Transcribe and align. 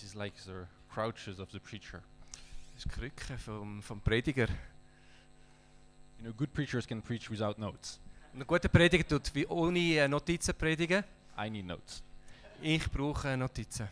This 0.00 0.10
is 0.10 0.14
like 0.14 0.32
the 0.46 0.66
crouches 0.88 1.38
of 1.40 1.50
the 1.52 1.58
preacher. 1.58 2.02
Das 2.74 2.86
ist 2.86 2.86
die 2.86 3.00
Krücke 3.00 3.36
vom, 3.36 3.82
vom 3.82 4.00
Prediger. 4.00 4.48
You 6.18 6.24
know, 6.24 6.32
good 6.32 6.54
preachers 6.54 6.86
can 6.86 7.02
preach 7.02 7.30
without 7.30 7.58
notes. 7.58 8.00
Ein 8.32 8.46
guter 8.46 8.70
Prediger 8.70 9.06
tut 9.06 9.34
wie 9.34 9.46
ohne 9.46 9.78
äh, 9.78 10.08
Notizen 10.08 10.54
predigen. 10.54 11.04
I 11.36 11.50
need 11.50 11.66
notes. 11.66 12.02
Ich 12.62 12.90
brauche 12.90 13.36
Notizen. 13.36 13.88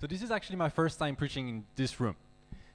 So 0.00 0.08
this 0.08 0.20
is 0.20 0.30
actually 0.30 0.56
my 0.56 0.68
first 0.68 0.98
time 0.98 1.14
preaching 1.14 1.48
in 1.48 1.64
this 1.76 2.00
room. 2.00 2.16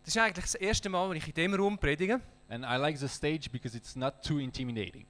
Das 0.05 0.15
ist 0.15 0.21
eigentlich 0.21 0.45
das 0.45 0.55
erste 0.55 0.87
Mal, 0.87 1.09
wenn 1.09 1.17
ich 1.17 1.27
in 1.27 1.33
diesem 1.33 1.53
Raum 1.55 1.77
predige. 1.77 2.21
And 2.47 2.63
I 2.63 2.77
like 2.77 2.97
the 2.97 3.09
stage 3.09 3.49
because 3.51 3.75
it's 3.75 3.97
not 3.97 4.23
too 4.23 4.39
intimidating. 4.39 5.05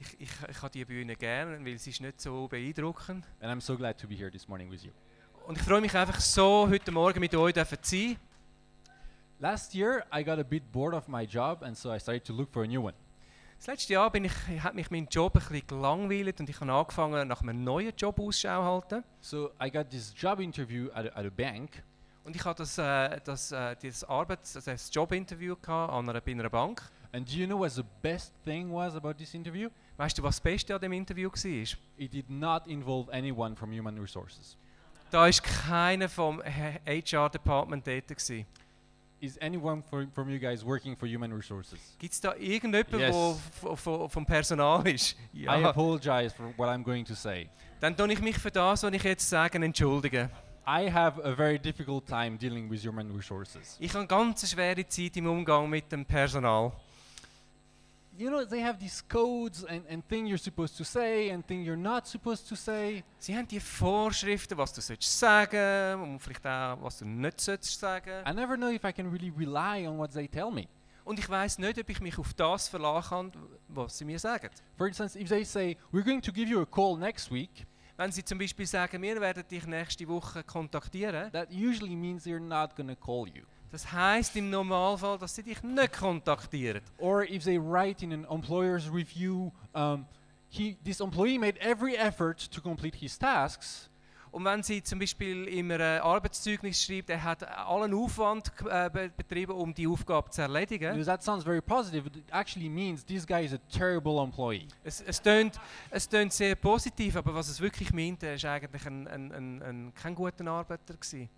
Ich, 0.00 0.20
ich, 0.20 0.30
ich 0.48 0.62
habe 0.62 0.72
die 0.72 0.86
Bühne 0.86 1.16
gerne, 1.16 1.62
weil 1.62 1.76
sie 1.76 1.90
ist 1.90 2.00
nicht 2.00 2.18
so 2.18 2.48
beeindruckend. 2.48 3.26
And 3.42 3.52
I'm 3.52 3.60
so 3.60 3.76
glad 3.76 3.98
to 3.98 4.08
be 4.08 4.14
here 4.14 4.30
this 4.30 4.48
morning 4.48 4.70
with 4.70 4.82
you. 4.84 4.92
Und 5.46 5.58
ich 5.58 5.64
freue 5.64 5.80
mich 5.80 5.94
einfach 5.96 6.20
so, 6.20 6.68
heute 6.68 6.92
Morgen 6.92 7.20
mit 7.20 7.34
euch 7.34 7.54
zu 7.54 7.66
sein. 7.82 8.16
Last 9.40 9.74
year, 9.74 10.04
I 10.14 10.22
got 10.22 10.38
a 10.38 10.44
bit 10.44 10.70
bored 10.70 10.94
of 10.94 11.08
my 11.08 11.24
job, 11.24 11.62
and 11.62 11.76
so 11.76 11.92
I 11.92 11.98
started 11.98 12.24
to 12.26 12.32
look 12.32 12.52
for 12.52 12.62
a 12.62 12.66
new 12.66 12.80
one. 12.80 12.94
Das 13.58 13.66
letzte 13.66 13.92
Jahr 13.94 14.10
bin 14.10 14.24
ich, 14.24 14.32
hat 14.62 14.74
mich 14.74 14.90
mein 14.90 15.06
Job 15.10 15.34
ein 15.34 15.40
bisschen 15.42 15.66
gelangweilt 15.66 16.40
und 16.40 16.48
ich 16.48 16.60
habe 16.60 16.72
angefangen, 16.72 17.26
nach 17.28 17.42
einem 17.42 17.62
neuen 17.62 17.92
Job 17.96 18.20
Ausschau 18.20 18.62
halten. 18.62 19.04
So 19.20 19.50
I 19.62 19.70
got 19.70 19.90
this 19.90 20.12
job 20.16 20.40
interview 20.40 20.88
at 20.94 21.06
a, 21.06 21.18
at 21.18 21.26
a 21.26 21.30
bank, 21.30 21.82
Und 22.24 22.36
ich 22.36 22.44
hatte 22.44 22.62
das, 22.62 22.78
äh, 22.78 23.20
das, 23.24 23.50
äh, 23.50 23.74
dieses 23.82 24.04
Arbeits-, 24.04 24.54
also 24.56 24.70
das 24.70 24.90
Jobinterview 24.94 25.56
an 25.66 26.08
einer, 26.08 26.20
bei 26.20 26.32
einer 26.32 26.48
Bank. 26.50 26.82
and 27.12 27.28
do 27.28 27.36
you 27.36 27.46
know 27.46 27.58
what 27.58 27.70
the 27.72 27.84
best 28.00 28.32
thing 28.44 28.72
was 28.72 28.94
about 28.94 29.14
this 29.14 29.34
interview? 29.34 29.68
Weißt 29.96 30.16
du, 30.18 30.22
was 30.22 30.36
das 30.36 30.40
Beste 30.40 30.74
an 30.74 30.80
dem 30.80 30.92
Interview 30.92 31.28
war? 31.30 31.78
It 31.96 32.12
did 32.12 32.30
not 32.30 32.66
involve 32.66 33.12
anyone 33.12 33.56
from 33.56 33.70
human 33.72 33.98
resources. 33.98 34.56
Da 35.12 35.20
war 35.20 35.30
keiner 35.30 36.08
vom 36.08 36.40
HR-Department 36.40 37.86
dort. 37.86 38.08
gewesen. 38.08 38.46
Is 39.20 39.38
anyone 39.40 39.82
for, 39.82 40.06
from 40.14 40.30
you 40.30 40.38
guys 40.38 40.64
working 40.64 40.96
for 40.96 41.06
human 41.06 41.32
resources? 41.32 41.78
Gibt 41.98 42.14
es 42.14 42.20
da 42.20 42.34
irgendjemanden, 42.34 42.98
Yes. 42.98 43.38
der 43.62 44.08
vom 44.08 44.26
Personal 44.26 44.84
ist? 44.88 45.16
I 45.34 45.46
apologize 45.46 46.34
for 46.34 46.46
what 46.56 46.68
I'm 46.70 46.82
going 46.82 47.04
to 47.04 47.14
say. 47.14 47.48
Dann 47.80 47.94
tue 47.94 48.10
ich 48.14 48.22
mich 48.22 48.38
für 48.38 48.50
das, 48.50 48.82
was 48.82 48.92
ich 48.92 49.02
jetzt 49.02 49.28
sage, 49.28 49.62
entschuldigen. 49.62 50.30
I 50.66 50.90
have 50.90 51.22
a 51.22 51.34
very 51.36 51.58
difficult 51.58 52.06
time 52.06 52.38
dealing 52.38 52.70
with 52.70 52.82
human 52.82 53.14
resources. 53.14 53.76
Ich 53.78 53.90
habe 53.90 54.00
eine 54.00 54.08
ganz 54.08 54.50
schwere 54.50 54.86
Zeit 54.88 55.16
im 55.18 55.26
Umgang 55.26 55.68
mit 55.68 55.92
dem 55.92 56.06
Personal. 56.06 56.72
You 58.18 58.30
know, 58.30 58.44
they 58.44 58.60
have 58.60 58.78
these 58.78 59.02
codes 59.08 59.64
and, 59.64 59.82
and 59.88 60.06
things 60.06 60.28
you're 60.28 60.36
supposed 60.36 60.76
to 60.76 60.84
say 60.84 61.30
and 61.30 61.46
things 61.46 61.66
you're 61.66 61.76
not 61.76 62.06
supposed 62.06 62.46
to 62.48 62.54
say. 62.54 63.02
Sie 63.18 63.34
haben 63.34 63.48
die 63.48 63.58
Vorschriften, 63.60 64.58
was 64.58 64.72
du 64.74 64.82
sollst 64.82 65.18
sagen 65.18 66.02
und 66.02 66.18
vielleicht 66.20 66.46
auch, 66.46 66.82
was 66.82 66.98
du 66.98 67.06
nicht 67.06 67.40
sollst 67.40 67.80
sagen. 67.80 68.22
I 68.26 68.34
never 68.34 68.56
know 68.56 68.70
if 68.70 68.84
I 68.84 68.92
can 68.92 69.10
really 69.10 69.30
rely 69.30 69.86
on 69.86 69.96
what 69.98 70.12
they 70.12 70.28
tell 70.28 70.50
me. 70.50 70.68
Und 71.04 71.18
ich 71.18 71.28
weiß 71.28 71.58
nicht, 71.58 71.78
ob 71.78 71.88
ich 71.88 72.00
mich 72.00 72.18
auf 72.18 72.34
das 72.34 72.68
verlassen 72.68 73.08
kann, 73.08 73.32
was 73.68 73.96
sie 73.96 74.04
mir 74.04 74.18
sagen. 74.18 74.50
For 74.76 74.86
instance, 74.86 75.18
if 75.18 75.28
they 75.28 75.44
say, 75.44 75.76
we're 75.90 76.04
going 76.04 76.20
to 76.20 76.32
give 76.32 76.48
you 76.48 76.60
a 76.60 76.66
call 76.66 76.96
next 76.98 77.32
week, 77.32 77.66
Wenn 77.96 78.10
sie 78.10 78.24
zum 78.24 78.38
Beispiel 78.38 78.66
sagen, 78.66 79.02
wir 79.02 79.20
werden 79.20 79.44
dich 79.48 79.66
nächste 79.66 80.08
Woche 80.08 80.42
kontaktieren, 80.42 81.30
that 81.30 81.50
usually 81.50 81.94
means 81.94 82.24
they're 82.24 82.40
not 82.40 82.74
going 82.74 82.88
to 82.88 82.96
call 82.96 83.28
you. 83.28 83.44
Das 83.72 83.90
heißt 83.90 84.36
im 84.36 84.50
Normalfall, 84.50 85.18
dass 85.18 85.34
sie 85.34 85.42
dich 85.42 85.62
nicht 85.62 85.92
kontaktieren. 85.98 86.82
Or 86.98 87.22
if 87.24 87.42
they 87.44 87.58
write 87.58 88.04
in 88.04 88.12
an 88.12 88.24
employer's 88.30 88.88
review, 88.92 89.50
um, 89.74 90.06
he, 90.50 90.76
this 90.84 91.00
employee 91.00 91.38
made 91.38 91.58
every 91.60 91.96
effort 91.96 92.50
to 92.52 92.60
complete 92.60 92.96
his 92.96 93.18
tasks, 93.18 93.88
Und 94.34 94.46
wenn 94.46 94.62
sie 94.62 94.82
zum 94.82 94.98
Beispiel 94.98 95.44
in 95.46 95.70
einem 95.70 96.00
Arbeitszeugnis 96.02 96.82
schreibt, 96.82 97.10
er 97.10 97.22
hat 97.22 97.42
allen 97.46 97.92
Aufwand 97.92 98.50
äh, 98.66 98.88
be- 98.88 99.10
betrieben, 99.14 99.52
um 99.52 99.74
die 99.74 99.86
Aufgabe 99.86 100.30
zu 100.30 100.40
erledigen. 100.40 100.88
because 100.92 101.04
that 101.04 101.22
sounds 101.22 101.44
very 101.44 101.60
positive, 101.60 102.04
but 102.04 102.16
it 102.16 102.24
actually 102.30 102.70
means 102.70 103.04
this 103.04 103.26
guy 103.26 103.44
is 103.44 103.52
a 103.52 103.58
terrible 103.70 104.22
employee. 104.22 104.66
Es, 104.84 105.02
es, 105.02 105.20
tönt, 105.20 105.60
es 105.90 106.08
tönt 106.08 106.32
sehr 106.32 106.54
positiv, 106.56 107.16
aber 107.16 107.34
was 107.34 107.48
es 107.50 107.60
wirklich 107.60 107.92
meint, 107.92 108.22
er 108.22 108.34
ist 108.36 108.44
eigentlich 108.46 108.86
ein, 108.86 109.06
ein, 109.06 109.32
ein, 109.32 109.62
ein, 109.62 109.92
kein 109.94 110.14
guter 110.14 110.46
Arbeiter 110.46 110.94
gewesen. 110.94 111.28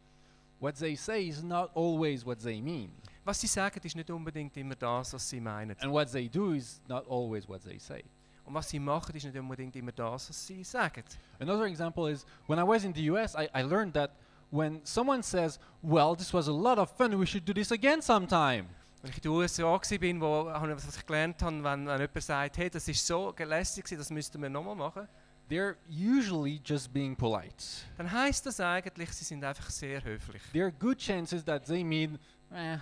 What 0.60 0.76
they 0.76 0.96
say 0.96 1.28
is 1.28 1.42
not 1.42 1.70
always 1.74 2.24
what 2.24 2.38
they 2.42 2.60
mean. 2.60 2.92
Was 3.24 3.40
sie 3.40 3.46
sagen, 3.46 3.80
ist 3.82 3.96
nicht 3.96 4.10
unbedingt 4.10 4.56
immer 4.56 4.74
das, 4.74 5.12
was 5.14 5.28
sie 5.28 5.40
meinen. 5.40 5.76
And 5.80 5.92
what 5.92 6.10
they 6.12 6.28
do 6.28 6.52
is 6.52 6.80
not 6.88 7.06
always 7.08 7.48
what 7.48 7.62
they 7.62 7.78
say. 7.78 8.04
Und 8.44 8.54
was 8.54 8.68
sie 8.68 8.78
machen, 8.78 9.16
ist 9.16 9.24
nicht 9.24 9.38
unbedingt 9.38 9.74
immer 9.76 9.92
das, 9.92 10.28
was 10.28 10.46
sie 10.46 10.62
sagen. 10.62 11.02
Another 11.40 11.64
example 11.64 12.10
is 12.10 12.26
when 12.46 12.58
I 12.58 12.62
was 12.62 12.84
in 12.84 12.94
the 12.94 13.10
US, 13.10 13.34
I, 13.34 13.48
I 13.54 13.62
learned 13.62 13.94
that 13.94 14.10
when 14.50 14.80
someone 14.84 15.22
says, 15.22 15.58
Well, 15.82 16.14
this 16.14 16.32
was 16.32 16.48
a 16.48 16.52
lot 16.52 16.78
of 16.78 16.90
fun, 16.90 17.18
we 17.18 17.26
should 17.26 17.44
do 17.44 17.54
this 17.54 17.72
again 17.72 18.02
sometime. 18.02 18.66
Wenn 19.02 19.10
ich 19.10 19.18
in 19.18 19.22
den 19.22 19.32
USA 19.32 19.64
war, 19.64 19.80
wo, 19.80 20.46
was 20.46 20.96
ich 20.96 21.06
gelernt 21.06 21.42
habe, 21.42 21.62
wenn, 21.62 21.86
wenn 21.86 22.00
jemand 22.00 22.22
sagt, 22.22 22.56
hey, 22.56 22.70
das 22.70 22.88
ist 22.88 23.06
so 23.06 23.34
lässig, 23.36 23.84
das 23.90 24.10
müssten 24.10 24.40
wir 24.40 24.48
nochmal 24.48 24.74
machen, 24.74 25.06
They're 25.48 25.76
usually 25.88 26.60
just 26.64 26.92
being 26.92 27.14
polite. 27.14 27.64
dann 27.98 28.10
heißt 28.10 28.46
das 28.46 28.60
eigentlich, 28.60 29.12
sie 29.12 29.24
sind 29.24 29.44
einfach 29.44 29.68
sehr 29.70 30.02
höflich. 30.02 30.42
There 30.52 30.64
are 30.64 30.72
good 30.72 30.98
chances 30.98 31.44
that 31.44 31.66
they 31.66 31.84
mean, 31.84 32.18
eh, 32.50 32.78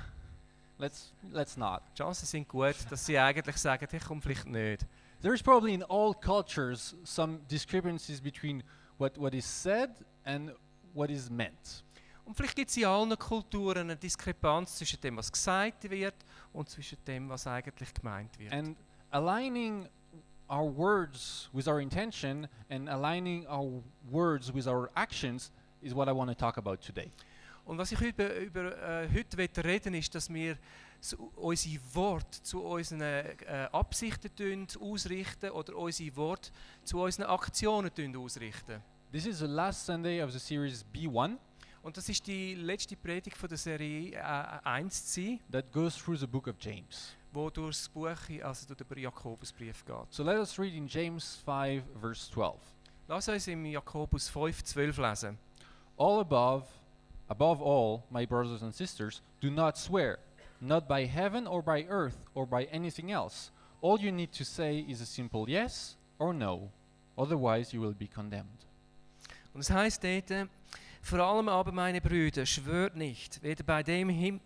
let's, 0.79 1.13
let's 1.33 1.57
not. 1.57 1.83
Chancen 1.97 2.27
sind 2.27 2.49
gut, 2.49 2.77
dass 2.89 3.05
sie 3.05 3.19
eigentlich 3.19 3.57
sagen, 3.57 3.87
hey, 3.91 4.01
komm 4.01 4.23
vielleicht 4.23 4.47
nicht. 4.47 4.87
There's 5.21 5.43
probably 5.43 5.75
in 5.75 5.83
all 5.85 6.15
cultures 6.15 6.97
some 7.05 7.41
discrepancies 7.51 8.21
between 8.21 8.63
what, 8.99 9.19
what 9.19 9.35
is 9.35 9.45
said 9.45 9.91
and 10.25 10.53
what 10.95 11.11
is 11.11 11.31
meant. 11.31 11.85
Und 12.25 12.37
vielleicht 12.37 12.57
gibt 12.57 12.71
es 12.71 12.77
in 12.77 12.85
allen 12.85 13.19
Kulturen 13.19 13.79
eine 13.79 13.97
Diskrepanz 13.97 14.77
zwischen 14.77 15.01
dem, 15.01 15.17
was 15.17 15.31
gesagt 15.31 15.91
wird 15.91 16.15
und 16.53 16.69
zwischen 16.69 16.99
dem, 17.05 17.29
was 17.29 17.47
eigentlich 17.47 17.93
gemeint 17.93 18.39
wird. 18.39 18.53
And 18.53 18.77
aligning 19.11 19.89
our 20.53 20.65
words 20.65 21.49
with 21.53 21.67
our 21.67 21.81
intention 21.81 22.47
and 22.69 22.89
aligning 22.89 23.47
our 23.49 23.83
words 24.11 24.53
with 24.53 24.69
our 24.69 24.91
actions 24.95 25.51
is 25.83 25.95
what 25.95 26.09
I 26.09 26.13
want 26.13 26.31
to 26.31 26.35
talk 26.35 26.59
about 26.59 26.83
today. 26.83 27.11
Und 27.65 27.79
was 27.79 27.93
ich 27.93 28.01
über, 28.01 28.35
über 28.37 28.77
äh, 28.77 29.09
heute 29.09 29.37
will 29.39 29.49
reden 29.65 29.95
ist, 29.95 30.15
dass 30.15 30.29
wir 30.29 30.59
unsere 31.37 31.81
Worte 31.95 32.43
zu 32.43 32.61
unseren 32.63 33.01
äh, 33.01 33.69
Absichten 33.73 34.35
tun, 34.35 34.67
ausrichten 34.81 35.51
oder 35.51 35.77
unsere 35.77 36.15
Worte 36.17 36.51
zu 36.85 37.01
unseren 37.01 37.27
Aktionen 37.27 37.93
tun, 37.95 38.15
ausrichten. 38.17 38.83
This 39.11 39.27
is 39.27 39.39
the 39.39 39.47
last 39.47 39.87
Sunday 39.87 40.23
of 40.23 40.33
the 40.33 40.39
series 40.39 40.85
B1 40.93 41.39
Und 41.83 41.97
das 41.97 42.09
ist 42.09 42.27
die 42.27 42.55
letzte 42.55 42.95
Predigt 42.97 43.37
von 43.37 43.49
der 43.49 43.59
Serie 43.59 44.13
äh, 44.13 44.59
1 44.63 45.13
zu 45.13 45.39
that 45.51 45.73
goes 45.73 45.97
through 45.97 46.19
the 46.19 46.27
book 46.27 46.47
of 46.47 46.55
James. 46.61 47.17
Wo 47.33 47.51
durch 47.51 47.77
das 47.77 47.89
Buch, 47.89 48.43
also 48.43 48.75
durch 48.75 48.89
den 48.89 48.99
Jakobusbrief 48.99 49.85
geht. 49.85 50.13
So 50.13 50.23
let 50.23 50.39
us 50.39 50.59
read 50.59 50.75
in 50.75 50.87
James 50.87 51.37
5, 51.45 51.83
verse 52.01 52.31
12. 52.31 52.55
Lass 53.09 53.29
uns 53.29 53.49
im 53.49 53.65
Jakobus 53.67 54.29
5, 54.29 54.63
12 54.63 54.99
lesen. 54.99 55.39
All 55.97 56.21
above, 56.21 56.67
above 57.29 57.61
all, 57.63 58.03
my 58.11 58.27
brothers 58.27 58.63
and 58.63 58.75
sisters, 58.75 59.23
do 59.41 59.51
not 59.51 59.77
swear, 59.77 60.19
not 60.61 60.87
by 60.87 61.07
heaven 61.07 61.47
or 61.47 61.63
by 61.63 61.87
earth 61.89 62.17
or 62.35 62.47
by 62.47 62.65
anything 62.73 63.11
else. 63.11 63.51
All 63.81 63.99
you 63.99 64.13
need 64.13 64.33
to 64.33 64.45
say 64.45 64.85
is 64.89 65.01
a 65.01 65.07
simple 65.07 65.49
yes 65.49 65.97
or 66.19 66.33
no, 66.33 66.71
otherwise, 67.19 67.73
you 67.75 67.81
will 67.81 67.95
be 67.95 68.07
condemned. 68.07 68.67
Und 69.55 69.61
es 69.61 69.71
heißt 69.71 70.03
dort, 70.05 70.49
vor 71.03 71.19
allem 71.19 71.49
aber 71.49 71.73
meine 71.73 72.01
Brüder, 72.01 72.47
schwört 72.47 72.97
nicht, 72.97 73.43
weder 73.43 73.65
bei 73.65 73.83
dem, 73.83 74.09
Him 74.09 74.41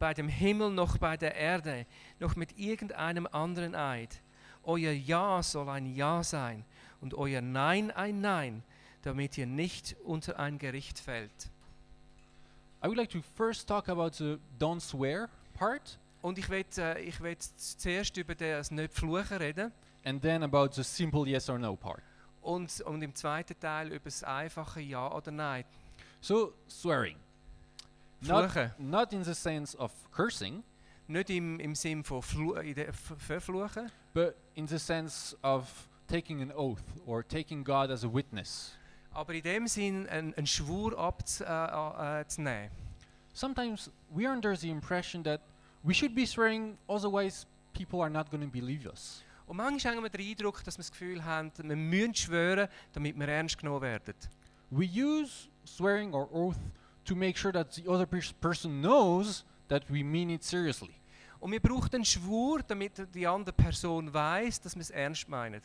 bei 0.00 0.14
dem 0.14 0.28
Himmel 0.28 0.70
noch 0.70 0.98
bei 0.98 1.16
der 1.16 1.36
Erde, 1.36 1.86
noch 2.18 2.34
mit 2.34 2.58
irgendeinem 2.58 3.28
anderen 3.30 3.76
Eid. 3.76 4.20
Euer 4.64 4.92
Ja 4.92 5.42
soll 5.42 5.68
ein 5.68 5.94
Ja 5.94 6.24
sein 6.24 6.64
und 7.00 7.14
euer 7.14 7.40
Nein 7.42 7.90
ein 7.92 8.20
Nein, 8.20 8.64
damit 9.02 9.38
ihr 9.38 9.46
nicht 9.46 9.94
unter 10.04 10.38
ein 10.38 10.58
Gericht 10.58 10.98
fällt. 10.98 11.50
I 12.82 12.88
would 12.88 12.96
like 12.96 13.10
to 13.10 13.20
first 13.36 13.68
talk 13.68 13.90
about 13.90 14.12
the 14.14 14.38
don't 14.58 14.80
swear 14.80 15.28
part 15.54 15.98
Und 16.22 16.38
ich 16.38 16.48
will, 16.48 16.64
äh, 16.78 17.02
ich 17.02 17.20
will 17.20 17.36
zuerst 17.38 18.16
über 18.16 18.34
das 18.34 18.70
nicht 18.70 18.94
fluchen 18.94 19.36
reden 19.36 19.70
and 20.04 20.22
then 20.22 20.42
about 20.42 20.72
the 20.72 20.82
simple 20.82 21.26
yes 21.28 21.50
or 21.50 21.58
no 21.58 21.76
part. 21.76 22.02
und, 22.40 22.80
und 22.80 23.02
im 23.02 23.14
zweiten 23.14 23.58
Teil 23.60 23.88
über 23.88 24.04
das 24.04 24.24
einfache 24.24 24.80
Ja 24.80 25.12
oder 25.14 25.30
Nein. 25.30 25.64
So, 26.22 26.54
swearing. 26.68 27.16
Not, 28.22 28.78
not 28.78 29.12
in 29.12 29.24
the 29.24 29.34
sense 29.34 29.76
of 29.78 29.92
cursing, 30.10 30.62
Nicht 31.08 31.30
im, 31.30 31.58
im 31.58 31.74
Sinn 31.74 32.04
von 32.04 32.22
Flu 32.22 32.54
in 32.54 32.74
der 32.74 32.88
F- 32.90 33.14
Verfluchen, 33.18 33.90
but 34.14 34.34
in 34.54 34.66
the 34.68 34.78
sense 34.78 35.36
of 35.42 35.88
taking 36.06 36.40
an 36.40 36.52
oath 36.52 36.82
or 37.06 37.26
taking 37.26 37.64
God 37.64 37.90
as 37.90 38.04
a 38.04 38.08
witness. 38.12 38.76
aber 39.12 39.34
in 39.34 39.42
dem 39.42 39.66
Sinn 39.66 40.06
einen, 40.08 40.34
einen 40.34 40.46
Schwur 40.46 40.96
abzunehmen. 40.96 41.56
Äh, 41.58 42.18
äh, 42.18 42.20
äh, 42.20 42.26
zu 42.28 42.42
nehmen. 42.42 42.70
Sometimes 43.32 43.90
we 44.14 44.24
are 44.26 44.34
under 44.34 44.54
the 44.56 44.70
impression 44.70 45.24
that 45.24 45.40
we 45.82 45.92
should 45.94 46.14
be 46.14 46.26
swearing, 46.26 46.76
otherwise, 46.88 47.46
people 47.72 48.00
are 48.02 48.10
not 48.10 48.30
going 48.30 48.42
to 48.42 48.48
believe 48.50 48.86
us. 48.88 49.24
Und 49.46 49.56
manchmal 49.56 49.96
haben 49.96 50.02
wir 50.04 50.10
den 50.10 50.28
Eindruck, 50.28 50.62
dass 50.62 50.76
wir 50.76 50.82
das 50.82 50.92
Gefühl 50.92 51.24
haben, 51.24 51.50
wir 51.56 51.74
müssen 51.74 52.14
schwören, 52.14 52.68
damit 52.92 53.18
wir 53.18 53.26
ernst 53.26 53.58
genommen 53.58 53.82
werden. 53.82 54.14
We 54.70 54.84
use 54.86 55.48
swearing 55.66 56.14
or 56.14 56.32
oath 56.32 56.56
to 57.10 57.16
make 57.16 57.36
sure 57.36 57.50
that 57.50 57.72
the 57.72 57.90
other 57.90 58.06
person 58.06 58.80
knows 58.80 59.42
that 59.68 59.82
we 59.90 60.04
mean 60.04 60.30
it 60.30 60.44
seriously. 60.44 60.94
Und 61.40 61.50
wir 61.50 61.60
brauchen 61.60 61.90
einen 61.92 62.04
Schwur, 62.04 62.62
damit 62.62 62.92
die 63.14 63.26
andere 63.26 63.52
Person 63.52 64.12
weiß, 64.12 64.60
dass 64.60 64.76
wir 64.76 64.82
es 64.82 64.90
ernst 64.90 65.28
meinen. 65.28 65.60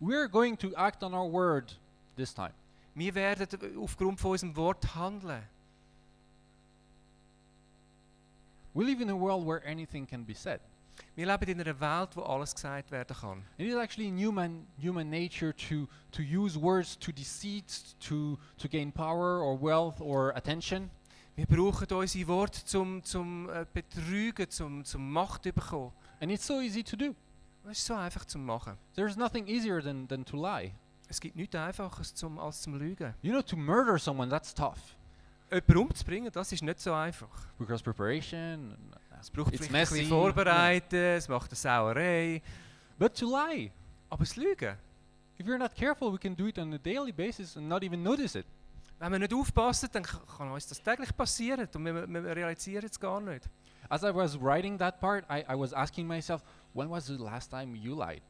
We're 0.00 0.28
going 0.28 0.58
to 0.58 0.74
act 0.76 1.02
on 1.02 1.14
our 1.14 1.30
word 1.30 1.78
this 2.16 2.34
time. 2.34 2.52
Wir 2.94 3.14
werden 3.14 3.46
aufgrund 3.78 4.20
von 4.20 4.32
unserem 4.32 4.54
Wort 4.56 4.94
handeln. 4.94 5.42
We 8.74 8.84
live 8.84 9.00
in 9.00 9.08
a 9.10 9.14
world 9.14 9.46
where 9.46 9.64
anything 9.66 10.06
can 10.06 10.24
be 10.24 10.34
said. 10.34 10.60
Wir 11.14 11.26
leben 11.26 11.50
in 11.50 11.60
einer 11.60 11.80
Welt, 11.80 12.16
wo 12.16 12.22
alles 12.22 12.54
gesagt 12.54 12.90
werden 12.90 13.16
kann. 13.16 13.42
It 13.58 13.68
is 13.68 13.76
actually 13.76 14.08
in 14.08 14.18
human 14.18 14.66
human 14.80 15.10
nature 15.10 15.54
to 15.54 15.86
to 16.12 16.22
use 16.22 16.60
words 16.60 16.98
to 16.98 17.12
deceit, 17.12 17.96
to 18.00 18.38
to 18.58 18.68
gain 18.68 18.92
power 18.92 19.40
or 19.40 19.60
wealth 19.60 20.00
or 20.00 20.34
attention. 20.36 20.90
Wir 21.36 21.46
brauchen 21.46 21.86
unsere 21.92 22.28
Worte 22.28 22.64
zum, 22.64 23.02
zum 23.02 23.48
äh, 23.48 23.64
Betrügen, 23.72 24.50
zum, 24.50 24.84
zum 24.84 25.10
Macht 25.10 25.42
bekommen. 25.42 25.92
And 26.20 26.30
it's 26.30 26.46
so 26.46 26.60
easy 26.60 26.82
to 26.82 26.96
do. 26.96 27.14
Das 27.64 27.78
ist 27.78 27.86
so 27.86 27.94
einfach 27.94 28.24
zu 28.24 28.38
machen. 28.38 28.76
There's 28.94 29.16
nothing 29.16 29.46
easier 29.46 29.82
than, 29.82 30.06
than 30.08 30.24
to 30.24 30.36
lie. 30.36 30.72
Es 31.08 31.20
gibt 31.20 31.36
nichts 31.36 31.54
Einfaches 31.54 32.14
zum, 32.14 32.38
als 32.38 32.62
zum 32.62 32.78
Lügen. 32.78 33.14
You 33.22 33.32
know, 33.32 33.42
to 33.42 33.56
murder 33.56 33.98
someone, 33.98 34.28
that's 34.28 34.54
tough. 34.54 34.96
Jemanden 35.50 35.76
umzubringen, 35.78 36.30
das 36.30 36.52
ist 36.52 36.62
nicht 36.62 36.78
so 36.80 36.92
einfach. 36.92 37.48
Because 37.58 37.82
preparation, 37.82 38.76
Es 39.20 39.30
braucht 39.30 39.52
It's 39.54 39.66
vielleicht 39.66 39.92
ein 39.92 39.98
bisschen 39.98 40.08
Vorbereiten, 40.08 40.96
es 40.96 41.28
macht 41.28 41.50
eine 41.50 41.56
Sauerei. 41.56 42.42
but 42.98 43.14
to 43.16 43.26
lie. 43.26 43.70
Aber 44.08 44.24
das 44.24 44.36
Lügen, 44.36 44.76
If 45.38 45.46
you're 45.46 45.58
not 45.58 45.74
careful, 45.74 46.12
we 46.12 46.18
can 46.18 46.34
do 46.36 46.46
it 46.48 46.58
on 46.58 46.72
a 46.74 46.78
daily 46.78 47.12
basis 47.12 47.56
and 47.56 47.66
not 47.68 47.82
even 47.82 48.02
notice 48.02 48.34
it. 48.34 48.44
wenn 48.98 49.12
wir 49.12 49.18
nicht 49.18 49.32
aufpassen, 49.32 49.88
dann 49.92 50.02
kann 50.02 50.50
uns 50.50 50.66
das 50.66 50.82
täglich 50.82 51.16
passieren 51.16 51.66
und 51.74 51.84
wir, 51.84 52.06
wir 52.06 52.36
realisieren 52.36 52.84
es 52.84 53.00
gar 53.00 53.20
nicht. 53.20 53.48
As 53.88 54.02
I 54.02 54.14
was 54.14 54.38
writing 54.38 54.78
that 54.78 55.00
part, 55.00 55.24
I, 55.30 55.40
I 55.50 55.58
was 55.58 55.72
asking 55.72 56.06
myself, 56.06 56.42
when 56.74 56.90
was 56.90 57.06
the 57.06 57.16
last 57.16 57.50
time 57.50 57.74
you 57.74 57.94
lied? 57.98 58.22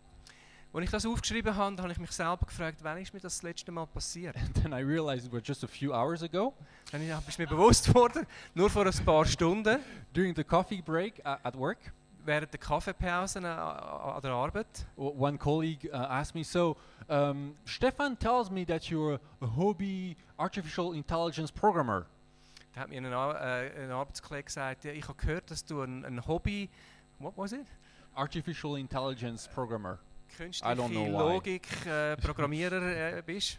Als 0.72 0.84
ich 0.84 0.90
das 0.90 1.04
aufgeschrieben 1.04 1.56
habe, 1.56 1.82
habe 1.82 1.90
ich 1.90 1.98
mich 1.98 2.12
selber 2.12 2.46
gefragt, 2.46 2.78
wann 2.82 2.98
ist 2.98 3.12
mir 3.12 3.18
das 3.18 3.34
das 3.34 3.42
letzte 3.42 3.72
Mal 3.72 3.86
passiert? 3.86 4.36
And 4.36 4.54
then 4.62 4.72
I 4.72 4.82
realized 4.82 5.26
it 5.26 5.32
was 5.32 5.42
just 5.44 5.64
a 5.64 5.66
few 5.66 5.92
hours 5.92 6.22
ago 6.22 6.54
Dann 6.92 7.02
ist 7.02 7.38
mir 7.40 7.48
bewusst 7.48 7.86
geworden, 7.86 8.24
nur 8.54 8.70
vor 8.70 8.86
ein 8.86 9.04
paar 9.04 9.24
Stunden, 9.24 9.80
during 10.12 10.32
the 10.36 10.44
coffee 10.44 10.80
break 10.80 11.20
uh, 11.24 11.36
at 11.42 11.56
work. 11.56 11.78
während 12.24 12.52
der 12.52 12.60
Kaffeepausen 12.60 13.44
an, 13.44 13.58
an 13.58 14.22
der 14.22 14.30
Arbeit. 14.30 14.86
One 14.96 15.38
colleague 15.38 15.90
uh, 15.92 15.96
asked 15.96 16.36
me, 16.36 16.44
So, 16.44 16.76
um, 17.08 17.56
Stefan 17.64 18.16
tells 18.16 18.48
me 18.48 18.64
that 18.66 18.84
you're 18.84 19.18
a 19.40 19.46
hobby 19.56 20.16
artificial 20.38 20.94
intelligence 20.94 21.50
programmer. 21.50 22.06
Da 22.74 22.82
hat 22.82 22.90
mir 22.90 22.98
ein, 22.98 23.06
äh, 23.06 23.84
ein 23.84 23.90
Arbeitskollege 23.90 24.44
gesagt, 24.44 24.84
ja, 24.84 24.92
ich 24.92 25.08
habe 25.08 25.18
gehört, 25.18 25.50
dass 25.50 25.64
du 25.64 25.82
ein, 25.82 26.04
ein 26.04 26.24
Hobby, 26.24 26.68
what 27.18 27.36
was 27.36 27.50
it? 27.50 27.66
Artificial 28.14 28.78
intelligence 28.78 29.48
programmer. 29.48 29.98
Künstliche 30.36 30.74
know 30.74 30.88
why. 30.88 31.10
Logik, 31.10 31.86
äh, 31.86 32.16
Programmierer 32.16 33.18
äh, 33.18 33.22
bist. 33.24 33.58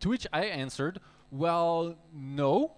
To 0.00 0.10
which 0.10 0.26
I 0.34 0.50
answered, 0.50 1.00
Well, 1.30 1.96
no, 2.12 2.70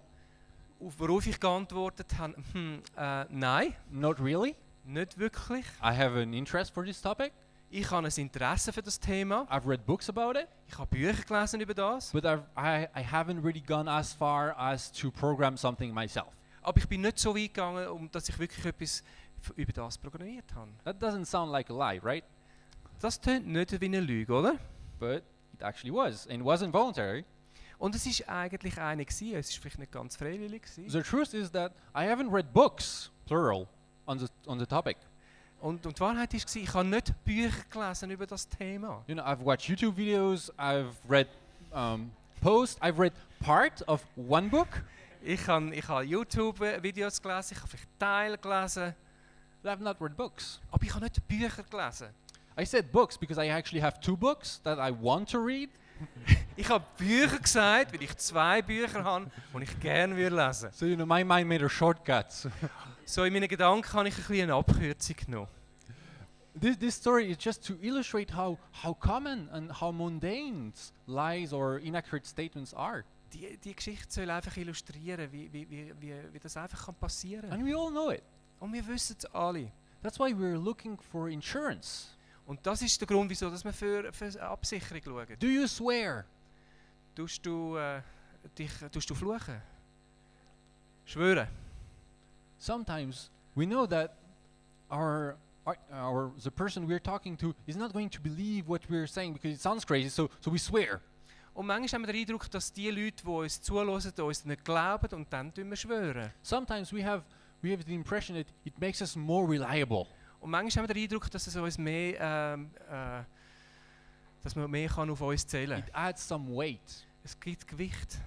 Auf 0.79 0.93
worauf 0.99 1.25
ich 1.27 1.39
geantwortet 1.39 2.17
habe, 2.17 2.35
hm, 2.53 2.81
äh, 2.97 3.25
nein, 3.29 3.75
not 3.89 4.19
really. 4.19 4.55
nicht 4.85 5.17
wirklich. 5.17 5.65
I 5.81 5.91
have 5.93 6.17
an 6.19 6.33
interest 6.33 6.73
for 6.73 6.83
this 6.85 7.01
topic. 7.01 7.33
Ich 7.71 7.89
habe 7.89 8.07
ein 8.07 8.13
Interesse 8.15 8.71
für 8.71 8.83
das 8.83 8.99
Thema. 8.99 9.47
I've 9.49 9.67
read 9.67 9.85
books 9.85 10.07
about 10.09 10.39
it, 10.39 10.47
Ich 10.67 10.77
habe 10.77 10.87
Bücher 10.95 11.23
gelesen 11.23 11.59
über 11.59 11.73
das. 11.73 12.11
but 12.11 12.23
I've, 12.23 12.43
I, 12.55 12.87
I 12.95 13.03
haven't 13.03 13.43
really 13.43 13.59
gone 13.61 13.91
as 13.91 14.13
far 14.13 14.55
as 14.57 14.91
to 14.91 15.09
program 15.11 15.57
something 15.57 15.91
myself. 15.93 16.27
Aber 16.61 16.77
ich 16.77 16.87
bin 16.87 17.01
nicht 17.01 17.17
so 17.19 17.35
weit 17.35 17.53
gegangen, 17.53 17.87
um 17.89 18.09
dass 18.11 18.29
ich 18.29 18.37
wirklich 18.39 18.63
etwas 18.65 19.03
über 19.55 19.73
das 19.73 19.97
programmiert 19.97 20.53
habe. 20.53 20.71
That 20.83 21.01
doesn't 21.01 21.25
sound 21.25 21.51
like 21.51 21.69
a 21.69 21.73
lie, 21.73 21.99
right? 22.03 22.23
Das 22.99 23.19
tönt 23.19 23.47
nicht 23.47 23.79
wie 23.79 23.85
eine 23.85 23.99
Lüge, 23.99 24.33
oder? 24.33 24.55
But 24.99 25.23
it 25.53 25.61
actually 25.61 25.93
was, 25.93 26.27
and 26.27 26.41
it 26.41 26.45
wasn't 26.45 26.71
voluntary. 26.71 27.25
Und 27.77 27.93
es 27.93 28.05
ist 28.05 28.27
eigentlich 28.29 28.79
eine 28.79 29.05
gewesen. 29.05 29.35
Es 29.35 29.49
ist 29.49 29.57
vielleicht 29.57 29.79
nicht 29.79 29.91
ganz 29.91 30.15
freiwillig 30.15 30.63
gewesen. 30.63 30.89
The 30.89 31.01
truth 31.01 31.33
is 31.33 31.51
that 31.51 31.73
I 31.93 32.07
haven't 32.07 32.31
read 32.31 32.53
books, 32.53 33.11
plural, 33.25 33.67
on 34.05 34.19
the, 34.19 34.27
on 34.47 34.59
the 34.59 34.65
topic. 34.65 34.97
Und, 35.59 35.85
und 35.85 35.97
die 35.97 36.01
Wahrheit 36.01 36.33
ist, 36.33 36.47
gewesen, 36.47 36.63
ich 36.63 36.73
habe 36.73 36.87
nicht 36.87 37.13
Bücher 37.25 37.63
gelesen 37.69 38.11
über 38.11 38.25
das 38.25 38.47
Thema. 38.47 39.03
You 39.07 39.15
know, 39.15 39.23
I've 39.23 39.43
watched 39.43 39.67
YouTube 39.67 39.97
videos, 39.97 40.51
I've 40.57 40.93
read 41.09 41.27
um, 41.71 42.11
posts, 42.41 42.79
I've 42.81 42.99
read 42.99 43.13
part 43.39 43.85
of 43.87 44.05
one 44.15 44.49
book, 44.49 44.83
Ich 45.27 45.47
habe 45.47 45.73
ich 45.73 45.87
habe 45.87 46.03
YouTube-Videos 46.03 47.19
gelesen, 47.19 47.53
ich 47.53 47.57
habe 47.57 47.67
vielleicht 47.67 47.99
Teile 47.99 48.37
gelesen, 48.37 48.93
I've 49.65 49.81
not 49.81 49.97
read 50.01 50.15
books. 50.15 50.59
aber 50.71 50.83
ich 50.83 50.93
habe 50.93 51.03
nicht 51.03 51.27
Bücher 51.27 51.63
gelesen. 51.69 52.09
I 52.57 52.65
said 52.65 52.91
books 52.91 53.17
because 53.17 53.41
I 53.41 53.49
actually 53.49 53.81
have 53.81 53.99
two 53.99 54.15
books 54.15 54.61
that 54.63 54.77
I 54.77 54.93
want 54.93 55.29
to 55.31 55.39
read, 55.39 55.69
Ich 56.57 56.69
habe 56.69 56.85
Bücher 56.97 57.39
gesagt, 57.39 57.93
weil 57.93 58.03
ich 58.03 58.15
zwei 58.17 58.61
Bücher 58.61 59.03
habe, 59.03 59.29
die 59.57 59.63
ich 59.63 59.79
gerne 59.79 60.15
würde 60.15 60.35
lesen 60.35 60.69
so 60.73 60.85
you 60.85 60.95
know, 60.95 61.05
my 61.05 61.23
mind 61.23 61.47
made 61.47 61.65
a 61.65 61.69
shortcut. 61.69 62.27
So 63.07 63.23
in 63.23 63.33
meinen 63.33 63.47
Gedanken 63.47 63.93
habe 63.93 64.07
ich 64.07 64.15
ein 64.15 64.23
bisschen 64.23 64.43
eine 64.45 64.55
Abkürzung 64.55 65.15
genommen. 65.15 65.47
this, 66.55 66.77
this 66.77 66.95
story 66.95 67.29
is 67.29 67.37
just 67.37 67.63
to 67.63 67.77
illustrate 67.81 68.31
how, 68.31 68.57
how 68.71 68.93
common 68.93 69.47
and 69.51 69.71
how 69.71 69.91
mundane 69.91 70.73
lies 71.05 71.53
or 71.53 71.77
inaccurate 71.77 72.25
statements 72.25 72.73
are. 72.73 73.03
Die, 73.33 73.57
die 73.63 73.75
Geschichte 73.75 74.11
soll 74.11 74.29
einfach 74.29 74.55
illustrieren, 74.57 75.31
wie, 75.31 75.51
wie, 75.51 75.69
wie, 75.69 75.93
wie, 75.99 76.39
das 76.39 76.55
einfach 76.57 76.85
kann 76.85 76.95
passieren 76.95 77.49
kann. 77.49 77.59
And 77.59 77.67
we 77.67 77.75
all 77.75 77.91
know 77.91 78.09
it. 78.11 78.23
Und 78.65 78.73
wir 78.73 78.87
wissen 78.87 79.15
es 79.19 79.25
alle. 79.25 79.71
That's 80.01 80.17
why 80.17 80.33
we're 80.33 80.57
looking 80.57 80.97
for 80.97 81.29
insurance. 81.29 82.07
Und 82.47 82.65
das 82.65 82.81
ist 82.81 82.99
der 82.99 83.07
Grund, 83.07 83.29
wieso 83.29 83.47
dass 83.51 83.63
wir 83.63 83.71
für, 83.71 84.11
für 84.11 84.25
eine 84.25 84.41
Absicherung 84.41 85.03
schauen. 85.03 85.37
Do 85.39 85.45
you 85.45 85.67
swear? 85.67 86.25
Tust 87.13 87.45
du, 87.45 87.77
äh, 87.77 88.01
dich, 88.57 88.71
tust 88.91 89.07
du 89.07 89.13
fluchen? 89.13 89.61
Schwören. 91.05 91.47
Sometimes 92.57 93.29
we 93.53 93.67
know 93.67 93.85
that 93.85 94.15
our, 94.89 95.37
our, 95.67 95.77
our 95.91 96.31
the 96.39 96.49
person 96.49 96.87
we're 96.87 96.99
talking 96.99 97.37
to 97.37 97.53
is 97.67 97.75
not 97.75 97.93
going 97.93 98.09
to 98.09 98.19
believe 98.19 98.67
what 98.67 98.81
we're 98.89 99.05
saying 99.05 99.33
because 99.33 99.53
it 99.53 99.61
sounds 99.61 99.85
crazy, 99.85 100.09
so, 100.09 100.27
so 100.39 100.49
we 100.49 100.57
swear. 100.57 101.01
Und 101.53 101.67
manchmal 101.67 102.01
haben 102.01 102.07
wir 102.07 102.13
den 102.13 102.21
Eindruck, 102.21 102.49
dass 102.49 102.73
die 102.73 102.89
Leute, 102.89 103.23
die 103.23 103.29
uns 103.29 103.61
zuhören, 103.61 103.89
uns 103.89 104.43
nicht 104.43 104.65
glauben 104.65 105.13
und 105.13 105.31
dann 105.31 105.53
tun 105.53 105.69
wir 105.69 105.77
schwören. 105.77 106.31
Sometimes 106.41 106.91
we 106.91 107.05
have 107.05 107.23
we 107.61 107.71
have 107.71 107.83
the 107.85 107.93
impression 107.93 108.35
that 108.35 108.47
it 108.63 108.79
makes 108.79 109.01
us 109.01 109.15
more 109.15 109.47
reliable. 109.47 110.07
Und 110.39 110.51
manchmal 110.51 110.83
haben 110.83 110.89
wir 110.89 110.93
den 110.93 111.03
Eindruck, 111.03 111.29
dass 111.31 111.47
es 111.47 111.55
uns 111.55 111.77
mehr, 111.77 112.19
ähm, 112.19 112.71
äh, 112.89 113.23
dass 114.41 114.55
man 114.55 114.69
mehr 114.69 114.89
kann 114.89 115.09
auf 115.09 115.21
uns 115.21 115.45
zählen 115.47 115.79
It 115.79 115.93
adds 115.93 116.27
some 116.27 116.55
weight. 116.55 117.05
Es 117.23 117.39
gibt 117.39 117.67
Gewicht. 117.67 118.19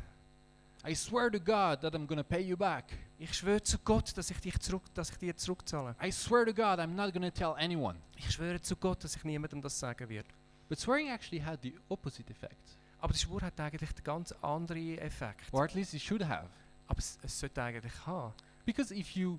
I 0.85 0.94
swear 0.94 1.30
to 1.30 1.38
God 1.38 1.80
that 1.80 1.94
I'm 1.94 2.06
to 2.06 2.23
pay 2.25 2.40
you 2.40 2.56
back. 2.56 2.85
Ich 3.18 3.35
schwöre 3.35 3.62
zu 3.62 3.78
Gott, 3.78 4.16
dass 4.16 4.30
ich, 4.30 4.40
dich 4.40 4.58
zurück, 4.61 4.82
dass 4.94 5.11
ich 5.11 5.16
dir 5.18 5.37
zurückzahle. 5.37 5.94
I 6.02 6.11
swear 6.11 6.44
to 6.44 6.52
God 6.52 6.78
I'm 6.78 6.94
not 6.94 7.12
to 7.12 7.30
tell 7.30 7.54
anyone. 7.58 7.99
Ich 8.16 8.30
schwöre 8.30 8.61
zu 8.61 8.76
Gott, 8.76 9.02
dass 9.02 9.16
ich 9.16 9.25
niemandem 9.25 9.61
das 9.61 9.78
sagen 9.78 10.08
werde. 10.08 10.28
But 10.68 10.78
swearing 10.78 11.08
actually 11.08 11.40
had 11.42 11.61
the 11.62 11.75
opposite 11.88 12.30
effect, 12.30 12.76
Aber 13.00 13.12
der 13.12 13.18
Schwur 13.18 13.40
hat 13.42 13.58
eigentlich 13.58 13.90
einen 13.90 14.04
ganz 14.04 14.32
anderen 14.40 14.99
Effekt. 14.99 15.52
or 15.52 15.64
at 15.64 15.75
least 15.75 15.94
it 15.94 16.02
should 16.02 16.23
have. 16.23 16.49
Aber 16.87 16.99
es, 16.99 17.18
es 17.23 17.38
sollte 17.38 17.62
eigentlich 17.62 18.06
haben. 18.06 18.32
Because 18.68 18.92
if 18.92 19.16
you 19.16 19.38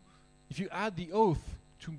if 0.50 0.58
you 0.58 0.68
add 0.72 0.96
the 0.98 1.14
oath 1.14 1.38
to 1.82 1.94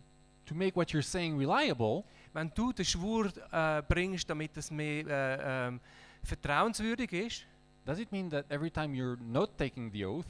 to 0.47 0.55
make 0.55 0.75
what 0.75 0.93
you're 0.93 1.01
saying 1.01 1.39
reliable, 1.39 2.03
Wenn 2.33 2.51
du 2.55 2.73
den 2.73 2.85
Schwur 2.85 3.31
äh, 3.53 3.83
bringst, 3.89 4.29
damit 4.29 4.57
es 4.57 4.71
mehr 4.71 5.07
äh, 5.07 5.69
ähm, 5.69 5.81
vertrauenswürdig 6.25 7.13
ist, 7.13 7.47
does 7.85 8.01
it 8.01 8.11
mean 8.11 8.29
that 8.31 8.51
every 8.51 8.71
time 8.71 8.93
you're 8.95 9.17
not 9.21 9.57
taking 9.57 9.93
the 9.93 10.05
oath, 10.05 10.27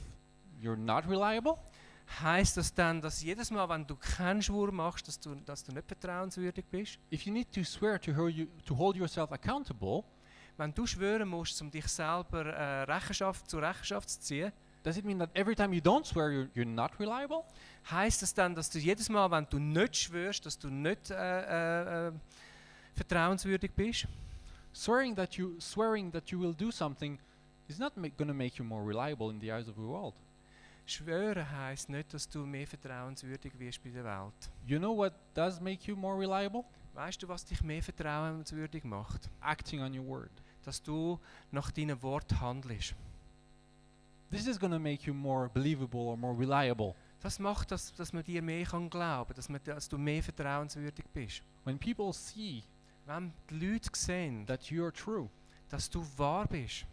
you're 0.63 0.77
not 0.77 1.09
reliable? 1.09 1.57
heißt 2.23 2.57
das 2.57 2.75
dann, 2.75 3.01
dass 3.01 3.23
jedes 3.23 3.51
Mal, 3.51 3.67
wenn 3.69 3.87
du 3.87 3.97
keinen 3.97 4.43
Schwur 4.43 4.71
machst, 4.71 5.09
dass 5.09 5.19
du, 5.19 5.35
dass 5.47 5.65
du 5.65 5.73
nicht 5.73 5.87
vertrauenswürdig 5.87 6.67
bist? 6.71 6.99
If 7.11 7.23
you 7.23 7.33
need 7.33 7.51
to 7.53 7.63
swear 7.65 7.99
to 8.01 8.15
hold, 8.15 8.35
you, 8.35 8.47
to 8.67 8.77
hold 8.77 8.97
yourself 8.97 9.33
accountable, 9.33 10.05
Wenn 10.59 10.75
du 10.75 10.87
schwören 10.87 11.27
musst, 11.27 11.63
um 11.63 11.71
dich 11.71 11.87
selber 11.87 12.45
äh, 12.45 12.83
Rechenschaft, 12.83 13.49
zur 13.49 13.63
Rechenschaft 13.63 14.11
zu 14.11 14.21
ziehen, 14.21 14.53
does 14.83 14.97
it 14.97 15.05
mean 15.05 15.19
that 15.19 15.31
every 15.35 15.55
time 15.55 15.73
you 15.73 15.81
don't 15.81 16.07
swear, 16.07 16.31
you're, 16.31 16.49
you're 16.55 16.65
not 16.65 16.99
reliable? 16.99 17.45
heißt 17.91 18.23
das 18.23 18.35
dann, 18.35 18.55
dass 18.55 18.71
du 18.71 18.79
jedes 18.79 19.09
Mal, 19.09 19.31
wenn 19.31 19.47
du 19.49 19.59
nicht 19.59 19.97
schwörst, 19.97 20.45
dass 20.47 20.59
du 20.59 20.69
nicht 20.69 21.11
äh, 21.11 21.15
äh, 21.15 22.09
äh, 22.09 22.13
vertrauenswürdig 22.95 23.73
bist? 23.73 24.07
Swearing 24.73 25.17
that 25.17 25.35
you 25.35 25.59
swearing 25.59 26.13
that 26.13 26.31
you 26.31 26.39
will 26.39 26.55
do 26.55 26.71
something 26.71 27.19
is 27.69 27.79
not 27.79 27.97
ma- 27.97 28.09
going 28.17 28.29
to 28.29 28.35
make 28.35 28.59
you 28.59 28.65
more 28.65 28.85
reliable 28.85 29.31
in 29.31 29.41
the 29.41 29.51
eyes 29.51 29.69
of 29.69 29.75
the 29.77 29.83
world. 29.83 30.15
Schwören 30.87 31.49
heißt 31.51 31.89
nicht, 31.89 32.13
dass 32.13 32.29
du 32.29 32.45
mehr 32.47 32.67
vertrauenswürdig 32.67 33.59
wirst 33.59 33.83
bei 33.83 33.91
der 33.91 34.05
Welt. 34.05 34.51
You 34.67 34.79
know 34.79 34.97
what 34.97 35.13
does 35.35 35.61
make 35.61 35.87
you 35.87 35.97
more 35.97 36.19
reliable? 36.19 36.65
Weißt 36.95 37.23
du, 37.23 37.29
was 37.29 37.45
dich 37.45 37.63
mehr 37.63 37.83
vertrauenswürdig 37.83 38.85
macht? 38.85 39.31
Acting 39.41 39.83
on 39.83 39.97
your 39.97 40.07
word. 40.07 40.33
Dass 40.65 40.83
du 40.83 41.19
nach 41.51 41.71
deinem 41.71 42.03
Wort 42.03 42.41
handelst. 42.41 42.95
This 44.31 44.47
is 44.47 44.59
going 44.59 44.73
to 44.73 44.79
make 44.79 45.07
you 45.07 45.15
more 45.15 45.49
believable 45.53 46.09
or 46.09 46.17
more 46.17 46.35
reliable. 46.39 46.95
Das 47.21 47.39
macht, 47.39 47.71
dass, 47.71 47.93
dass 47.95 48.13
man 48.13 48.23
dir 48.23 48.41
mehr 48.43 48.65
kann 48.65 48.89
glauben 48.89 49.35
dass, 49.35 49.49
man, 49.49 49.61
dass 49.65 49.89
du 49.89 49.99
mehr 49.99 50.23
vertrauenswürdig 50.23 51.05
bist. 51.13 51.43
When 51.65 51.79
people 51.79 52.13
see 52.13 52.63
Wenn 53.07 53.33
die 53.51 53.59
Leute 53.59 53.91
sehen, 53.93 54.47
that 54.47 54.71
you're 54.71 54.93
true, 54.93 55.29
dass 55.69 55.91
du 55.91 56.05
wahr 56.17 56.47
bist, 56.47 56.87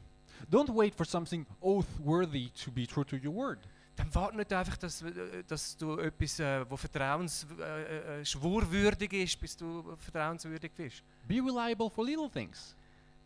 don't 0.51 0.74
wait 0.74 0.96
for 0.96 1.06
something 1.06 1.46
oath 1.62 1.86
worthy 2.03 2.50
to 2.63 2.72
be 2.72 2.88
true 2.88 3.06
to 3.06 3.15
your 3.17 3.34
word. 3.34 3.60
dann 3.98 4.13
warte 4.13 4.38
nicht 4.38 4.53
einfach, 4.53 4.77
dass, 4.77 5.01
äh, 5.01 5.44
dass 5.48 5.75
du 5.75 5.98
etwas, 5.98 6.39
äh, 6.39 6.70
wo 6.70 6.77
vertrauens, 6.77 7.48
äh, 7.60 8.20
äh, 8.20 8.22
äh 8.22 9.24
ist, 9.24 9.39
bis 9.39 9.58
du 9.58 9.96
vertrauenswürdig 9.98 10.72
bist. 10.72 11.03
Be 11.27 11.36
reliable 11.36 11.89
for 11.89 12.06
little 12.06 12.29
things, 12.29 12.75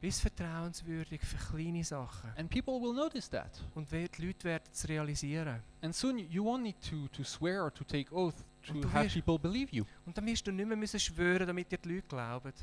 Bist 0.01 0.21
vertrauenswürdig 0.21 1.21
für 1.21 1.37
kleine 1.37 1.83
Sachen. 1.83 2.31
and 2.35 2.49
people 2.49 2.81
will 2.81 2.93
notice 2.93 3.29
that. 3.29 3.61
Und 3.75 3.91
die 3.91 4.07
Leute 4.17 4.43
werden 4.45 4.63
es 4.71 4.87
realisieren. 4.87 5.61
And 5.83 5.95
soon 5.95 6.17
you 6.17 6.43
won't 6.43 6.61
need 6.63 6.77
to, 6.89 7.07
to 7.09 7.23
swear 7.23 7.63
or 7.63 7.71
to 7.71 7.83
take 7.83 8.11
oath 8.13 8.33
to 8.65 8.73
have 8.91 9.05
wirst- 9.05 9.13
people 9.13 9.37
believe 9.37 9.71
you. 9.75 9.85
Und 10.05 10.17
dann 10.17 10.25
wirst 10.25 10.45
du 10.47 10.51
nicht 10.51 10.67
mehr 10.67 10.75
müssen 10.75 10.99
schwören, 10.99 11.45
damit 11.45 11.71
dir 11.71 11.77
die 11.77 11.95
Leute 11.95 12.07
glauben. 12.07 12.41
But 12.51 12.55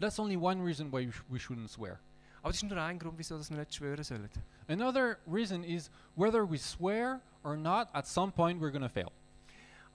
that's 0.00 0.18
only 0.18 0.36
one 0.36 0.60
reason 0.64 0.90
why 0.92 1.06
we, 1.06 1.12
sh- 1.12 1.22
we 1.28 1.38
shouldn't 1.38 1.68
swear. 1.68 2.00
Aber 2.40 2.48
das 2.50 2.60
ist 2.60 2.68
nur 2.68 2.76
ein 2.82 2.98
Grund, 2.98 3.16
wieso 3.16 3.38
dass 3.38 3.48
wir 3.50 3.58
nicht 3.58 3.72
schwören 3.72 4.02
sollen. 4.02 4.28
Another 4.66 5.16
reason 5.28 5.62
is 5.62 5.88
whether 6.16 6.44
we 6.50 6.58
swear 6.58 7.20
or 7.44 7.56
not, 7.56 7.86
at 7.92 8.08
some 8.08 8.32
point 8.32 8.60
we're 8.60 8.72
going 8.72 8.82
to 8.82 8.88
fail. 8.88 9.12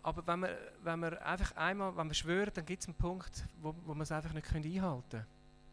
Aber 0.03 0.25
wenn 0.25 0.39
wir, 0.39 0.57
wenn 0.83 1.01
wir 1.01 1.25
einfach 1.25 1.53
einmal, 1.57 1.97
wenn 1.97 2.07
wir 2.07 2.13
schwören, 2.13 2.51
dann 2.53 2.65
gibt 2.65 2.81
es 2.83 2.87
einen 2.87 2.95
Punkt, 2.95 3.45
wo, 3.61 3.75
wo 3.85 3.93
wir 3.93 4.03
es 4.03 4.11
einfach 4.13 4.31
nicht 4.31 4.47
können 4.47 4.63
einhalten 4.63 5.09
können. 5.09 5.25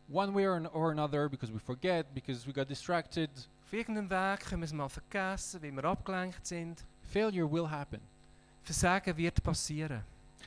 One 0.08 0.34
way 0.34 0.44
or, 0.46 0.56
an- 0.56 0.66
or 0.72 0.90
another, 0.92 1.28
because 1.28 1.50
we 1.50 1.58
forget, 1.58 2.06
because 2.14 2.46
we 2.46 2.52
got 2.52 2.68
distracted, 2.68 3.30
Auf 3.64 3.72
Weg 3.72 3.86
können 3.86 4.60
wir 4.60 4.64
es 4.64 4.72
mal 4.72 4.88
vergessen, 4.88 5.62
weil 5.62 5.72
wir 5.72 5.84
abgelenkt 5.84 6.46
sind. 6.46 6.84
failure 7.02 7.46
will 7.50 7.68
happen. 7.70 8.00
Versagen 8.62 9.16
wird 9.16 9.42
passieren. 9.42 10.02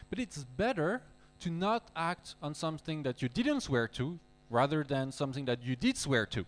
But 0.10 0.20
it's 0.20 0.46
better 0.58 1.02
to 1.40 1.50
not 1.50 1.84
act 1.96 2.36
on 2.42 2.54
something 2.54 3.04
that 3.04 3.22
you 3.22 3.28
didn't 3.30 3.62
swear 3.62 3.88
to 3.90 4.18
rather 4.50 4.84
than 4.84 5.12
something 5.12 5.46
that 5.46 5.62
you 5.64 5.76
did 5.76 5.98
swear 5.98 6.26
to. 6.28 6.46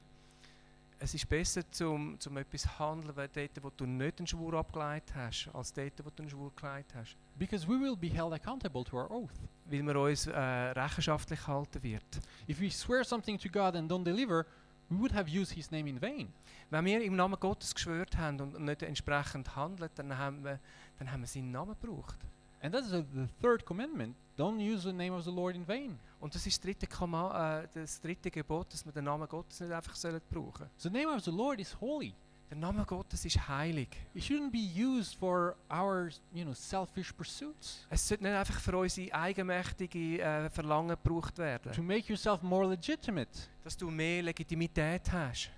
Es 1.01 1.13
ist 1.13 1.29
besser, 1.29 1.61
zum, 1.71 2.19
zum 2.19 2.35
etwas 2.35 2.63
zu 2.63 2.79
handeln, 2.79 3.15
weil 3.15 3.29
dort, 3.29 3.63
wo 3.63 3.69
du 3.69 3.85
nicht 3.85 4.19
einen 4.19 4.27
Schwur 4.27 4.53
abgeleitet 4.55 5.15
hast, 5.15 5.49
als 5.53 5.71
dort, 5.71 5.93
wo 6.03 6.09
du 6.09 6.23
einen 6.23 6.29
Schwur 6.29 6.51
geleitet 6.53 6.93
hast. 6.93 7.15
Because 7.37 7.65
we 7.65 7.79
will 7.79 7.95
be 7.95 8.09
held 8.09 8.33
accountable 8.33 8.83
to 8.83 8.97
our 8.97 9.09
oath. 9.09 9.31
Weil 9.63 9.81
man 9.81 9.95
uns 9.95 10.27
äh, 10.27 10.37
rechenschaftlich 10.37 11.47
halten 11.47 11.81
wird. 11.83 12.19
If 12.49 12.59
we 12.59 12.69
swear 12.69 13.05
something 13.05 13.39
to 13.39 13.47
God 13.47 13.77
and 13.77 13.89
don't 13.89 14.03
deliver, 14.03 14.45
we 14.89 14.99
would 14.99 15.13
have 15.13 15.29
used 15.29 15.53
His 15.53 15.71
name 15.71 15.89
in 15.89 16.01
vain. 16.01 16.33
Wenn 16.69 16.83
wir 16.83 17.01
im 17.01 17.15
Namen 17.15 17.39
Gottes 17.39 17.73
geschwört 17.73 18.17
haben 18.17 18.41
und 18.41 18.59
nicht 18.59 18.83
entsprechend 18.83 19.55
handeln, 19.55 19.89
dann 19.95 20.17
haben 20.17 20.43
wir, 20.43 20.59
dann 20.97 21.09
haben 21.09 21.21
wir 21.21 21.27
seinen 21.27 21.51
Namen 21.51 21.75
gebraucht. 21.79 22.17
And 22.61 22.73
that's 22.73 22.89
the, 22.89 23.05
the 23.13 23.27
third 23.41 23.65
commandment. 23.65 24.15
Don't 24.37 24.59
use 24.59 24.83
the 24.83 24.93
name 24.93 25.13
of 25.13 25.23
the 25.23 25.31
Lord 25.31 25.55
in 25.55 25.65
vain. 25.65 25.99
Und 26.19 26.35
das 26.35 26.45
ist 26.45 26.57
das 26.57 26.65
dritte, 26.65 26.87
Komma, 26.87 27.61
äh, 27.61 27.67
das 27.73 28.01
dritte 28.01 28.29
Gebot, 28.29 28.73
dass 28.73 28.85
wir 28.85 28.91
den 28.91 29.05
Namen 29.05 29.27
Gottes 29.27 29.59
nicht 29.61 29.71
einfach 29.71 29.95
sollen 29.95 30.21
brauchen 30.29 30.69
The 30.77 30.89
name 30.89 31.07
of 31.07 31.23
the 31.23 31.31
Lord 31.31 31.59
is 31.59 31.75
holy. 31.79 32.13
Der 32.49 32.57
Name 32.57 32.83
Gottes 32.83 33.23
ist 33.25 33.47
heilig. 33.47 33.89
It 34.15 34.23
shouldn't 34.23 34.51
be 34.51 34.57
used 34.75 35.15
for 35.15 35.55
our, 35.71 36.09
you 36.33 36.43
know, 36.43 36.53
selfish 36.53 37.13
pursuits. 37.13 37.85
Es 37.91 38.07
sollte 38.07 38.23
nicht 38.23 38.33
einfach 38.33 38.59
für 38.59 38.75
unsere 38.75 39.13
eigenmächtige 39.13 40.19
äh, 40.19 40.49
Verlangen 40.49 40.89
gebraucht 40.89 41.37
werden. 41.37 41.71
To 41.73 41.83
make 41.83 42.11
yourself 42.11 42.41
more 42.41 42.67
legitimate. 42.67 43.29
Dass 43.63 43.77
du 43.77 43.91
mehr 43.91 44.23
Legitimität 44.23 45.11
hast. 45.11 45.51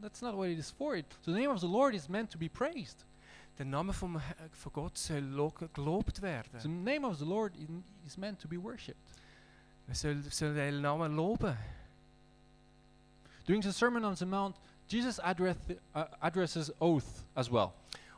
That's 0.00 0.20
not 0.20 0.34
what 0.34 0.48
it 0.48 0.58
is 0.58 0.70
for. 0.72 0.96
It. 0.96 1.06
The 1.24 1.30
name 1.30 1.48
of 1.48 1.60
the 1.60 1.68
Lord 1.68 1.94
is 1.94 2.08
meant 2.08 2.32
to 2.32 2.38
be 2.38 2.48
praised. 2.48 3.04
Der 3.58 3.66
Name 3.66 3.92
vom, 3.92 4.18
He- 4.18 4.34
von 4.52 4.72
Gott 4.72 4.96
soll 4.98 5.18
lo- 5.20 5.52
gelobt 5.74 6.16
The 6.16 6.22
werden. 6.22 6.84
name 6.84 7.06
of 7.06 7.18
the 7.18 7.24
Lord 7.24 7.52
is 8.06 8.16
meant 8.16 8.40
to 8.40 8.48
be 8.48 8.60
worshipped. 8.62 9.00
Wir 9.86 9.94
sollen, 9.94 10.22
sollen 10.30 10.54
den 10.54 10.80
Namen 10.80 11.14
loben. 11.14 11.56
During 13.46 13.62
the 13.62 13.72
Sermon 13.72 14.04
on 14.04 14.14
the 14.16 14.24
Mount, 14.24 14.56
Jesus 14.88 15.18
address, 15.20 15.56
uh, 15.94 16.04
addresses 16.20 16.72
oath 16.80 17.24
as 17.34 17.50
well. 17.50 17.72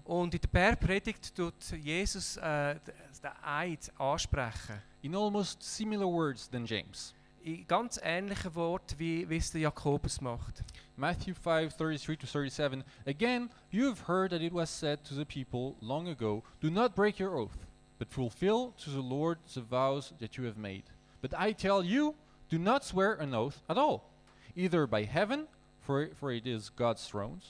Und 0.05 0.35
in 0.35 0.41
der 0.41 0.49
Bergpredigt 0.49 1.35
tut 1.35 1.55
Jesus 1.83 2.37
äh, 2.37 2.75
d- 2.75 2.93
den 3.23 3.31
Eid 3.43 3.91
ansprechen. 3.99 4.83
In 5.03 5.15
almost 5.17 5.63
similar 5.63 6.07
words 6.07 6.49
than 6.51 6.67
James. 6.67 7.15
In 7.43 7.67
ganz 7.67 7.99
ähnlichen 8.03 8.55
Worten, 8.55 8.99
wie, 8.99 9.29
wie 9.29 9.37
es 9.39 9.51
der 9.51 9.63
Jakobus 9.63 10.21
macht. 10.21 10.63
Matthew 10.97 11.35
5 11.35 11.73
33 11.73 12.17
to 12.17 12.27
37. 12.27 12.85
Again, 13.07 13.51
you 13.71 13.87
have 13.87 14.01
heard 14.01 14.31
that 14.31 14.43
it 14.43 14.53
was 14.53 14.71
said 14.71 15.05
to 15.05 15.15
the 15.15 15.27
people 15.27 15.77
long 15.81 16.07
ago, 16.07 16.45
Do 16.61 16.71
not 16.71 16.95
break 16.95 17.19
your 17.19 17.37
oath, 17.37 17.67
but 17.99 18.13
fulfill 18.13 18.75
to 18.83 18.91
the 18.91 19.01
Lord 19.01 19.39
the 19.53 19.61
vows 19.61 20.13
that 20.21 20.37
you 20.37 20.45
have 20.45 20.57
made. 20.57 20.85
But 21.21 21.35
I 21.37 21.53
tell 21.53 21.83
you, 21.83 22.15
do 22.49 22.59
not 22.59 22.85
swear 22.85 23.15
an 23.15 23.35
oath 23.35 23.63
at 23.69 23.79
all, 23.79 24.09
either 24.55 24.87
by 24.87 25.03
heaven, 25.03 25.49
for, 25.81 26.11
for 26.15 26.31
it 26.31 26.47
is 26.47 26.69
God's 26.69 27.07
throne, 27.07 27.41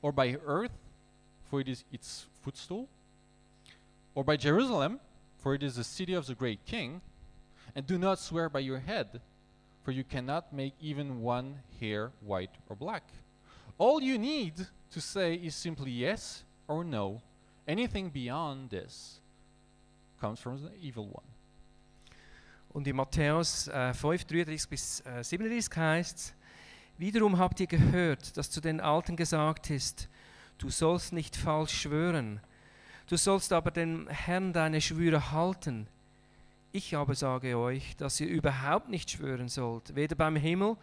or 0.00 0.12
by 0.12 0.36
earth, 0.46 0.72
for 1.50 1.60
it 1.60 1.68
is 1.68 1.84
its 1.92 2.26
footstool, 2.42 2.88
or 4.14 4.22
by 4.22 4.36
Jerusalem, 4.36 5.00
for 5.38 5.54
it 5.54 5.62
is 5.62 5.76
the 5.76 5.84
city 5.84 6.14
of 6.14 6.26
the 6.26 6.34
great 6.34 6.64
king, 6.64 7.00
and 7.74 7.86
do 7.86 7.98
not 7.98 8.18
swear 8.18 8.48
by 8.48 8.60
your 8.60 8.78
head, 8.78 9.20
for 9.84 9.92
you 9.92 10.04
cannot 10.04 10.52
make 10.52 10.74
even 10.80 11.22
one 11.22 11.60
hair 11.80 12.12
white 12.20 12.56
or 12.68 12.76
black. 12.76 13.02
All 13.78 14.00
you 14.02 14.18
need 14.18 14.54
to 14.90 15.00
say 15.00 15.34
is 15.34 15.54
simply 15.54 15.90
yes 15.90 16.44
or 16.68 16.84
no. 16.84 17.20
Anything 17.66 18.10
beyond 18.10 18.70
this 18.70 19.20
comes 20.20 20.40
from 20.40 20.58
the 20.58 20.70
evil 20.80 21.06
one. 21.06 21.26
Und 22.74 22.86
in 22.86 22.96
Matthäus 22.96 23.68
äh, 23.68 23.92
5, 23.92 24.24
33 24.24 24.68
bis 24.68 25.00
äh, 25.00 25.22
37 25.22 25.76
heißt 25.76 26.18
es, 26.18 26.34
Wiederum 26.98 27.38
habt 27.38 27.58
ihr 27.58 27.66
gehört, 27.66 28.36
dass 28.36 28.50
zu 28.50 28.60
den 28.60 28.80
Alten 28.80 29.16
gesagt 29.16 29.70
ist, 29.70 30.08
du 30.58 30.70
sollst 30.70 31.12
nicht 31.12 31.36
falsch 31.36 31.82
schwören, 31.82 32.40
du 33.08 33.16
sollst 33.16 33.52
aber 33.52 33.70
dem 33.70 34.06
Herrn 34.08 34.52
deine 34.52 34.80
Schwüre 34.80 35.32
halten. 35.32 35.88
Ich 36.74 36.96
aber 36.96 37.14
sage 37.14 37.58
euch, 37.58 37.96
dass 37.96 38.18
ihr 38.18 38.28
überhaupt 38.28 38.88
nicht 38.88 39.10
schwören 39.10 39.48
sollt, 39.48 39.94
weder 39.94 40.16
beim 40.16 40.36
Himmel, 40.36 40.78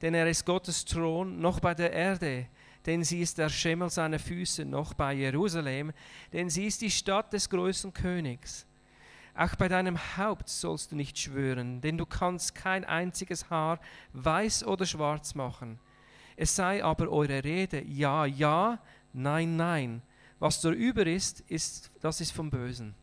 denn 0.00 0.14
er 0.14 0.26
ist 0.26 0.46
Gottes 0.46 0.86
Thron, 0.86 1.38
noch 1.38 1.60
bei 1.60 1.74
der 1.74 1.92
Erde, 1.92 2.46
denn 2.86 3.04
sie 3.04 3.20
ist 3.20 3.36
der 3.36 3.50
Schemel 3.50 3.90
seiner 3.90 4.18
Füße, 4.18 4.64
noch 4.64 4.94
bei 4.94 5.12
Jerusalem, 5.12 5.92
denn 6.32 6.48
sie 6.48 6.66
ist 6.66 6.80
die 6.80 6.90
Stadt 6.90 7.30
des 7.34 7.50
größten 7.50 7.92
Königs. 7.92 8.64
Auch 9.34 9.54
bei 9.56 9.68
deinem 9.68 9.98
Haupt 10.16 10.48
sollst 10.48 10.92
du 10.92 10.96
nicht 10.96 11.18
schwören, 11.18 11.82
denn 11.82 11.98
du 11.98 12.06
kannst 12.06 12.54
kein 12.54 12.86
einziges 12.86 13.50
Haar 13.50 13.80
weiß 14.14 14.64
oder 14.64 14.86
schwarz 14.86 15.34
machen. 15.34 15.78
Es 16.36 16.56
sei 16.56 16.82
aber 16.82 17.10
eure 17.10 17.44
Rede 17.44 17.82
ja, 17.84 18.24
ja, 18.24 18.80
nein, 19.12 19.56
nein. 19.56 20.00
Was 20.38 20.62
darüber 20.62 21.06
ist, 21.06 21.40
ist 21.40 21.90
das 22.00 22.22
ist 22.22 22.32
vom 22.32 22.48
Bösen. 22.48 22.94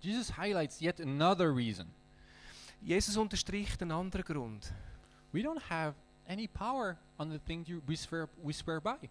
Jesus 0.00 0.36
highlights 0.36 0.80
yet 0.80 1.00
another 1.00 1.54
reason. 1.54 1.86
Jesus 2.82 3.16
unterstricht 3.16 3.82
einen 3.82 3.92
anderen 3.92 4.24
Grund. 4.24 4.72
We 5.32 5.40
don't 5.40 5.60
have 5.68 5.94
any 6.28 6.48
power 6.48 6.96
on 7.18 7.30
the 7.30 7.38
thing 7.38 7.64
you, 7.66 7.80
we, 7.86 7.96
swear, 7.96 8.28
we 8.42 8.52
swear 8.52 8.80
by. 8.80 9.08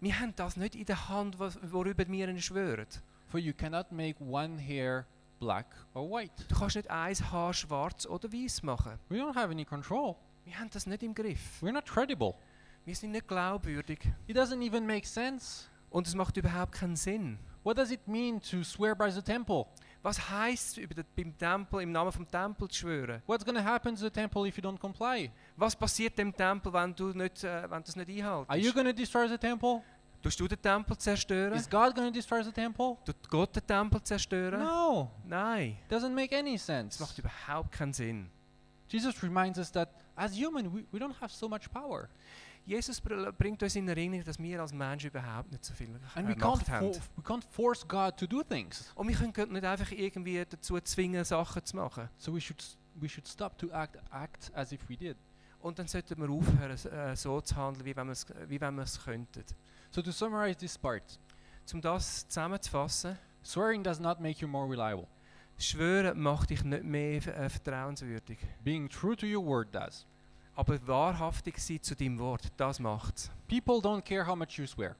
Wir 0.00 0.18
haben 0.20 0.34
das 0.36 0.56
nicht 0.56 0.74
in 0.74 0.84
der 0.84 1.08
Hand, 1.08 1.38
was- 1.38 1.58
worüber 1.72 2.06
wir 2.08 2.38
schwören. 2.40 2.86
For 3.28 3.38
you 3.40 3.52
cannot 3.52 3.90
make 3.92 4.16
one 4.20 4.58
hair 4.58 5.06
black 5.40 5.66
or 5.94 6.08
white. 6.10 6.32
Du 6.48 6.54
kannst 6.58 6.76
nicht 6.76 6.90
ein 6.90 7.14
Haar 7.30 7.54
schwarz 7.54 8.06
oder 8.06 8.32
weiß 8.32 8.62
machen. 8.62 8.98
We 9.08 9.16
don't 9.18 9.34
have 9.34 9.50
any 9.50 9.64
control. 9.64 10.16
Wir 10.44 10.58
haben 10.58 10.70
das 10.70 10.86
nicht 10.86 11.02
im 11.02 11.14
Griff. 11.14 11.60
We're 11.62 11.72
not 11.72 11.86
credible. 11.86 12.34
Wir 12.84 12.94
sind 12.94 13.12
nicht 13.12 13.26
glaubwürdig. 13.26 13.98
It 14.26 14.36
doesn't 14.36 14.62
even 14.64 14.86
make 14.86 15.06
sense. 15.06 15.64
Und 15.90 16.06
es 16.06 16.14
macht 16.14 16.36
überhaupt 16.36 16.72
keinen 16.72 16.96
Sinn. 16.96 17.38
What 17.64 17.78
does 17.78 17.90
it 17.90 18.06
mean 18.06 18.40
to 18.42 18.62
swear 18.62 18.94
by 18.94 19.10
the 19.10 19.22
temple? 19.22 19.66
Was 20.06 20.30
heißt 20.30 20.78
es, 20.78 21.04
beim 21.16 21.36
Tempel, 21.36 21.82
im 21.82 21.90
Namen 21.90 22.12
vom 22.12 22.30
Tempel 22.30 22.68
zu 22.68 22.78
schwören? 22.78 23.20
What's 23.26 23.44
going 23.44 23.56
to 23.56 23.64
happen 23.64 23.96
to 23.96 24.02
the 24.02 24.08
temple 24.08 24.46
if 24.46 24.56
you 24.56 24.62
don't 24.62 24.78
comply? 24.78 25.32
Was 25.56 25.74
passiert 25.74 26.16
dem 26.16 26.32
Tempel, 26.32 26.72
wenn 26.72 26.94
du, 26.94 27.08
nicht, 27.08 27.42
äh, 27.42 27.68
wenn 27.68 27.82
du 27.82 27.88
es 27.88 27.96
nicht 27.96 28.08
einhältst? 28.10 28.48
Are 28.48 28.56
you 28.56 28.72
going 28.72 28.86
to 28.86 28.92
destroy 28.92 29.28
the 29.28 29.36
temple? 29.36 29.82
Tust 30.22 30.38
du 30.38 30.46
den 30.46 30.62
Tempel 30.62 30.96
zerstören? 30.96 31.54
Is 31.54 31.68
God 31.68 31.92
going 31.96 32.06
to 32.06 32.12
destroy 32.12 32.40
the 32.44 32.52
temple? 32.52 32.96
Tut 33.04 33.28
Gott 33.28 33.56
den 33.56 33.66
Tempel 33.66 34.00
zerstören? 34.00 34.60
No, 34.60 35.10
Nein, 35.24 35.76
doesn't 35.90 36.14
make 36.14 36.38
any 36.38 36.52
das 36.52 36.66
sense. 36.66 37.02
macht 37.02 37.18
überhaupt 37.18 37.72
keinen 37.72 37.92
Sinn. 37.92 38.30
Jesus 38.88 39.20
reminds 39.24 39.58
us 39.58 39.72
that 39.72 39.88
as 40.14 40.38
human, 40.38 40.72
we, 40.72 40.84
we 40.92 41.00
don't 41.00 41.20
have 41.20 41.34
so 41.34 41.48
much 41.48 41.68
power. 41.72 42.08
Jesus 42.66 43.00
br- 43.00 43.30
bringt 43.30 43.62
uns 43.62 43.76
in 43.76 43.88
Erinnerung, 43.88 44.24
dass 44.24 44.38
wir 44.40 44.60
als 44.60 44.72
Menschen 44.72 45.08
überhaupt 45.10 45.52
nicht 45.52 45.64
so 45.64 45.72
viel 45.72 45.88
And 46.16 46.28
äh, 46.28 46.32
we 46.32 46.34
can't, 46.34 46.68
haben. 46.68 46.90
we 47.16 47.22
can't 47.22 47.44
force 47.50 47.86
God 47.86 48.16
to 48.16 48.26
do 48.26 48.42
things. 48.42 48.90
Und 48.96 49.06
wir 49.08 49.14
können 49.16 49.32
Gott 49.32 49.50
nicht 49.50 49.64
einfach 49.64 49.90
irgendwie 49.92 50.44
dazu 50.44 50.78
zwingen, 50.80 51.24
Sachen 51.24 51.64
zu 51.64 51.76
machen. 51.76 52.08
So 52.18 52.34
we 52.34 52.40
should, 52.40 52.62
we 52.96 53.08
should 53.08 53.28
stop 53.28 53.56
to 53.58 53.70
act, 53.70 53.96
act 54.10 54.50
as 54.54 54.72
if 54.72 54.80
we 54.88 54.96
did. 54.96 55.16
Und 55.60 55.78
dann 55.78 55.86
sollten 55.86 56.18
wir 56.20 56.28
aufhören, 56.28 56.72
äh, 56.92 57.16
so 57.16 57.40
zu 57.40 57.54
handeln, 57.56 57.84
wie 57.86 57.94
wenn 57.96 58.06
wir 58.08 58.12
es, 58.12 58.26
wie 58.48 58.60
wenn 58.60 58.74
wir 58.74 58.82
es 58.82 59.02
könnten. 59.02 59.44
So 59.90 60.02
to 60.02 60.10
summarize 60.10 60.58
this 60.58 60.76
part, 60.76 61.18
Um 61.72 61.80
das 61.80 62.26
zusammenzufassen, 62.28 63.16
swearing 63.44 63.82
does 63.84 64.00
not 64.00 64.20
make 64.20 64.40
you 64.40 64.48
more 64.48 64.68
reliable. 64.68 65.06
Schwören 65.58 66.20
macht 66.20 66.50
dich 66.50 66.64
nicht 66.64 66.82
mehr 66.84 67.26
äh, 67.26 67.48
vertrauenswürdig. 67.48 68.38
Being 68.62 68.88
true 68.88 69.16
to 69.16 69.24
your 69.26 69.44
word 69.44 69.74
does. 69.74 70.04
Aber 70.56 70.78
wahrhaftig 70.86 71.58
sein 71.58 71.82
zu 71.82 71.94
deinem 71.94 72.18
Wort, 72.18 72.48
das 72.56 72.78
macht's. 72.80 73.30
People 73.48 73.74
don't 73.76 74.02
care 74.02 74.26
how 74.26 74.34
much 74.34 74.58
you 74.58 74.66
swear. 74.66 74.96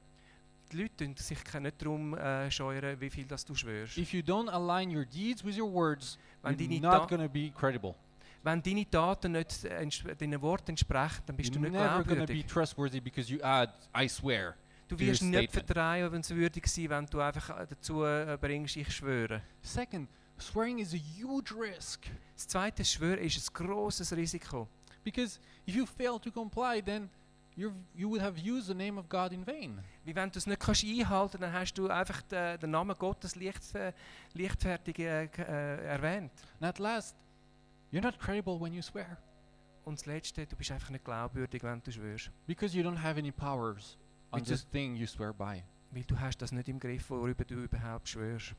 Die 0.70 0.82
Leute 0.82 0.96
tun 1.04 1.14
sich 1.16 1.38
nicht 1.60 1.80
darum 1.82 2.14
äh, 2.16 2.50
scheuern, 2.50 3.00
wie 3.00 3.08
viel 3.08 3.24
das 3.24 3.44
du 3.44 3.54
schwörst. 3.54 3.96
If 3.96 4.12
you 4.12 4.20
don't 4.20 4.48
align 4.50 4.94
your 4.94 5.04
deeds 5.04 5.44
with 5.44 5.56
your 5.58 5.72
words, 5.72 6.18
Wenn 6.42 6.56
you're 6.56 6.80
not 6.80 7.08
going 7.08 7.22
to 7.22 7.28
be 7.28 7.50
credible. 7.50 7.94
wenn 8.42 8.62
deine 8.62 8.88
Taten 8.90 9.32
nicht 9.32 9.64
äh, 9.64 9.88
deinen 10.16 10.42
Worten 10.42 10.72
entsprechen, 10.72 11.22
dann 11.26 11.36
bist 11.36 11.50
You're 11.52 11.54
du 11.54 11.60
nicht 11.60 11.72
never 11.72 11.88
going 11.88 12.04
to 12.04 12.08
be 12.08 12.14
glaubwürdig. 12.16 12.46
trustworthy 12.46 13.00
because 13.00 13.32
you 13.32 13.40
add, 13.42 13.72
I 13.96 14.08
swear. 14.08 14.54
Du 14.88 14.98
wirst 14.98 15.22
nicht 15.22 15.50
statement. 15.50 15.66
vertrauenswürdig 15.66 16.66
sein, 16.66 16.90
wenn 16.90 17.06
du 17.06 17.20
einfach 17.20 17.60
äh, 17.60 17.66
dazu 17.68 18.04
äh, 18.04 18.36
bringst, 18.40 18.76
ich 18.76 18.92
schwöre. 18.94 19.42
Second, 19.62 20.08
swearing 20.38 20.78
is 20.80 20.92
a 20.94 20.96
huge 20.96 21.54
risk 21.54 22.06
Das 22.34 22.46
zweite 22.48 22.84
Schwören 22.84 23.20
ist 23.20 23.36
ein 23.38 23.54
grosses 23.66 24.14
Risiko. 24.14 24.68
Because 25.06 25.38
if 25.66 25.74
you 25.76 25.86
fail 25.86 26.18
to 26.18 26.30
comply, 26.30 26.82
then 26.82 27.08
you're, 27.56 27.72
you 27.94 28.08
would 28.10 28.20
have 28.20 28.36
used 28.36 28.66
the 28.66 28.74
name 28.74 28.98
of 28.98 29.08
God 29.08 29.32
in 29.32 29.44
vain. 29.46 29.80
Wie 30.04 30.14
wenn 30.14 30.30
du 30.30 30.38
es 30.38 30.46
nicht 30.46 30.60
kannst 30.60 30.84
einhalten 30.84 31.40
dann 31.40 31.52
hast 31.52 31.74
du 31.74 31.88
einfach 31.88 32.20
den, 32.22 32.58
den 32.60 32.70
Namen 32.72 32.96
Gottes 32.98 33.36
leicht, 33.36 33.74
äh, 33.74 33.92
leichtfertig 34.34 34.98
äh, 34.98 35.24
äh, 35.24 35.84
erwähnt. 35.86 36.32
And 36.60 36.68
at 36.68 36.78
last, 36.78 37.16
you're 37.92 38.02
not 38.02 38.18
credible 38.18 38.60
when 38.60 38.74
you 38.74 38.82
swear 38.82 39.16
Und 39.84 39.98
das 40.00 40.06
Letzte, 40.06 40.44
du 40.46 40.56
bist 40.56 40.72
einfach 40.72 40.90
nicht 40.90 41.04
glaubwürdig, 41.04 41.62
wenn 41.62 41.80
du 41.80 41.92
schwörst. 41.92 42.30
because 42.46 42.76
you 42.76 42.82
don't 42.84 43.00
have 43.00 43.16
any 43.18 43.30
powers 43.30 43.96
on 44.32 44.42
this 44.42 44.66
thing 44.70 44.96
you 44.96 45.06
swear 45.06 45.32
by. 45.32 45.62
Weil 45.92 46.02
du 46.02 46.18
hast 46.18 46.38
das 46.38 46.50
nicht 46.50 46.68
im 46.68 46.80
Griff, 46.80 47.08
worüber 47.10 47.44
du 47.44 47.54
überhaupt 47.62 48.08
schwörst. 48.08 48.54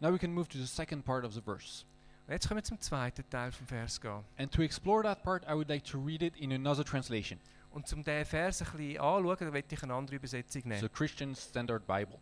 Now 0.00 0.10
we 0.10 0.18
can 0.18 0.32
move 0.32 0.48
to 0.48 0.58
the 0.58 0.66
second 0.66 1.04
part 1.04 1.24
of 1.26 1.34
the 1.34 1.42
verse. 1.42 1.84
Jetzt 2.28 2.48
können 2.48 2.58
wir 2.58 2.64
zum 2.64 2.80
zweiten 2.80 3.28
Teil 3.28 3.52
vom 3.52 3.66
Vers 3.66 4.00
gehen. 4.00 4.24
And 4.38 4.50
to 4.52 4.62
explore 4.62 5.02
that 5.02 5.22
part, 5.22 5.44
I 5.44 5.54
would 5.54 5.68
like 5.68 5.84
to 5.90 5.98
read 5.98 6.22
it 6.22 6.36
in 6.36 6.52
another 6.52 6.84
translation, 6.84 7.38
Und 7.70 7.92
um 7.92 8.02
diesen 8.02 8.24
Vers 8.24 8.62
ein 8.62 8.78
bisschen 8.78 9.00
anzuschauen, 9.00 9.52
möchte 9.52 9.74
ich 9.74 9.82
eine 9.82 9.94
andere 9.94 10.16
Übersetzung 10.16 10.62
the 10.62 10.68
nehmen. 10.68 10.92
Christian 10.92 11.34
Standard 11.34 11.86
Bible. 11.86 12.18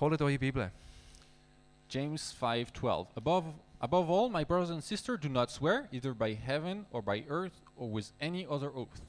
Holt 0.00 0.20
eure 0.20 0.38
Bibel. 0.38 0.70
James 1.88 2.34
5:12 2.38 3.06
Above 3.16 3.54
above 3.80 4.10
all 4.10 4.28
my 4.28 4.44
brothers 4.44 4.70
and 4.70 4.82
sisters 4.84 5.20
do 5.20 5.28
not 5.28 5.50
swear 5.50 5.88
either 5.90 6.12
by 6.12 6.34
heaven 6.34 6.84
or 6.90 7.00
by 7.00 7.24
earth 7.28 7.62
or 7.76 7.90
with 7.90 8.12
any 8.20 8.44
other 8.46 8.70
oath 8.74 9.00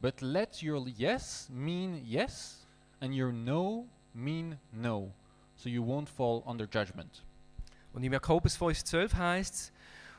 but 0.00 0.22
let 0.22 0.62
your 0.62 0.86
yes 0.86 1.48
mean 1.50 2.00
yes 2.06 2.66
and 3.00 3.14
your 3.14 3.32
no 3.32 3.88
mean 4.14 4.58
no 4.72 5.12
so 5.56 5.68
you 5.68 5.82
won't 5.82 6.08
fall 6.08 6.44
under 6.46 6.66
judgment. 6.66 7.22
Und 7.98 8.04
im 8.04 8.12
Jakobus 8.12 8.56
5,12 8.56 9.14
heißt 9.16 9.54
es, 9.54 9.72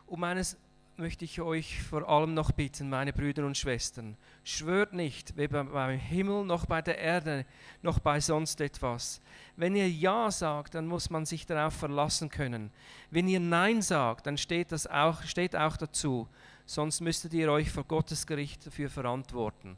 um 0.05 0.21
eines 0.25 0.57
möchte 0.97 1.23
ich 1.23 1.39
euch 1.39 1.81
vor 1.81 2.09
allem 2.09 2.33
noch 2.33 2.51
bitten, 2.51 2.89
meine 2.89 3.13
Brüder 3.13 3.45
und 3.45 3.57
Schwestern, 3.57 4.17
schwört 4.43 4.91
nicht, 4.91 5.37
weder 5.37 5.63
beim 5.63 5.97
Himmel 5.97 6.43
noch 6.43 6.65
bei 6.65 6.81
der 6.81 6.97
Erde 6.97 7.45
noch 7.81 7.99
bei 7.99 8.19
sonst 8.19 8.59
etwas. 8.59 9.21
Wenn 9.55 9.77
ihr 9.77 9.89
Ja 9.89 10.29
sagt, 10.29 10.75
dann 10.75 10.87
muss 10.87 11.09
man 11.09 11.25
sich 11.25 11.45
darauf 11.45 11.73
verlassen 11.73 12.27
können. 12.27 12.69
Wenn 13.11 13.29
ihr 13.29 13.39
Nein 13.39 13.81
sagt, 13.81 14.27
dann 14.27 14.37
steht 14.37 14.73
das 14.73 14.85
auch, 14.85 15.23
steht 15.23 15.55
auch 15.55 15.77
dazu, 15.77 16.27
sonst 16.65 16.99
müsstet 16.99 17.33
ihr 17.33 17.49
euch 17.49 17.71
vor 17.71 17.85
Gottes 17.85 18.27
Gericht 18.27 18.67
dafür 18.67 18.89
verantworten. 18.89 19.77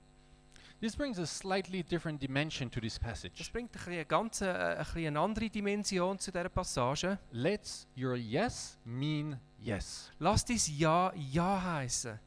This 0.81 0.95
brings 0.95 1.19
a 1.19 1.27
slightly 1.27 1.83
different 1.83 2.19
dimension 2.19 2.69
to 2.71 2.79
this 2.79 2.95
Das 2.95 3.03
passage. 3.03 3.51
bringt 3.51 3.69
ein 3.69 3.73
bisschen 3.73 3.93
eine 3.93 4.05
ganz 4.05 4.41
äh, 4.41 4.83
eine 4.95 5.19
andere 5.19 5.47
Dimension 5.49 6.17
zu 6.17 6.31
dieser 6.31 6.49
Passage. 6.49 7.19
Let 7.31 7.61
your 7.95 8.15
yes 8.15 8.79
mean 8.83 9.39
yes. 9.59 10.09
Lasst 10.17 10.49
dies 10.49 10.67
Ja 10.79 11.13
Ja 11.15 11.61
heißen. 11.63 12.19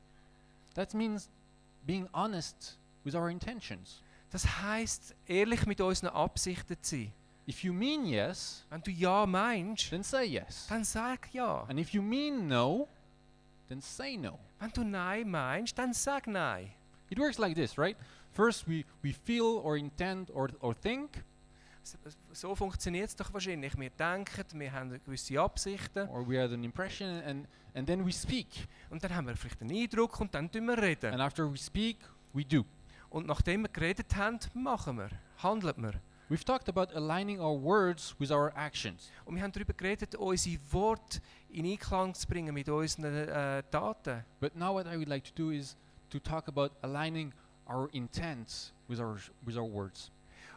That 0.75 0.95
means 0.95 1.29
being 1.85 2.09
honest 2.13 2.79
with 3.03 3.17
our 3.17 3.29
intentions. 3.29 4.01
Das 4.31 4.47
heißt, 4.63 5.15
ehrlich 5.27 5.67
mit 5.67 5.81
unseren 5.81 6.11
Absichten 6.11 6.77
zu 6.81 6.97
sein. 6.97 7.13
If 7.49 7.63
you 7.65 7.73
mean 7.73 8.07
yes, 8.07 8.65
Wenn 8.71 8.83
du 8.83 8.91
Ja 8.93 9.27
meinst, 9.27 9.91
then 9.91 10.05
say 10.05 10.25
yes. 10.27 10.67
dann 10.69 10.85
sag 10.85 11.29
Ja. 11.35 11.65
And 11.69 11.81
if 11.81 11.91
you 11.91 12.01
mean 12.03 12.47
no, 12.47 12.89
then 13.69 13.81
say 13.81 14.17
no. 14.17 14.39
Wenn 14.61 14.71
du 14.71 14.85
Nein 14.85 15.29
meinst, 15.29 15.77
dann 15.77 15.93
sag 15.93 16.29
Nein. 16.29 16.71
It 17.11 17.19
works 17.19 17.39
like 17.39 17.55
this, 17.55 17.77
right? 17.77 17.97
First, 18.35 18.67
we, 18.69 18.85
we 19.03 19.13
feel 19.13 19.61
or 19.63 19.77
intend 19.77 20.31
or, 20.31 20.51
or 20.61 20.75
think, 20.75 21.25
So- 22.33 22.55
funktioniert 22.55 23.09
es 23.11 23.17
doch 23.17 23.33
wahrscheinlich. 23.33 23.77
Wir 23.79 23.91
denken, 23.91 24.59
wir 24.59 24.73
haben 24.73 24.99
gewisse 25.05 25.39
Absichten 25.39 26.09
or 26.09 26.27
we 26.27 26.41
have 26.41 26.53
an 26.55 26.65
impression, 26.65 27.23
and, 27.23 27.47
and 27.75 27.87
then 27.87 28.05
we 28.05 28.11
speak. 28.13 28.49
und 28.91 29.05
dann 29.05 29.15
haben 29.15 29.27
wir 29.27 29.37
vielleicht 29.37 29.61
einen 29.61 29.77
Eindruck 29.77 30.19
und 30.19 30.35
dann 30.35 30.51
tun 30.51 30.65
wir 30.67 30.79
reden. 30.79 31.13
And 31.13 31.21
after 31.21 31.51
we 31.51 31.59
speak, 31.59 31.99
we 32.33 32.43
do. 32.45 32.65
Und 33.11 33.27
nachdem 33.27 33.63
wir 33.63 33.69
geredet 33.69 34.17
haben, 34.17 34.39
machen 34.55 34.97
wir, 34.97 35.11
handeln 35.43 35.75
wir. 35.83 35.93
We've 36.31 36.43
talked 36.45 36.71
about 36.71 36.91
aligning 36.97 37.39
our 37.39 37.63
words 37.63 38.17
with 38.19 38.31
our 38.31 38.51
actions. 38.57 39.11
Und 39.27 39.37
wir 39.37 39.43
haben 39.43 39.53
darüber 39.53 39.75
geredet, 39.75 40.15
unsere 40.15 40.59
Worte 40.73 41.21
in 41.51 41.67
Einklang 41.67 42.15
zu 42.15 42.27
bringen 42.27 42.55
mit 42.55 42.67
unseren 42.67 43.05
äh, 43.29 43.63
Taten. 43.71 44.25
But 44.41 44.57
now, 44.57 44.73
what 44.73 44.87
I 44.87 44.97
would 44.97 45.09
like 45.09 45.25
to 45.25 45.33
do 45.37 45.51
is 45.51 45.77
to 46.09 46.19
talk 46.19 46.49
about 46.49 46.71
aligning 46.81 47.35
our 47.69 47.89
intents 47.93 48.73
with 48.89 49.01
our, 49.01 49.17
with 49.45 49.57
our 49.57 49.69
words. 49.71 50.11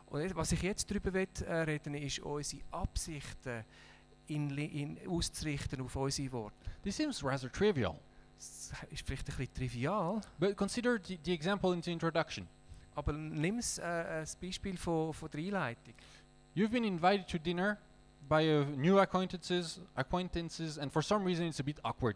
Und 0.07 0.35
was 0.35 0.51
ich 0.51 0.61
jetzt 0.61 0.89
darüber 0.89 1.13
will, 1.13 1.27
äh, 1.45 1.53
reden 1.53 1.93
ist, 1.95 2.19
unsere 2.19 2.61
Absichten 2.71 3.63
in, 4.27 4.57
in, 4.57 4.97
auszurichten 5.07 5.81
auf 5.81 5.95
unsere 5.95 6.31
Worte. 6.31 6.55
This 6.83 6.95
seems 6.97 7.23
rather 7.23 7.51
trivial, 7.51 7.95
Das 8.37 8.71
ist 8.89 9.05
vielleicht 9.05 9.27
ein 9.29 9.35
bisschen 9.35 9.53
trivial, 9.53 10.21
but 10.39 10.55
consider 10.55 10.97
the, 11.03 11.19
the 11.23 11.33
example 11.33 11.73
in 11.73 11.81
the 11.81 11.91
introduction. 11.91 12.47
aber 12.95 13.13
nimm 13.13 13.59
es 13.59 13.77
äh, 13.77 13.83
als 13.83 14.35
Beispiel 14.35 14.75
von, 14.77 15.13
von 15.13 15.29
der 15.29 15.39
Einleitung. 15.39 15.93
You've 16.55 16.71
been 16.71 16.83
invited 16.83 17.27
to 17.27 17.37
dinner 17.37 17.77
by 18.27 18.41
uh, 18.49 18.65
new 18.75 18.99
acquaintances, 18.99 19.79
acquaintances, 19.95 20.77
and 20.79 20.91
for 20.91 21.03
some 21.03 21.23
reason 21.23 21.45
it's 21.45 21.59
a 21.59 21.63
bit 21.63 21.79
awkward. 21.83 22.15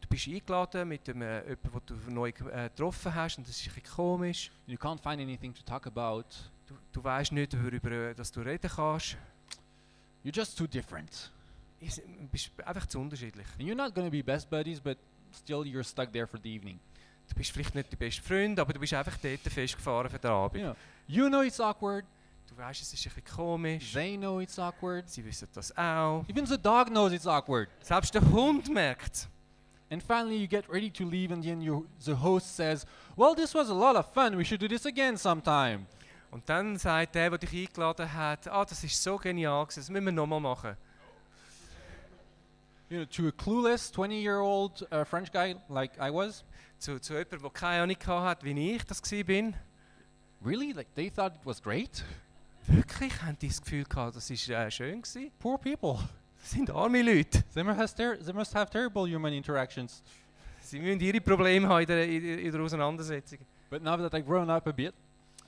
Du 0.00 0.08
bist 0.08 0.28
eingeladen 0.28 0.88
mit 0.88 1.08
einem, 1.08 1.22
äh, 1.22 1.40
jemandem, 1.48 1.82
den 1.86 2.04
du 2.06 2.10
neu 2.12 2.28
äh, 2.28 2.68
getroffen 2.68 3.14
hast 3.14 3.38
und 3.38 3.48
das 3.48 3.60
ist 3.60 3.94
komisch. 3.94 4.50
You 4.66 4.76
can't 4.76 5.00
find 5.00 5.20
anything 5.20 5.54
to 5.54 5.62
talk 5.62 5.86
about. 5.86 6.24
Du, 6.66 6.74
du 6.92 7.02
weißt 7.02 7.32
nicht, 7.32 7.52
worüber 7.62 7.90
äh, 7.90 8.14
dass 8.14 8.30
du 8.30 8.40
reden 8.40 8.70
kannst. 8.74 9.16
You're 10.24 10.34
just 10.34 10.56
too 10.58 10.66
different. 10.66 11.30
Du 11.80 12.28
bist 12.32 12.50
einfach 12.64 12.86
zu 12.86 12.98
unterschiedlich. 12.98 13.46
And 13.58 13.68
you're 13.68 13.74
not 13.74 13.94
going 13.94 14.06
to 14.06 14.10
be 14.10 14.22
best 14.22 14.48
buddies, 14.50 14.80
but 14.80 14.98
still 15.32 15.62
you're 15.62 15.84
stuck 15.84 16.12
there 16.12 16.26
for 16.26 16.40
the 16.42 16.54
evening. 16.54 16.80
Du 17.28 17.34
bist 17.34 17.50
vielleicht 17.50 17.74
nicht 17.74 17.90
der 17.90 17.96
beste 17.96 18.22
Freund, 18.22 18.58
aber 18.58 18.72
du 18.72 18.80
bist 18.80 18.94
einfach 18.94 19.16
dort 19.18 19.40
festgefahren 19.40 20.10
für 20.10 20.18
den 20.18 20.30
Abend. 20.30 20.56
You 20.56 20.64
know, 20.64 20.76
you 21.06 21.28
know 21.28 21.42
it's 21.42 21.60
awkward. 21.60 22.04
Du 22.48 22.56
weißt, 22.56 22.80
es 22.82 22.92
ist 22.92 23.06
ein 23.06 23.12
bisschen 23.14 23.36
komisch. 23.36 23.92
They 23.92 24.16
know 24.16 24.40
it's 24.40 24.58
awkward. 24.58 25.08
Sie 25.08 25.24
wissen 25.24 25.48
das 25.52 25.76
auch. 25.76 26.24
Even 26.28 26.46
the 26.46 26.56
dog 26.56 26.88
knows 26.88 27.12
it's 27.12 27.26
awkward. 27.26 27.68
Selbst 27.80 28.14
der 28.14 28.22
Hund 28.22 28.68
merkt 28.72 29.28
And 29.88 30.02
finally, 30.02 30.36
you 30.36 30.48
get 30.48 30.68
ready 30.68 30.90
to 30.90 31.04
leave, 31.04 31.30
and 31.30 31.44
then 31.44 31.60
you, 31.60 31.86
the 32.04 32.16
host 32.16 32.56
says, 32.56 32.84
"Well, 33.16 33.34
this 33.34 33.54
was 33.54 33.70
a 33.70 33.74
lot 33.74 33.96
of 33.96 34.12
fun. 34.12 34.36
We 34.36 34.44
should 34.44 34.60
do 34.60 34.68
this 34.68 34.84
again 34.84 35.16
sometime." 35.16 35.86
Und 36.30 36.48
dann 36.48 36.76
sagt 36.76 37.14
der, 37.14 37.30
der 37.30 37.38
dich 37.38 37.68
eingeladen 37.68 38.12
hat, 38.12 38.48
ah, 38.48 38.64
das 38.64 38.82
ist 38.82 39.02
so 39.02 39.16
genial, 39.16 39.64
das 39.66 39.88
müssen 39.88 40.04
wir 40.04 40.12
nochmal 40.12 40.40
machen. 40.40 40.76
You 42.88 42.98
know, 42.98 43.06
to 43.06 43.28
a 43.28 43.32
clueless 43.32 43.92
20-year-old 43.92 44.86
uh, 44.92 45.04
French 45.04 45.32
guy 45.32 45.56
like 45.68 45.96
I 45.98 46.10
was, 46.12 46.44
Zu, 46.78 47.00
zu 47.00 47.14
jemandem, 47.14 47.40
der 47.40 47.50
keine 47.50 47.82
Ahnung 47.82 48.24
hatte, 48.24 48.44
wie 48.44 48.72
ich 48.72 48.84
das 48.84 49.00
war. 49.02 49.52
really, 50.42 50.72
like 50.72 50.94
they 50.94 51.10
thought 51.10 51.34
it 51.34 51.44
was 51.44 51.60
great. 51.60 52.04
Wirklich 52.66 53.22
haben 53.22 53.38
die 53.40 53.48
das 53.48 53.62
Gefühl 53.62 53.84
gehabt, 53.84 54.16
das 54.16 54.30
war 54.30 54.66
äh, 54.66 54.70
schön. 54.70 55.00
Gewesen. 55.00 55.30
Poor 55.38 55.58
people. 55.58 55.98
Sind 56.50 56.70
arme 56.70 57.02
Leute. 57.02 57.42
They 57.54 57.62
must, 57.64 57.78
have 57.78 57.94
ter- 57.94 58.16
they 58.24 58.32
must 58.32 58.54
have 58.54 58.70
terrible 58.70 59.06
human 59.06 59.32
interactions. 59.32 60.02
Sie 60.60 60.78
müssen 60.78 61.00
ihre 61.00 61.20
Probleme 61.20 61.68
haben 61.68 61.80
in 61.82 61.86
der, 61.86 62.04
in 62.08 62.22
der- 62.22 62.38
in 62.38 62.52
der 62.52 62.60
Auseinandersetzung. 62.60 63.38
But 63.70 63.82
now 63.82 63.96
that 63.96 64.14
I've 64.14 64.24
grown 64.24 64.48
up 64.48 64.66
a 64.66 64.72
bit, 64.72 64.94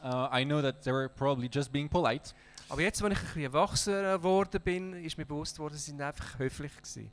uh, 0.02 0.28
I 0.32 0.44
know 0.44 0.60
that 0.60 0.82
they 0.82 0.92
were 0.92 1.08
probably 1.08 1.48
just 1.52 1.70
being 1.72 1.88
polite. 1.88 2.34
Aber 2.68 2.82
jetzt, 2.82 3.02
als 3.02 3.12
ich 3.12 3.18
ein 3.18 3.24
bisschen 3.26 3.42
erwachsener 3.44 4.18
geworden 4.18 4.60
bin, 4.62 4.92
ist 5.04 5.16
mir 5.16 5.24
bewusst 5.24 5.58
worden, 5.58 5.74
sie 5.76 5.90
sind 5.92 6.02
einfach 6.02 6.38
höflich 6.38 6.76
gewesen. 6.76 7.10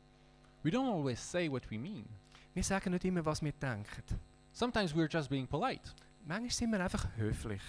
We 0.63 0.71
don't 0.71 0.91
always 0.91 1.19
say 1.19 1.49
what 1.49 1.63
we 1.69 1.77
mean. 1.77 2.05
Wir 2.53 2.63
sagen 2.63 2.91
nicht 2.91 3.05
immer, 3.05 3.23
was 3.25 3.41
wir 3.43 3.51
denken. 3.53 4.03
Sometimes 4.51 4.93
we're 4.95 5.07
just 5.11 5.29
being 5.29 5.47
polite. 5.47 5.91
Manchmal 6.25 6.49
sind 6.49 6.71
wir 6.71 6.79
einfach 6.83 7.05
höflich. 7.17 7.61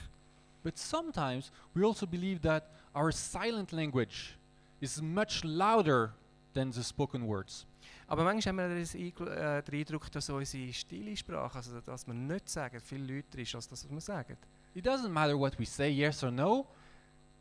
But 0.65 0.79
sometimes 0.79 1.53
we 1.75 1.85
also 1.87 2.07
believe 2.07 2.41
that 2.41 2.65
our 2.95 3.13
silent 3.13 3.71
language 3.73 4.37
is 4.81 5.01
much 5.01 5.43
louder 5.45 6.13
than 6.55 6.73
the 6.73 6.83
spoken 6.83 7.27
words. 7.27 7.67
Aber 8.09 8.25
manchmal 8.25 8.69
haben 8.71 8.87
wir 8.95 9.27
äh, 9.27 9.63
den 9.63 9.81
Eindruck, 9.81 10.11
dass 10.11 10.31
unsere 10.31 10.73
stille 10.73 11.17
Sprache, 11.17 11.57
also 11.57 11.81
dass 11.81 12.07
wir 12.07 12.15
nicht 12.15 12.49
sagen, 12.49 12.81
viel 12.81 13.01
lauter 13.01 13.39
ist 13.39 13.55
als 13.55 13.69
das, 13.69 13.85
was 13.85 13.91
wir 13.91 14.01
sagen. 14.01 14.37
It 14.75 14.87
doesn't 14.87 15.09
matter 15.09 15.39
what 15.39 15.59
we 15.59 15.65
say, 15.65 15.89
yes 15.91 16.23
or 16.23 16.31
no. 16.31 16.67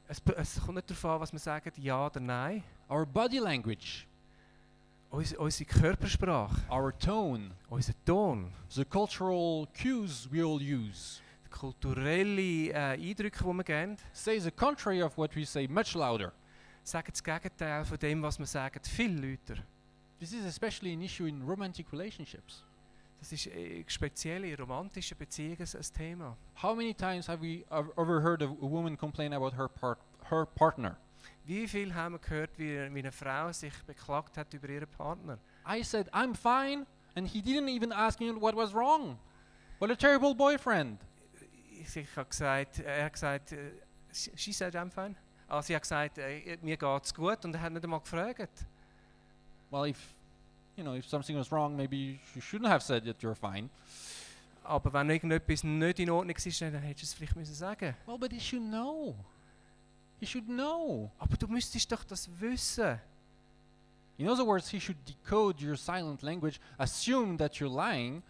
Es, 0.08 0.22
es 0.36 0.60
kommt 0.62 0.76
nicht 0.76 0.90
darauf 0.90 1.06
an, 1.06 1.20
was 1.22 1.32
wir 1.32 1.40
sagen, 1.40 1.72
ja 1.78 2.06
oder 2.06 2.20
nein. 2.20 2.64
Our 2.90 3.06
body 3.06 3.40
language, 3.40 4.08
Uns, 5.10 5.34
unsere 5.34 5.70
Körpersprache, 5.70 6.56
our 6.70 6.98
tone, 6.98 7.52
unser 7.70 7.94
Ton, 8.06 8.52
the 8.70 8.84
cultural 8.84 9.68
cues 9.74 10.28
we 10.32 10.44
all 10.44 10.60
use 10.60 11.22
kulturelle 11.56 12.72
äh, 12.72 12.98
Eindrücke, 12.98 13.44
die 13.44 13.54
wir 13.54 13.64
geben, 13.64 13.98
say 14.12 14.40
the 14.40 14.52
contrary 14.52 15.02
of 15.02 15.18
what 15.18 15.36
we 15.36 15.46
say 15.46 15.68
much 15.68 15.94
louder. 15.96 16.34
Sagen 16.86 17.08
das 17.12 17.24
Gegenteil 17.24 17.84
von 17.84 17.98
dem, 17.98 18.22
was 18.22 18.38
wir 18.40 18.46
sagen, 18.46 18.80
viel 18.84 19.12
lauter. 19.20 19.62
This 20.20 20.34
is 20.34 20.46
especially 20.46 20.94
an 20.94 21.02
issue 21.02 21.28
in 21.28 21.42
romantic 21.42 21.92
relationships. 21.92 22.64
Das 23.20 23.32
ist 23.32 23.48
äh, 23.48 23.84
speziell 23.88 24.44
in 24.46 24.56
romantischen 24.56 25.18
Beziehungen 25.18 25.58
ein 25.60 25.94
Thema. 25.98 26.38
How 26.62 26.76
many 26.76 26.94
times 26.94 27.28
have 27.28 27.42
we 27.42 27.66
ev- 27.72 27.92
ever 27.98 28.22
heard 28.22 28.42
of 28.44 28.52
a 28.52 28.70
woman 28.70 28.96
complain 28.98 29.34
about 29.34 29.56
her 29.56 29.68
part, 29.68 29.98
her 30.30 30.46
partner? 30.46 30.96
Wie 31.46 31.68
viel 31.68 31.94
haben 31.94 32.14
wir 32.16 32.20
gehört, 32.20 32.52
wie, 32.58 32.78
wie 32.94 33.00
eine 33.00 33.12
Frau 33.12 33.52
sich 33.52 33.74
beklagt 33.84 34.38
hat 34.38 34.54
über 34.54 34.70
ihren 34.70 34.88
Partner? 34.88 35.38
I 35.68 35.84
said 35.84 36.08
I'm 36.14 36.36
fine, 36.36 36.86
and 37.16 37.28
he 37.28 37.42
didn't 37.42 37.70
even 37.70 37.92
ask 37.92 38.20
me 38.20 38.30
what 38.40 38.56
was 38.56 38.74
wrong. 38.74 39.18
What 39.80 39.90
a 39.92 39.96
terrible 39.96 40.34
boyfriend! 40.36 41.00
Ich, 41.72 41.96
ich 41.98 42.16
habe 42.16 42.30
gesagt, 42.30 42.80
er 42.80 43.06
hat 43.06 43.14
gesagt, 43.14 43.52
äh, 43.52 43.72
she 44.14 44.54
said 44.54 44.76
I'm 44.76 44.90
fine. 44.92 45.16
Also 45.48 45.68
sie 45.68 45.76
hat 45.76 45.82
gesagt, 45.84 46.18
äh, 46.18 46.58
mir 46.62 46.78
geht's 46.78 47.14
gut 47.14 47.46
und 47.46 47.54
er 47.54 47.62
hat 47.62 47.72
nicht 47.72 47.84
einmal 47.84 48.00
gefragt. 48.00 48.66
Well, 49.70 49.90
if 49.90 50.14
you 50.76 50.84
know 50.84 50.96
if 50.96 51.08
something 51.08 51.38
was 51.38 51.52
wrong, 51.52 51.76
maybe 51.76 52.20
you 52.34 52.42
shouldn't 52.42 52.70
have 52.70 52.82
said 52.84 53.06
that 53.06 53.22
you're 53.22 53.36
fine. 53.36 53.70
Aber 54.64 54.92
wenn 54.94 55.10
irgendetwas 55.10 55.64
nicht 55.64 56.00
in 56.00 56.10
Ordnung 56.10 56.36
ist, 56.36 56.62
dann 56.62 56.74
hättest 56.74 57.04
du 57.04 57.06
es 57.06 57.14
vielleicht 57.14 57.36
müssen 57.36 57.54
sagen. 57.54 57.96
Well, 58.06 58.18
but 58.18 58.32
he 58.32 58.40
should 58.40 58.64
know. 58.64 59.16
He 60.20 60.26
should 60.26 60.48
know. 60.48 61.12
Aber 61.20 61.38
du 61.38 61.48
müsstest 61.48 61.92
doch 61.92 62.04
das 62.04 62.28
wissen. 62.40 63.00
In 64.18 64.30
other 64.30 64.46
words, 64.46 64.70
he 64.70 64.80
should 64.80 64.98
decode 65.06 65.62
your 65.62 65.76
silent 65.76 66.22
language, 66.22 66.60
assume 66.78 67.38
that 67.38 67.60
you're 67.60 67.70
lying, 67.70 68.24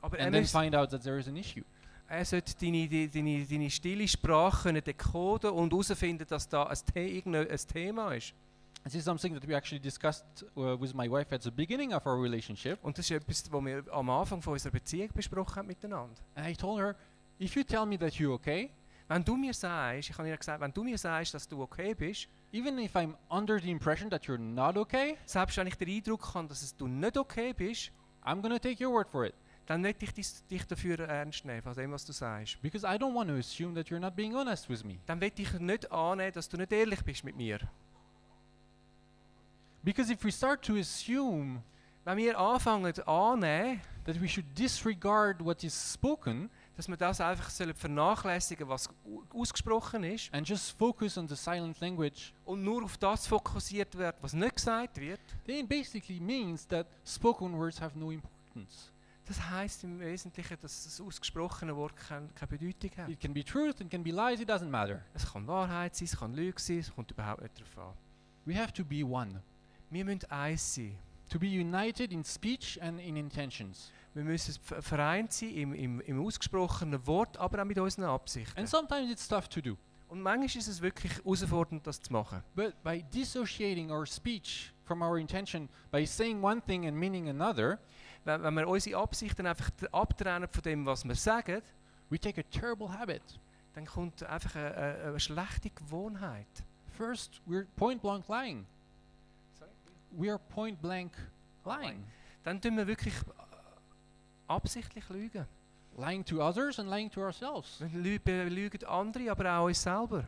Aber 0.00 0.18
er, 0.18 0.26
and 0.26 0.34
then 0.34 0.46
find 0.46 0.74
out 0.74 0.90
that 0.90 1.02
there 1.02 1.18
is 1.18 1.28
an 1.28 1.36
issue. 1.36 1.64
Er 2.10 2.24
sollte 2.24 2.54
deine, 2.60 2.88
deine, 3.08 3.46
deine 3.46 3.70
stille 3.70 4.06
Sprache 4.08 4.72
dekoden 4.82 5.50
und 5.50 5.72
herausfinden, 5.72 6.26
dass 6.28 6.48
da 6.48 6.64
ein, 6.64 7.34
ein 7.34 7.58
Thema 7.72 8.14
ist. 8.14 8.34
This 8.84 8.94
is 8.94 9.04
something 9.04 9.34
that 9.34 9.46
we 9.46 9.54
actually 9.54 9.78
discussed 9.78 10.24
uh, 10.56 10.74
with 10.80 10.94
my 10.94 11.06
wife 11.08 11.32
at 11.34 11.42
the 11.42 11.50
beginning 11.50 11.92
of 11.92 12.06
our 12.06 12.20
relationship. 12.20 12.78
Und 12.82 12.96
das 12.96 13.10
ist 13.10 13.10
etwas, 13.10 13.44
was 13.52 13.64
wir 13.64 13.84
am 13.92 14.08
Anfang 14.08 14.40
von 14.40 14.54
unserer 14.54 14.72
Beziehung 14.72 15.10
besprochen 15.14 15.54
haben 15.54 15.68
miteinander. 15.68 16.16
And 16.34 16.48
I 16.48 16.54
told 16.54 16.80
her, 16.80 16.96
if 17.38 17.54
you 17.54 17.62
tell 17.62 17.84
me 17.84 17.98
that 17.98 18.14
you're 18.14 18.32
okay, 18.32 18.70
Wenn 19.06 19.24
du 19.24 19.36
mir 19.36 19.52
sagst, 19.52 20.08
ich 20.08 20.16
habe 20.16 20.28
ihr 20.28 20.36
gesagt, 20.36 20.60
wenn 20.60 20.72
du 20.72 20.84
mir 20.84 20.96
sagst, 20.96 21.34
dass 21.34 21.48
du 21.48 21.60
okay 21.60 21.94
bist, 21.94 22.28
even 22.52 22.78
if 22.78 22.94
I'm 22.94 23.16
under 23.28 23.60
the 23.60 23.68
impression 23.68 24.08
that 24.10 24.26
you're 24.26 24.38
not 24.38 24.76
okay, 24.76 25.18
selbst 25.26 25.56
wenn 25.56 25.66
ich 25.66 25.74
den 25.74 25.88
Eindruck 25.88 26.32
habe, 26.32 26.46
dass 26.46 26.76
du 26.76 26.86
nicht 26.86 27.16
okay 27.16 27.52
bist, 27.52 27.90
I'm 28.24 28.40
to 28.40 28.56
take 28.56 28.80
your 28.80 28.92
word 28.92 29.08
for 29.08 29.26
it. 29.26 29.34
Dann 29.70 29.82
möchte 29.82 30.04
ich 30.04 30.12
dich, 30.12 30.26
dich 30.50 30.66
dafür 30.66 30.98
ernst 30.98 31.44
nehmen, 31.44 31.62
von 31.62 31.74
dem, 31.74 31.92
was 31.92 32.04
du 32.04 32.10
sagst. 32.10 32.60
Because 32.60 32.84
I 32.84 32.96
don't 32.98 33.14
want 33.14 33.30
to 33.30 33.36
assume 33.36 33.72
that 33.76 33.86
you're 33.86 34.00
not 34.00 34.16
being 34.16 34.34
honest 34.34 34.68
with 34.68 34.82
me. 34.82 34.98
Dann 35.06 35.20
möchte 35.20 35.42
ich 35.42 35.52
nicht 35.60 35.92
annehmen, 35.92 36.32
dass 36.32 36.48
du 36.48 36.56
nicht 36.56 36.72
ehrlich 36.72 37.04
bist 37.04 37.22
mit 37.22 37.36
mir. 37.36 37.60
Because 39.84 40.12
if 40.12 40.24
we 40.24 40.32
start 40.32 40.64
to 40.64 40.74
assume 40.74 41.62
Wenn 42.04 42.16
wir 42.16 42.36
anfangen 42.36 42.92
annehmen, 43.06 43.80
that 44.06 44.20
we 44.20 44.26
should 44.26 44.58
disregard 44.58 45.44
what 45.44 45.62
is 45.62 45.94
spoken 45.94 46.50
dass 46.76 46.88
wir 46.88 46.96
das 46.96 47.20
einfach 47.20 47.48
vernachlässigen 47.76 48.68
was 48.68 48.88
ausgesprochen 49.32 50.02
ist 50.02 50.34
and 50.34 50.48
just 50.48 50.76
focus 50.76 51.16
on 51.16 51.28
the 51.28 51.36
silent 51.36 51.78
language, 51.78 52.32
und 52.44 52.64
nur 52.64 52.82
auf 52.82 52.98
das 52.98 53.28
fokussiert 53.28 53.96
wird, 53.96 54.16
was 54.20 54.32
nicht 54.32 54.56
gesagt 54.56 54.98
wird, 54.98 55.20
then 55.46 55.68
basically 55.68 56.18
means 56.18 56.66
that 56.66 56.88
spoken 57.04 57.56
words 57.56 57.80
have 57.80 57.96
no 57.96 58.10
importance. 58.10 58.89
Das 59.30 59.48
heißt 59.50 59.84
im 59.84 60.00
Wesentlichen, 60.00 60.56
dass 60.60 60.84
das 60.84 61.00
ausgesprochene 61.00 61.74
Wort 61.76 61.96
kein, 61.96 62.28
keine 62.34 62.48
Bedeutung 62.58 62.90
hat. 62.96 63.08
It 63.08 63.20
can 63.20 63.32
be 63.32 63.44
truth, 63.44 63.80
it 63.80 63.90
can 63.90 64.02
be 64.02 64.10
lies, 64.10 64.40
it 64.40 64.50
doesn't 64.50 64.68
matter. 64.68 65.02
Es 65.14 65.30
kann 65.32 65.46
Wahrheit 65.46 65.94
sein, 65.94 66.06
es 66.06 66.16
kann 66.18 66.34
Lüge 66.34 66.60
sein, 66.60 66.78
es 66.80 66.94
kommt 66.94 67.10
überhaupt 67.10 67.42
nicht 67.42 67.56
darauf 67.58 67.78
an. 67.90 67.94
We 68.44 68.54
have 68.60 68.72
to 68.72 68.84
be 68.84 69.04
one, 69.04 69.40
Wir 69.90 70.04
müssen 70.04 70.30
eins 70.30 70.74
sein. 70.74 70.96
to 71.28 71.38
be 71.38 71.46
united 71.46 72.12
in 72.12 72.24
speech 72.24 72.80
and 72.82 73.00
in 73.00 73.16
intentions. 73.16 73.92
Wir 74.14 74.24
müssen 74.24 74.54
ver- 74.60 74.82
vereint 74.82 75.32
sein 75.32 75.50
im, 75.50 75.72
im, 75.74 76.00
im 76.00 76.26
ausgesprochenen 76.26 77.06
Wort, 77.06 77.36
aber 77.38 77.60
auch 77.62 77.64
mit 77.64 77.78
unseren 77.78 78.04
Absichten. 78.06 78.58
And 78.58 78.68
sometimes 78.68 79.10
it's 79.10 79.28
tough 79.28 79.46
to 79.48 79.60
do. 79.60 79.76
Und 80.08 80.20
manchmal 80.22 80.46
ist 80.46 80.66
es 80.66 80.80
wirklich 80.82 81.12
herausfordernd, 81.18 81.86
das 81.86 82.00
zu 82.00 82.12
machen. 82.12 82.42
But 82.56 82.74
by 82.82 83.04
dissociating 83.14 83.92
our 83.92 84.04
speech 84.06 84.72
from 84.84 85.02
our 85.02 85.18
intention, 85.18 85.68
by 85.92 86.04
saying 86.04 86.42
one 86.42 86.60
thing 86.60 86.84
and 86.88 86.96
meaning 86.96 87.28
another, 87.28 87.78
Wenn, 88.24 88.42
wenn 88.42 88.54
wir 88.54 88.68
unsere 88.68 89.00
Absichten 89.00 89.46
einfach 89.46 89.70
abtrennen 89.92 90.48
von 90.48 90.62
dem, 90.62 90.84
was 90.86 91.04
wir 91.06 91.14
sagen, 91.14 91.62
we 92.10 92.18
take 92.18 92.40
a 92.40 92.44
terrible 92.50 92.88
habit. 92.98 93.22
dann 93.74 93.86
kommt 93.86 94.22
einfach 94.24 94.54
eine, 94.56 94.74
eine, 94.74 94.98
eine 95.04 95.20
schlechte 95.20 95.70
Gewohnheit. 95.70 96.46
First, 96.96 97.40
we're 97.48 97.66
point 97.76 98.02
blank 98.02 98.28
lying. 98.28 98.66
We 100.10 100.28
are 100.28 100.40
point 100.40 100.80
blank 100.82 101.12
lying. 101.64 102.04
Dann 102.42 102.60
tun 102.60 102.76
wir 102.76 102.86
wirklich 102.86 103.14
absichtlich 104.48 105.08
lügen. 105.08 105.46
Lying 105.96 106.24
to 106.24 106.40
others 106.42 106.78
and 106.78 106.88
lying 106.88 107.10
to 107.10 107.20
ourselves. 107.22 107.80
Wir 107.80 108.00
lü- 108.00 108.18
belügen 108.18 108.84
andere, 108.86 109.30
aber 109.30 109.52
auch 109.58 109.66
uns 109.66 109.82
selber. 109.82 110.24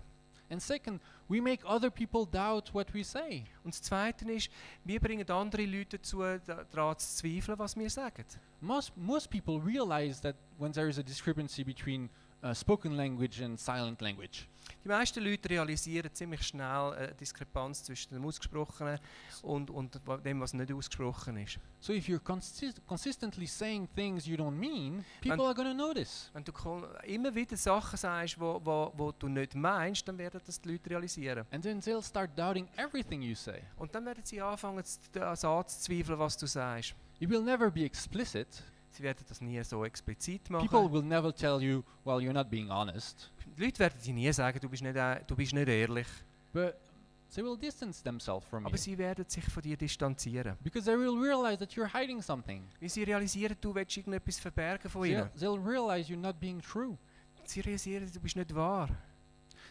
And 0.53 0.61
second, 0.61 1.01
we 1.31 1.41
make 1.41 1.65
other 1.65 1.91
people 1.91 2.27
doubt 2.27 2.75
what 2.75 2.93
we 2.93 3.03
say. 3.03 3.45
Und 3.65 3.73
das 3.73 3.81
Zweite 3.81 4.31
ist, 4.31 4.51
wir 4.85 5.01
bringen 5.01 5.29
andere 5.31 5.65
Leute 5.65 5.97
dazu, 5.97 6.19
da- 6.21 6.65
daran 6.71 6.99
zu 6.99 7.17
zweifeln, 7.17 7.59
was 7.59 7.75
wir 7.75 7.89
sagen. 7.89 8.27
Most, 8.61 8.93
most 8.97 9.31
people 9.31 9.59
realize 9.59 10.21
that 10.21 10.37
when 10.59 10.71
there 10.71 10.89
is 10.91 10.99
a 10.99 11.03
discrepancy 11.03 11.65
between 11.65 12.11
uh, 12.43 12.55
spoken 12.55 12.93
language 12.97 13.43
and 13.43 13.59
silent 13.59 14.01
language. 14.01 14.47
Die 14.85 14.89
meisten 14.89 15.23
Leute 15.23 15.49
realisieren 15.49 16.13
ziemlich 16.13 16.43
schnell 16.43 16.93
eine 16.93 17.15
Diskrepanz 17.15 17.85
zwischen 17.85 18.15
dem 18.15 18.25
Ausgesprochenen 18.25 18.99
und, 19.43 19.71
und 19.71 20.01
dem, 20.25 20.41
was 20.41 20.55
nicht 20.55 20.73
ausgesprochen 20.73 21.37
ist. 21.37 21.59
So 21.81 21.93
if 21.93 22.07
you're 22.07 22.21
consist- 22.21 22.81
consistently 22.87 23.47
saying 23.47 23.89
things 23.95 24.27
you 24.27 24.37
don't 24.37 24.53
mean, 24.53 25.05
people 25.21 25.37
Man- 25.37 25.47
are 25.47 25.55
to 25.55 25.75
notice. 25.75 26.31
Wenn 26.33 26.45
du 26.45 26.53
immer 27.05 27.35
wieder 27.35 27.57
Sachen 27.57 27.97
sagst, 27.97 28.39
wo, 28.39 28.61
wo, 28.65 28.93
wo 28.97 29.13
du 29.13 29.29
nicht 29.29 29.55
meinst, 29.55 30.07
dann 30.07 30.19
werden 30.19 30.41
das 30.45 30.61
die 30.61 30.73
Leute 30.73 30.91
realisieren. 30.91 31.45
And 31.51 31.63
then 31.63 31.81
they'll 31.81 32.03
start 32.03 32.37
doubting 32.37 32.69
everything 32.77 33.23
you 33.23 33.35
say. 33.35 33.63
Und 33.77 33.95
dann 33.95 34.05
werden 34.05 34.25
sie 34.25 34.41
anfangen, 34.41 34.83
also 35.21 35.49
anzuzweifeln, 35.49 36.19
was 36.19 36.37
du 36.37 36.47
sagst. 36.47 36.95
It 37.21 37.29
will 37.29 37.43
never 37.43 37.71
be 37.71 37.85
explicit. 37.85 38.49
Sie 38.93 39.03
werden 39.03 39.25
das 39.27 39.41
nie 39.41 39.63
so 39.65 39.85
explizit 39.85 40.45
People 40.45 40.91
will 40.91 41.03
never 41.03 41.35
tell 41.35 41.63
you, 41.63 41.83
well, 42.05 42.19
you're 42.19 42.33
not 42.35 42.51
being 42.51 42.71
honest. 42.71 43.33
Die 43.57 43.65
Leute 43.65 43.79
werden 43.79 43.99
dir 44.05 44.13
nie 44.13 44.31
sagen, 44.33 44.61
du 44.61 44.69
bist 44.69 44.83
nicht, 44.83 44.97
äh, 44.97 45.21
du 45.27 45.35
bist 45.35 45.55
nicht 45.55 45.69
ehrlich. 45.69 46.07
But 46.53 46.75
they 47.35 47.43
will 47.43 47.57
distance 47.57 48.03
themselves 48.03 48.47
from 48.47 48.67
Aber 48.67 48.77
you. 48.77 48.83
sie 48.83 48.99
werden 48.99 49.25
sich 49.27 49.45
von 49.45 49.63
dir 49.63 49.79
distanzieren. 49.79 50.59
Because 50.63 50.85
they 50.85 50.99
will 50.99 51.19
realize 51.19 51.59
that 51.59 51.71
you're 51.73 51.91
hiding 51.91 52.21
something. 52.21 52.65
Weil 52.81 52.91
sie 52.91 53.03
realisieren, 53.05 53.57
du 53.61 53.75
willst 53.75 53.97
irgendetwas 53.97 54.39
verbergen 54.39 54.91
von 54.91 55.07
ihnen. 55.07 55.31
they'll 55.39 55.59
realize 55.59 56.13
you're 56.13 56.21
not 56.21 56.39
being 56.39 56.61
true. 56.61 56.99
Sie 57.45 57.61
realisieren, 57.61 58.11
du 58.13 58.21
bist 58.21 58.37
nicht 58.37 58.55
wahr. 58.55 58.91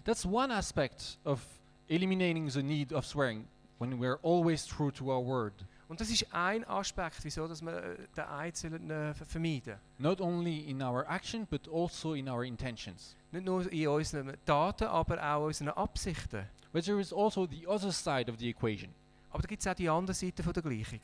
That's 0.03 0.25
one 0.25 0.51
aspect 0.51 1.19
of 1.25 1.45
eliminating 1.87 2.49
the 2.49 2.63
need 2.63 2.91
of 2.91 3.05
swearing 3.05 3.47
when 3.77 3.99
we're 3.99 4.17
always 4.23 4.65
true 4.65 4.91
to 4.91 5.11
our 5.11 5.23
word. 5.23 5.53
Und 5.91 5.99
das 5.99 6.09
ist 6.09 6.25
ein 6.33 6.63
Aspekt, 6.69 7.17
wieso 7.23 7.49
dass 7.49 7.61
wir 7.61 7.73
äh, 7.83 7.97
den 8.15 8.23
Eid 8.23 8.63
äh, 8.63 9.13
ver- 9.13 9.25
vermeiden 9.25 9.75
Not 9.97 10.21
only 10.21 10.59
in 10.69 10.81
our 10.81 11.05
action, 11.09 11.45
but 11.45 11.67
also 11.67 12.13
in 12.13 12.29
our 12.29 12.45
intentions. 12.45 13.13
Nicht 13.33 13.43
nur 13.43 13.69
in 13.69 13.87
unseren 13.89 14.37
Taten, 14.45 14.85
aber 14.85 15.21
auch 15.21 15.41
in 15.41 15.47
unseren 15.47 15.69
Absichten. 15.71 16.47
But 16.71 16.85
there 16.85 17.01
is 17.01 17.11
also 17.11 17.45
the 17.45 17.67
other 17.67 17.91
side 17.91 18.31
of 18.31 18.39
the 18.39 18.47
equation. 18.47 18.93
Aber 19.31 19.41
da 19.41 19.49
gibt 19.49 19.59
es 19.59 19.67
auch 19.67 19.73
die 19.73 19.89
andere 19.89 20.13
Seite 20.13 20.41
von 20.43 20.53
der 20.53 20.63
Gleichung. 20.63 21.01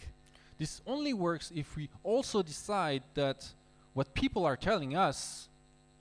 This 0.58 0.82
only 0.86 1.13
works 1.13 1.52
if 1.52 1.76
we 1.76 1.89
also 2.02 2.41
decide 2.41 3.04
that 3.15 3.54
what 3.93 4.13
people 4.13 4.45
are 4.45 4.58
telling 4.58 4.95
us 4.95 5.50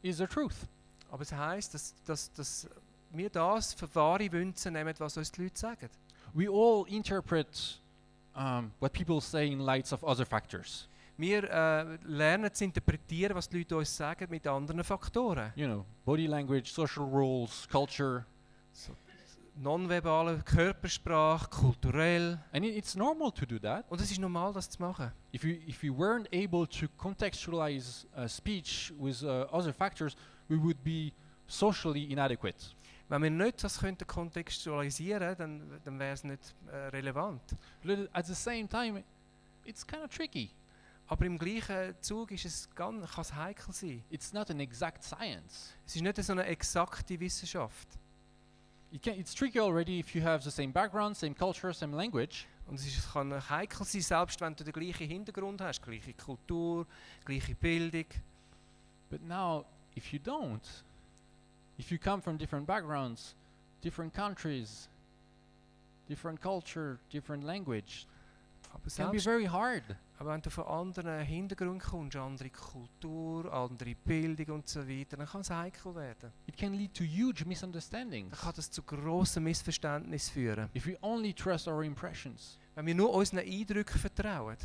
is 0.01 0.19
the 0.19 0.29
truth. 0.29 0.69
Aber 1.11 1.23
es 1.23 1.33
heisst, 1.33 1.75
dass, 1.75 1.93
dass, 2.05 2.33
dass 2.35 2.69
wir 3.11 3.31
das 3.31 3.75
für 3.75 3.93
wahre 3.97 4.31
Wünsche 4.31 4.71
nehmen, 4.71 4.95
was 4.99 5.17
uns 5.17 5.33
die 5.33 5.43
Leute 5.43 5.59
sagen. 5.59 5.91
We 6.35 6.49
all 6.49 6.85
interpret 6.87 7.81
um, 8.37 8.73
what 8.79 8.93
people 8.93 9.21
say 9.21 9.51
in 9.51 9.61
lights 9.61 9.93
of 9.93 10.05
other 10.05 10.25
factors. 10.25 10.89
Wir 11.19 11.45
äh, 11.45 11.99
lernen 12.05 12.53
zu 12.53 12.65
interpretieren, 12.65 13.35
was 13.35 13.49
die 13.49 13.59
Leute 13.59 13.77
uns 13.79 13.97
sagen, 13.97 14.27
mit 14.29 14.47
anderen 14.47 14.85
Faktoren. 14.85 15.53
You 15.57 15.67
know, 15.67 15.87
body 16.05 16.27
language, 16.27 16.71
social 16.71 17.05
rules, 17.05 17.67
culture. 17.71 18.27
So, 18.73 18.93
nonverbale 19.57 20.43
Körpersprache, 20.45 21.49
kulturell. 21.49 22.39
And 22.53 22.67
it's 22.67 22.95
normal 22.95 23.33
to 23.33 23.47
do 23.47 23.59
that. 23.61 23.87
Und 23.89 24.01
es 24.03 24.11
ist 24.11 24.21
normal, 24.21 24.53
das 24.53 24.69
zu 24.69 24.83
machen. 24.83 25.11
If 25.33 25.43
you, 25.43 25.57
if 25.67 25.83
we 25.83 25.89
weren't 25.89 26.29
able 26.33 26.67
to 26.67 26.87
contextualize 26.99 28.05
uh, 28.15 28.29
speech 28.29 28.93
with 28.99 29.23
uh, 29.23 29.47
other 29.51 29.73
factors, 29.73 30.15
we 30.49 30.59
would 30.59 30.83
be 30.85 31.15
socially 31.47 32.13
inadequate. 32.13 32.75
Wenn 33.09 33.23
wir 33.23 33.31
nicht 33.31 33.63
das 33.63 33.79
könnten 33.79 34.07
kontextualisieren 34.07 35.37
dann, 35.37 35.81
dann 35.85 35.99
wäre 35.99 36.13
es 36.13 36.25
nicht 36.25 36.55
äh, 36.67 36.77
relevant. 36.89 37.41
But 37.83 38.09
at 38.13 38.27
the 38.27 38.35
same 38.35 38.69
time, 38.69 39.05
it's 39.65 39.87
kind 39.87 40.03
of 40.03 40.11
tricky. 40.11 40.51
Aber 41.09 41.25
im 41.25 41.39
gleichen 41.39 41.95
Zug 42.01 42.33
ist 42.33 42.45
es 42.45 42.69
ganz, 42.75 43.09
kann 43.13 43.23
es 43.23 43.33
heikel 43.33 43.73
sein. 43.73 44.03
It's 44.11 44.33
not 44.33 44.51
an 44.51 44.59
exact 44.59 45.05
science. 45.05 45.75
Es 45.87 45.95
ist 45.95 46.03
nicht 46.03 46.23
so 46.23 46.33
eine 46.33 46.45
exakte 46.47 47.19
Wissenschaft. 47.21 47.89
You 48.91 48.99
can, 48.99 49.19
it's 49.19 49.35
tricky 49.35 49.61
already 49.61 50.01
if 50.01 50.15
you 50.15 50.23
have 50.23 50.43
the 50.43 50.51
same 50.51 50.73
background, 50.73 51.17
same 51.17 51.35
culture, 51.35 51.73
same 51.73 51.97
language. 51.97 52.47
Und 52.67 52.77
es, 52.77 52.87
ist, 52.87 52.99
es 52.99 53.13
kann 53.13 53.33
heikel 53.49 53.87
sein, 53.87 54.01
selbst 54.01 54.41
wenn 54.41 54.57
du 54.57 54.65
den 54.65 54.73
gleichen 54.73 55.07
Hintergrund 55.07 55.61
hast, 55.61 55.81
gleiche 55.81 56.13
Kultur, 56.15 56.87
gleiche 57.25 57.55
Bildung. 57.55 58.07
But 59.09 59.23
now, 59.23 59.65
if 59.97 60.13
you 60.13 60.19
don't, 60.19 60.61
if 61.79 61.91
you 61.91 61.99
come 61.99 62.21
from 62.23 62.37
different 62.39 62.67
backgrounds, 62.67 63.35
different 63.83 64.15
countries, 64.15 64.89
different 66.09 66.41
culture, 66.41 66.99
different 67.11 67.45
language, 67.45 68.07
Aber, 68.73 68.87
it 68.87 68.95
can 68.97 69.11
be 69.11 69.19
very 69.19 69.47
hard. 69.47 69.83
aber 70.19 70.33
wenn 70.33 70.41
du 70.43 70.51
von 70.51 70.65
anderen 70.65 71.21
Hintergründen 71.25 71.79
kommst, 71.81 72.17
andere 72.17 72.51
Kultur, 72.51 73.53
andere 73.53 73.95
Bildung 74.05 74.57
und 74.57 74.69
so 74.69 74.87
weiter, 74.87 75.17
dann 75.17 75.27
kann 75.27 75.41
es 75.43 75.51
heikel 75.51 75.95
werden. 75.95 76.33
It 76.47 76.57
can 76.57 76.75
lead 76.75 76.95
to 76.95 77.05
huge 77.05 77.45
misunderstandings 77.47 78.31
Dann 78.31 78.41
kann 78.41 78.53
das 78.57 78.71
zu 78.71 78.83
grossen 78.83 79.45
Missverständnissen 79.45 80.33
führen. 80.33 80.69
if 80.75 80.87
we 80.87 80.97
only 81.03 81.33
trust 81.33 81.69
our 81.69 81.83
impressions. 81.85 82.59
Wenn 82.75 82.87
wir 82.87 82.95
nur 82.95 83.13
unseren 83.15 83.41
Eindrücken 83.41 83.99
vertrauen. 83.99 84.57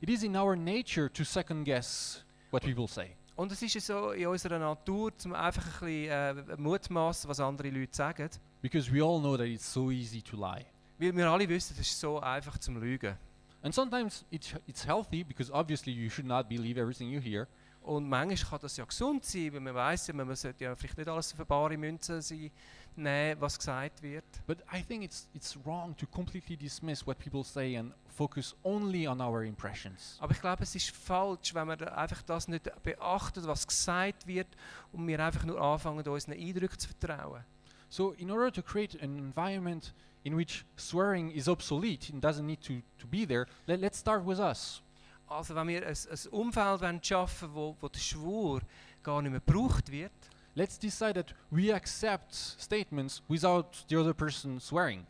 It 0.00 0.10
is 0.10 0.22
in 0.22 0.36
our 0.36 0.56
nature 0.56 1.10
to 1.12 1.24
second 1.24 1.64
guess 1.64 2.24
what 2.50 2.62
people 2.62 2.86
say. 2.86 3.16
Und 3.36 3.52
es 3.52 3.60
ist 3.60 3.74
ja 3.74 3.80
so 3.82 4.10
in 4.12 4.26
unserer 4.26 4.58
Natur, 4.58 5.16
zum 5.18 5.34
einfach 5.34 5.82
ein 5.82 5.86
bisschen 5.86 6.48
äh, 6.48 6.56
mutmaßen, 6.56 7.28
was 7.28 7.38
andere 7.38 7.68
Leute 7.68 7.94
sagen. 7.94 8.30
Because 8.62 8.90
we 8.90 9.04
all 9.04 9.20
know 9.20 9.36
that 9.36 9.46
it's 9.46 9.70
so 9.70 9.90
easy 9.90 10.22
to 10.22 10.36
lie. 10.36 10.64
Weil 10.98 11.14
wir 11.14 11.30
alle 11.30 11.46
wissen, 11.46 11.76
es 11.78 11.86
ist 11.86 12.00
so 12.00 12.18
einfach 12.18 12.56
zum 12.58 12.80
Lügen. 12.80 13.14
And 13.62 13.74
sometimes 13.74 14.24
it's, 14.30 14.54
it's 14.66 14.86
healthy 14.86 15.22
because 15.22 15.52
obviously 15.52 15.92
you 15.92 16.08
should 16.08 16.26
not 16.26 16.48
believe 16.48 16.80
everything 16.80 17.10
you 17.10 17.20
hear. 17.20 17.46
Und 17.82 18.08
manchmal 18.08 18.50
kann 18.50 18.58
das 18.62 18.76
ja 18.78 18.84
gesund 18.84 19.24
sein, 19.24 19.52
weil 19.52 19.60
man 19.60 19.74
weiß 19.74 20.08
ja, 20.08 20.14
man 20.14 20.34
sollte 20.34 20.64
ja 20.64 20.74
vielleicht 20.74 20.96
nicht 20.96 21.08
alles 21.08 21.32
für 21.32 21.44
bare 21.44 21.76
Münzen 21.76 22.22
sein, 22.22 22.50
nehmen, 22.96 23.40
was 23.40 23.58
gesagt 23.58 24.02
wird. 24.02 24.24
But 24.46 24.58
I 24.72 24.82
think 24.82 25.04
it's, 25.04 25.28
it's 25.34 25.56
wrong 25.64 25.96
to 25.96 26.06
completely 26.06 26.56
dismiss 26.56 27.06
what 27.06 27.18
people 27.18 27.44
say 27.44 27.76
and 27.76 27.92
focus 28.14 28.54
only 28.62 29.06
on 29.06 29.20
our 29.20 29.42
impressions. 29.44 30.16
Aber 30.20 30.32
ich 30.32 30.40
glaube, 30.40 30.62
es 30.62 30.74
ist 30.74 30.90
falsch, 30.90 31.54
wenn 31.54 31.68
da 31.68 31.86
einfach 31.94 32.22
das 32.22 32.48
nicht 32.48 32.70
beachtet, 32.82 33.46
was 33.46 33.66
gesagt 33.66 34.26
wird, 34.26 34.48
und 34.92 35.06
wir 35.06 35.20
einfach 35.20 35.44
nur 35.44 35.60
anfangen, 35.60 36.06
unseren 36.06 36.34
Eindrücken 36.34 36.78
zu 36.78 36.88
vertrauen. 36.88 37.44
So, 37.88 38.12
in 38.12 38.30
order 38.30 38.52
to 38.52 38.62
create 38.62 39.00
an 39.02 39.18
environment 39.18 39.94
in 40.24 40.36
which 40.36 40.64
swearing 40.76 41.30
is 41.30 41.48
obsolete 41.48 42.12
and 42.12 42.22
doesn't 42.22 42.44
need 42.44 42.60
to, 42.62 42.82
to 42.98 43.06
be 43.06 43.24
there, 43.24 43.46
let, 43.66 43.80
let's 43.80 43.98
start 43.98 44.26
with 44.26 44.40
us. 44.40 44.82
Also 45.28 45.54
wenn 45.54 45.68
wir 45.68 45.86
ein, 45.86 45.94
ein 45.94 46.28
Umfeld 46.30 47.06
schaffen 47.06 47.54
wollen, 47.54 47.76
wo, 47.80 47.82
wo 47.82 47.88
der 47.88 48.00
Schwur 48.00 48.60
gar 49.02 49.22
nicht 49.22 49.30
mehr 49.30 49.40
gebraucht 49.40 49.90
wird, 49.90 50.12
Let's 50.56 50.78
decide 50.78 51.14
that 51.22 51.34
we 51.50 51.70
accept 51.72 52.34
statements 52.34 53.22
without 53.28 53.84
the 53.90 53.96
other 53.98 54.14
person 54.14 54.58
swearing. 54.58 55.06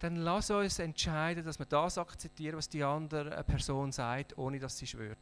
dann 0.00 0.16
lass 0.16 0.50
uns 0.50 0.78
entscheiden, 0.80 1.44
dass 1.44 1.58
wir 1.58 1.66
das 1.66 1.96
akzeptieren, 1.96 2.56
was 2.56 2.68
die 2.68 2.82
andere 2.84 3.42
Person 3.44 3.90
sagt, 3.92 4.36
ohne 4.36 4.58
dass 4.58 4.76
sie 4.76 4.86
schwört. 4.86 5.18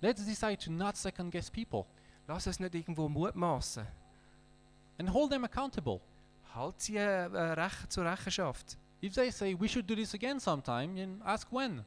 Let's 0.00 0.24
decide 0.24 0.58
to 0.58 0.70
not 0.70 0.96
second 0.96 1.30
guess 1.30 1.50
people 1.50 1.84
Lass 2.26 2.46
uns 2.46 2.60
nicht 2.60 2.74
irgendwo 2.74 3.08
mutmaßen. 3.08 3.86
and 4.98 5.12
hold 5.12 5.30
them 5.30 5.44
accountable. 5.44 6.00
Halt 6.54 6.80
sie 6.80 6.96
äh, 6.96 7.26
äh, 7.26 7.52
rech 7.52 7.88
zur 7.88 8.04
Rechenschaft. 8.04 8.78
If 9.02 9.14
they 9.14 9.30
say 9.30 9.54
we 9.58 9.68
should 9.68 9.88
do 9.88 9.94
this 9.94 10.14
again 10.14 10.40
sometime, 10.40 10.94
then 10.94 11.20
ask 11.24 11.46
when. 11.52 11.84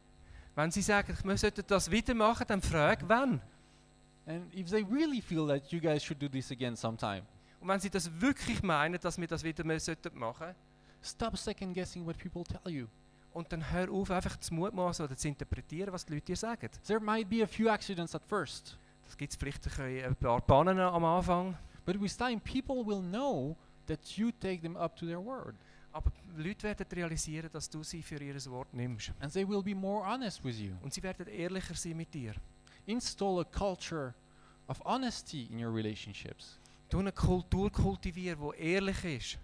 Wenn 0.56 0.72
sie 0.72 0.82
sagen, 0.82 1.18
wir 1.24 1.38
sollten 1.38 1.64
das 1.68 1.90
wieder 1.90 2.14
machen, 2.14 2.46
dann 2.48 2.62
frag, 2.62 3.00
wann. 3.08 3.42
And 4.28 4.54
if 4.54 4.70
they 4.70 4.84
really 4.84 5.22
feel 5.22 5.48
that 5.48 5.72
you 5.72 5.80
guys 5.80 6.04
should 6.04 6.22
do 6.22 6.28
this 6.28 6.52
again 6.52 6.76
sometime, 6.76 7.24
Und 7.62 7.68
wenn 7.68 7.80
sie 7.80 7.90
das 7.90 8.10
wirklich 8.20 8.62
meinen, 8.64 9.00
dass 9.00 9.18
wir 9.20 9.28
das 9.28 9.44
wieder 9.44 9.64
mehr 9.64 9.80
sollten 9.80 10.18
machen 10.18 10.54
stop 11.02 11.38
second 11.38 11.74
guessing 11.76 12.06
what 12.06 12.18
people 12.18 12.44
tell 12.44 12.72
you. 12.72 12.88
und 13.34 13.52
dann 13.52 13.70
hör 13.72 13.92
auf, 13.92 14.10
einfach 14.12 14.38
zu 14.38 14.54
mutmaßen 14.54 15.06
oder 15.06 15.16
zu 15.16 15.28
interpretieren, 15.28 15.92
was 15.94 16.06
die 16.06 16.14
Leute 16.14 16.26
dir 16.26 16.36
sagen. 16.38 16.70
There 16.88 17.00
might 17.00 17.30
be 17.30 17.44
a 17.44 17.48
few 17.48 17.70
accidents 17.70 18.16
at 18.16 18.24
first, 18.26 18.78
Das 19.04 19.16
gibt 19.18 19.32
es 19.34 19.38
vielleicht 19.38 19.68
ein 19.80 20.06
ein 20.06 20.16
paar 20.16 20.42
Pannen 20.42 20.80
am 20.80 21.04
Anfang, 21.06 21.56
but 21.86 22.00
with 22.02 22.18
time, 22.18 22.40
people 22.40 22.84
will 22.86 23.02
know 23.02 23.56
that 23.88 24.00
you 24.18 24.32
take 24.32 24.62
them 24.62 24.76
up 24.78 24.96
to 24.96 25.06
their 25.06 25.24
word. 25.24 25.56
aber 25.92 26.12
Leute 26.36 26.64
werden 26.64 26.86
realisieren, 26.92 27.50
dass 27.52 27.70
du 27.70 27.84
sie 27.84 28.02
für 28.02 28.22
ihr 28.22 28.36
Wort 28.48 28.74
nimmst. 28.74 29.12
And 29.20 29.32
they 29.32 29.48
will 29.48 29.62
be 29.62 29.76
more 29.76 30.06
honest 30.06 30.44
with 30.44 30.60
you. 30.60 30.74
Und 30.82 30.94
sie 30.94 31.02
werden 31.04 31.28
ehrlicher 31.28 31.76
sein 31.76 31.96
mit 31.96 32.14
dir. 32.14 32.34
Install 32.88 33.40
a 33.42 33.44
culture 33.46 34.14
of 34.68 34.82
honesty 34.86 35.48
in 35.52 35.60
your 35.64 35.74
relationships. 35.74 36.60
Du 36.90 37.00
eine 37.00 37.12
Kultur 37.12 37.72
kultivieren, 37.72 38.40
die 38.58 38.62
ehrlich 38.62 39.04
ist. 39.04 39.38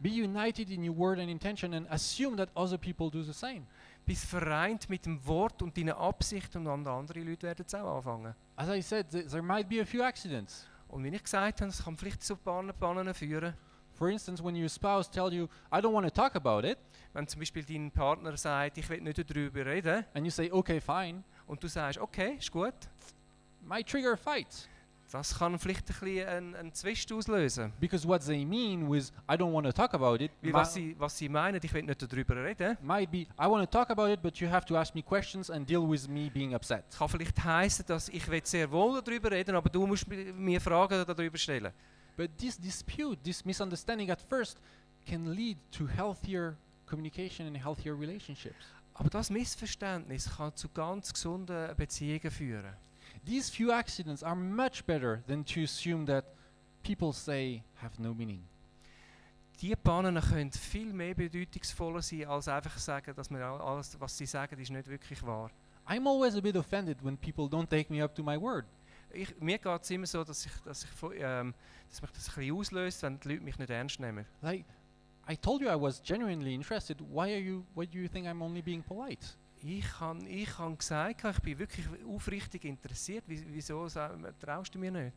Be 0.00 0.10
united 0.10 0.70
in 0.70 0.82
your 0.88 0.96
word 0.96 1.18
and 1.18 1.28
intention 1.28 1.74
and 1.74 1.90
assume 1.90 2.36
that 2.36 2.48
other 2.54 2.78
people 2.78 3.10
do 3.10 3.22
the 3.22 3.32
same. 3.32 3.62
Bist 4.06 4.24
vereint 4.26 4.88
mit 4.88 5.04
dem 5.04 5.24
Wort 5.26 5.60
und 5.60 5.76
deinen 5.76 5.90
Absichten 5.90 6.66
und 6.66 6.86
andere 6.86 7.20
Leute 7.20 7.48
werden 7.48 7.64
es 7.66 7.74
auch 7.74 7.96
anfangen. 7.96 8.34
As 8.56 8.68
I 8.68 8.80
said, 8.80 9.10
th- 9.10 9.26
there 9.28 9.42
might 9.42 9.68
be 9.68 9.80
a 9.80 9.84
few 9.84 10.02
accidents. 10.02 10.66
Und 10.88 11.02
wie 11.04 11.08
ich 11.08 11.22
gesagt 11.22 11.60
habe, 11.60 11.70
es 11.70 11.84
kann 11.84 11.96
vielleicht 11.96 12.22
zu 12.22 12.36
Pannen 12.36 13.12
führen. 13.12 13.54
For 13.94 14.08
instance, 14.08 14.42
when 14.42 14.54
your 14.54 14.68
spouse 14.68 15.10
tells 15.10 15.32
you, 15.32 15.48
I 15.72 15.78
don't 15.80 15.92
want 15.92 16.06
to 16.06 16.10
talk 16.12 16.36
about 16.36 16.64
it, 16.66 16.78
Wenn 17.12 17.26
zum 17.26 17.40
Beispiel 17.40 17.64
dein 17.64 17.90
Partner 17.90 18.36
sagt, 18.36 18.78
ich 18.78 18.88
will 18.88 19.00
nicht 19.00 19.18
darüber 19.28 19.66
reden, 19.66 20.04
and 20.14 20.24
you 20.24 20.30
say, 20.30 20.48
okay, 20.52 20.80
fine, 20.80 21.24
und 21.48 21.62
du 21.62 21.68
sagst, 21.68 21.98
okay, 21.98 22.36
ist 22.38 22.50
gut, 22.52 22.74
might 23.66 23.86
trigger 23.88 24.12
a 24.12 24.16
fight. 24.16 24.68
das 25.10 25.38
kann 25.38 25.58
vielleicht 25.58 25.88
ein 25.90 25.98
bisschen 26.00 26.28
einen, 26.28 26.54
einen 26.54 26.74
Zwist 26.74 27.10
auslösen. 27.12 27.72
Because 27.80 28.06
what 28.06 28.22
they 28.24 28.44
mean 28.44 28.86
with, 28.90 29.10
I 29.28 29.34
don't 29.36 29.52
want 29.52 29.66
to 29.66 29.72
talk 29.72 29.94
about 29.94 30.22
it, 30.22 30.30
mi- 30.42 30.52
was 30.52 30.74
sie, 30.74 30.94
was 30.98 31.16
sie 31.16 31.28
meinen, 31.30 31.58
ich 31.62 31.72
will 31.72 31.82
nicht 31.82 32.02
darüber 32.12 32.36
reden, 32.44 32.76
might 32.82 33.10
be, 33.10 33.20
I 33.40 33.46
want 33.48 33.62
to 33.64 33.66
talk 33.78 33.88
about 33.90 34.12
it, 34.12 34.20
but 34.22 34.36
you 34.38 34.48
have 34.50 34.66
to 34.66 34.76
ask 34.76 34.94
me 34.94 35.02
questions 35.02 35.50
and 35.50 35.66
deal 35.68 35.88
with 35.88 36.06
me 36.08 36.28
being 36.30 36.54
upset. 36.54 36.84
kann 36.96 37.08
vielleicht 37.08 37.42
heißen, 37.42 37.86
dass 37.86 38.10
ich 38.10 38.28
will 38.28 38.44
sehr 38.44 38.70
wohl 38.70 39.00
darüber 39.02 39.30
reden, 39.30 39.54
aber 39.56 39.70
du 39.70 39.86
musst 39.86 40.06
mi- 40.06 40.30
mir 40.32 40.60
Fragen 40.60 41.02
darüber 41.06 41.38
stellen. 41.38 41.72
But 42.16 42.36
this 42.36 42.58
dispute, 42.58 43.16
this 43.22 43.44
misunderstanding 43.44 44.10
at 44.10 44.20
first, 44.20 44.58
can 45.06 45.32
lead 45.34 45.56
to 45.72 45.86
healthier 45.88 46.54
communication 46.86 47.46
and 47.46 47.56
healthier 47.56 47.94
relationships. 47.98 48.66
Aber 48.98 49.10
das 49.10 49.30
Missverständnis 49.30 50.28
kann 50.36 50.54
zu 50.56 50.68
ganz 50.68 51.12
gesunden 51.12 51.74
Beziehungen 51.76 52.30
führen. 52.32 52.74
These 53.24 53.52
few 53.52 53.70
accidents 53.70 54.24
are 54.24 54.34
much 54.34 54.84
better 54.84 55.24
than 55.26 55.44
to 55.44 55.60
assume 55.62 56.04
that 56.06 56.24
people 56.82 57.12
say 57.12 57.62
have 57.80 58.00
no 58.02 58.12
meaning. 58.12 58.42
Die 59.60 59.74
Pannen 59.76 60.20
können 60.20 60.50
viel 60.52 60.92
mehr 60.92 61.14
bedeutungsvoller 61.14 62.02
sein, 62.02 62.26
als 62.26 62.48
einfach 62.48 62.76
sagen, 62.78 63.14
dass 63.14 63.30
man 63.30 63.40
all- 63.42 63.60
alles, 63.60 63.98
was 64.00 64.16
sie 64.18 64.26
sagen, 64.26 64.58
ist 64.58 64.70
nicht 64.70 64.88
wirklich 64.88 65.22
wahr. 65.22 65.50
I'm 65.86 66.06
always 66.08 66.34
a 66.36 66.40
bit 66.40 66.56
offended 66.56 67.02
when 67.04 67.16
people 67.16 67.44
don't 67.46 67.68
take 67.68 67.92
me 67.92 68.02
up 68.02 68.14
to 68.16 68.22
my 68.24 68.40
word. 68.40 68.66
Ich, 69.12 69.34
mir 69.40 69.58
geht 69.58 69.82
es 69.82 69.90
immer 69.90 70.06
so, 70.06 70.22
dass, 70.24 70.44
ich, 70.44 70.52
dass, 70.64 70.84
ich, 70.84 70.90
ähm, 71.20 71.54
dass 71.88 72.02
mich 72.02 72.10
das 72.10 72.28
ein 72.28 72.34
bisschen 72.34 72.54
auslöst, 72.56 73.02
wenn 73.04 73.18
die 73.20 73.28
Leute 73.28 73.42
mich 73.42 73.58
nicht 73.58 73.70
ernst 73.70 73.98
nehmen. 74.00 74.26
Like, 74.42 74.66
I 75.30 75.36
told 75.36 75.60
you 75.60 75.68
I 75.68 75.76
was 75.76 76.00
genuinely 76.00 76.54
interested. 76.54 77.00
Why 77.00 77.32
are 77.34 77.40
you? 77.40 77.64
Why 77.74 77.84
do 77.84 77.98
you 77.98 78.08
think 78.08 78.26
I'm 78.26 78.42
only 78.42 78.62
being 78.62 78.82
polite? 78.82 79.36
Ich 79.62 80.00
habe 80.00 80.26
ich 80.26 80.58
han 80.58 80.78
gesagt, 80.78 81.22
ich 81.24 81.42
bin 81.42 81.58
wirklich 81.58 81.86
aufrichtig 82.06 82.64
interessiert. 82.64 83.24
Wieso 83.26 83.86
traust 84.40 84.74
du 84.74 84.78
mir 84.78 84.90
nicht? 84.90 85.12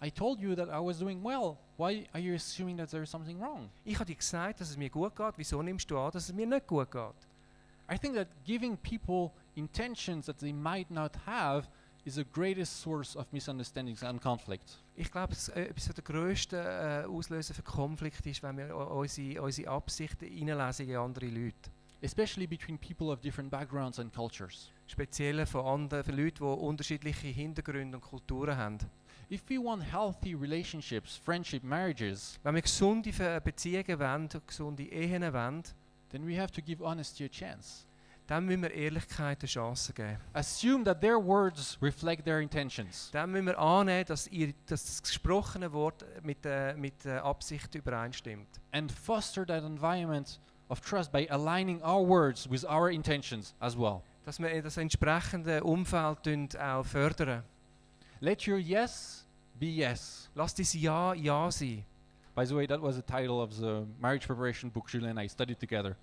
I 0.00 0.10
told 0.10 0.40
you 0.40 0.54
that 0.54 0.68
I 0.68 0.78
was 0.78 0.98
doing 0.98 1.22
well. 1.22 1.56
Why 1.76 2.06
are 2.12 2.20
you 2.20 2.34
assuming 2.34 2.78
that 2.78 2.90
there's 2.90 3.10
something 3.10 3.38
wrong? 3.40 3.68
Ich 3.84 3.96
habe 3.96 4.06
dir 4.06 4.16
gesagt, 4.16 4.60
dass 4.60 4.70
es 4.70 4.76
mir 4.76 4.88
gut 4.88 5.14
geht. 5.14 5.34
Wieso 5.36 5.60
nimmst 5.62 5.90
du 5.90 5.98
an, 5.98 6.10
dass 6.10 6.24
es 6.24 6.32
mir 6.32 6.46
nicht 6.46 6.66
gut 6.66 6.90
geht? 6.90 7.28
I 7.90 7.98
think 7.98 8.14
that 8.14 8.28
giving 8.44 8.78
people 8.78 9.32
intentions 9.56 10.24
that 10.26 10.38
they 10.38 10.52
might 10.52 10.90
not 10.90 11.12
have 11.26 11.68
is 12.04 12.14
the 12.14 12.24
greatest 12.24 12.80
source 12.80 13.16
of 13.16 13.26
misunderstandings 13.32 14.02
and 14.02 14.20
conflict. 14.20 14.78
Ich 14.94 15.10
glaube, 15.10 15.32
es 15.32 15.48
äh, 15.48 15.64
etwas 15.64 15.86
der 15.86 16.04
grössten 16.04 16.56
äh, 16.56 17.04
Auslöser 17.08 17.54
für 17.54 17.62
Konflikt 17.62 18.24
ist, 18.26 18.42
wenn 18.42 18.58
wir 18.58 18.76
unsere, 18.76 19.42
unsere 19.42 19.70
Absichten 19.70 20.26
reinlesen 20.26 20.88
in 20.88 20.96
andere 20.96 21.26
Leute. 21.26 21.70
especially 22.04 22.46
between 22.46 22.76
people 22.76 23.10
of 23.10 23.22
different 23.22 23.50
backgrounds 23.50 23.98
and 23.98 24.12
cultures. 24.12 24.70
Speziell 24.86 25.46
von 25.46 25.64
anderen, 25.64 26.04
von 26.04 26.14
Leuten, 26.14 26.38
die 26.38 26.44
unterschiedliche 26.44 27.28
Hintergründe 27.28 27.96
und 27.96 28.02
Kulturen 28.02 28.56
haben. 28.56 28.78
If 29.30 29.42
we 29.48 29.58
want 29.58 29.82
healthy 29.82 30.34
relationships, 30.34 31.16
friendship, 31.16 31.64
marriages, 31.64 32.38
Wenn 32.42 32.54
wir 32.54 32.62
gesunde 32.62 33.40
Beziehungen 33.40 33.98
wollen, 33.98 34.28
und 34.34 34.46
gesunde 34.46 34.82
Ehen 34.84 35.22
wollen, 35.32 35.62
then 36.10 36.26
we 36.28 36.38
have 36.38 36.52
to 36.52 36.60
give 36.60 36.84
honesty 36.84 37.24
a 37.24 37.28
chance. 37.28 37.86
Dann 38.26 38.46
müssen 38.46 38.62
wir 38.62 38.70
Ehrlichkeit 38.70 39.40
eine 39.40 39.48
Chance 39.48 39.92
geben. 39.92 40.16
Assume 40.32 40.84
that 40.84 41.00
their 41.00 41.22
words 41.22 41.78
reflect 41.82 42.24
their 42.24 42.40
intentions. 42.40 43.10
Dann 43.12 43.30
müssen 43.30 43.46
wir 43.46 43.58
annehmen, 43.58 44.06
dass, 44.06 44.26
ihr, 44.28 44.54
dass 44.66 44.84
das 44.86 45.02
gesprochene 45.02 45.72
Wort 45.72 46.04
mit 46.22 46.44
der, 46.44 46.74
mit 46.76 47.04
der 47.04 47.24
Absicht 47.24 47.74
übereinstimmt. 47.74 48.48
And 48.72 48.90
foster 48.90 49.46
that 49.46 49.62
environment 49.62 50.40
of 50.68 50.80
trust 50.80 51.12
by 51.12 51.28
aligning 51.30 51.82
our 51.82 52.06
words 52.06 52.48
with 52.48 52.64
our 52.64 52.90
intentions 52.90 53.54
as 53.60 53.76
well. 53.76 54.02
Dass 54.24 54.38
wir 54.38 54.62
das 54.62 54.78
entsprechende 54.78 55.62
Umfeld 55.62 56.58
auch 56.58 56.84
fördern. 56.84 57.42
Let 58.20 58.48
your 58.48 58.58
yes 58.58 59.26
be 59.58 59.66
yes. 59.66 60.30
Lass 60.34 60.54
dein 60.54 60.66
Ja 60.72 61.12
Ja 61.12 61.50
sein. 61.50 61.84
By 62.34 62.44
the 62.46 62.56
way, 62.56 62.66
that 62.66 62.80
was 62.80 62.96
the 62.96 63.02
title 63.02 63.40
of 63.40 63.52
the 63.52 63.86
marriage 64.00 64.26
preparation 64.26 64.70
book 64.70 64.88
Julie 64.88 65.10
and 65.10 65.20
I 65.20 65.28
studied 65.28 65.60
together. 65.60 65.96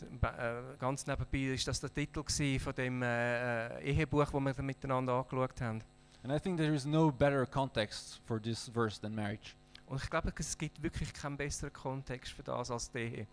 Äh, 0.00 0.76
Ganz 0.78 1.06
nebenbei 1.06 1.52
ist 1.54 1.66
das 1.68 1.80
der 1.80 1.92
Titel 1.92 2.22
von 2.58 2.74
dem 2.74 3.02
äh, 3.02 3.68
äh, 3.80 3.90
Ehebuch, 3.92 4.30
das 4.30 4.56
wir 4.56 4.62
miteinander 4.62 5.14
angeschaut 5.14 5.60
haben. 5.60 5.82
And 6.24 6.32
I 6.32 6.38
think 6.38 6.56
there 6.56 6.72
is 6.72 6.84
no 6.86 7.10
better 7.10 7.44
context 7.46 8.20
for 8.26 8.40
this 8.40 8.68
verse 8.72 9.00
than 9.00 9.14
marriage. 9.14 9.54
Und 9.86 10.02
ich 10.02 10.08
glaube, 10.08 10.32
es 10.38 10.56
gibt 10.56 10.82
wirklich 10.82 11.12
keinen 11.12 11.36
besseren 11.36 11.72
Kontext 11.72 12.32
für 12.32 12.42
das 12.42 12.70
als 12.70 12.90
die 12.90 12.98
Ehe. 12.98 13.26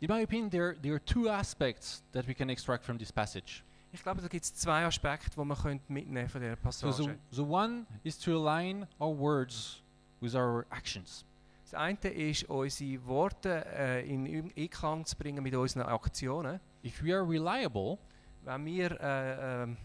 In 0.00 0.08
my 0.08 0.22
opinion, 0.22 0.50
there, 0.50 0.76
there 0.80 0.94
are 0.94 1.04
two 1.04 1.28
aspects 1.28 2.02
that 2.12 2.26
we 2.26 2.34
can 2.34 2.48
extract 2.48 2.84
from 2.84 2.98
this 2.98 3.12
passage. 3.12 3.62
Ich 3.92 4.02
glaube, 4.02 4.20
da 4.22 4.28
gibt 4.28 4.44
es 4.44 4.54
zwei 4.54 4.84
Aspekte, 4.84 5.30
die 5.30 5.44
man 5.44 5.56
könnte 5.56 5.92
mitnehmen 5.92 6.28
von 6.28 6.40
dieser 6.40 6.56
So 6.56 6.88
Passage. 6.88 7.18
the, 7.30 7.36
the 7.36 7.42
one 7.42 7.86
is 8.02 8.18
to 8.18 8.32
align 8.36 8.86
our 9.00 9.16
words 9.16 9.82
with 10.20 10.34
our 10.34 10.66
actions. 10.70 11.24
Das 11.74 11.80
eine 11.80 12.08
ist, 12.12 12.44
unsere 12.44 13.04
Worte 13.04 13.66
äh, 13.66 14.08
in 14.08 14.52
Einklang 14.56 15.04
zu 15.04 15.16
bringen 15.16 15.42
mit 15.42 15.56
unseren 15.56 15.82
Aktionen. 15.82 16.60
If 16.84 17.02
we 17.02 17.12
are 17.12 17.28
reliable, 17.28 17.98
Wenn 18.44 18.64
wir 18.64 18.92
äh, 19.00 19.62
ähm, 19.64 19.76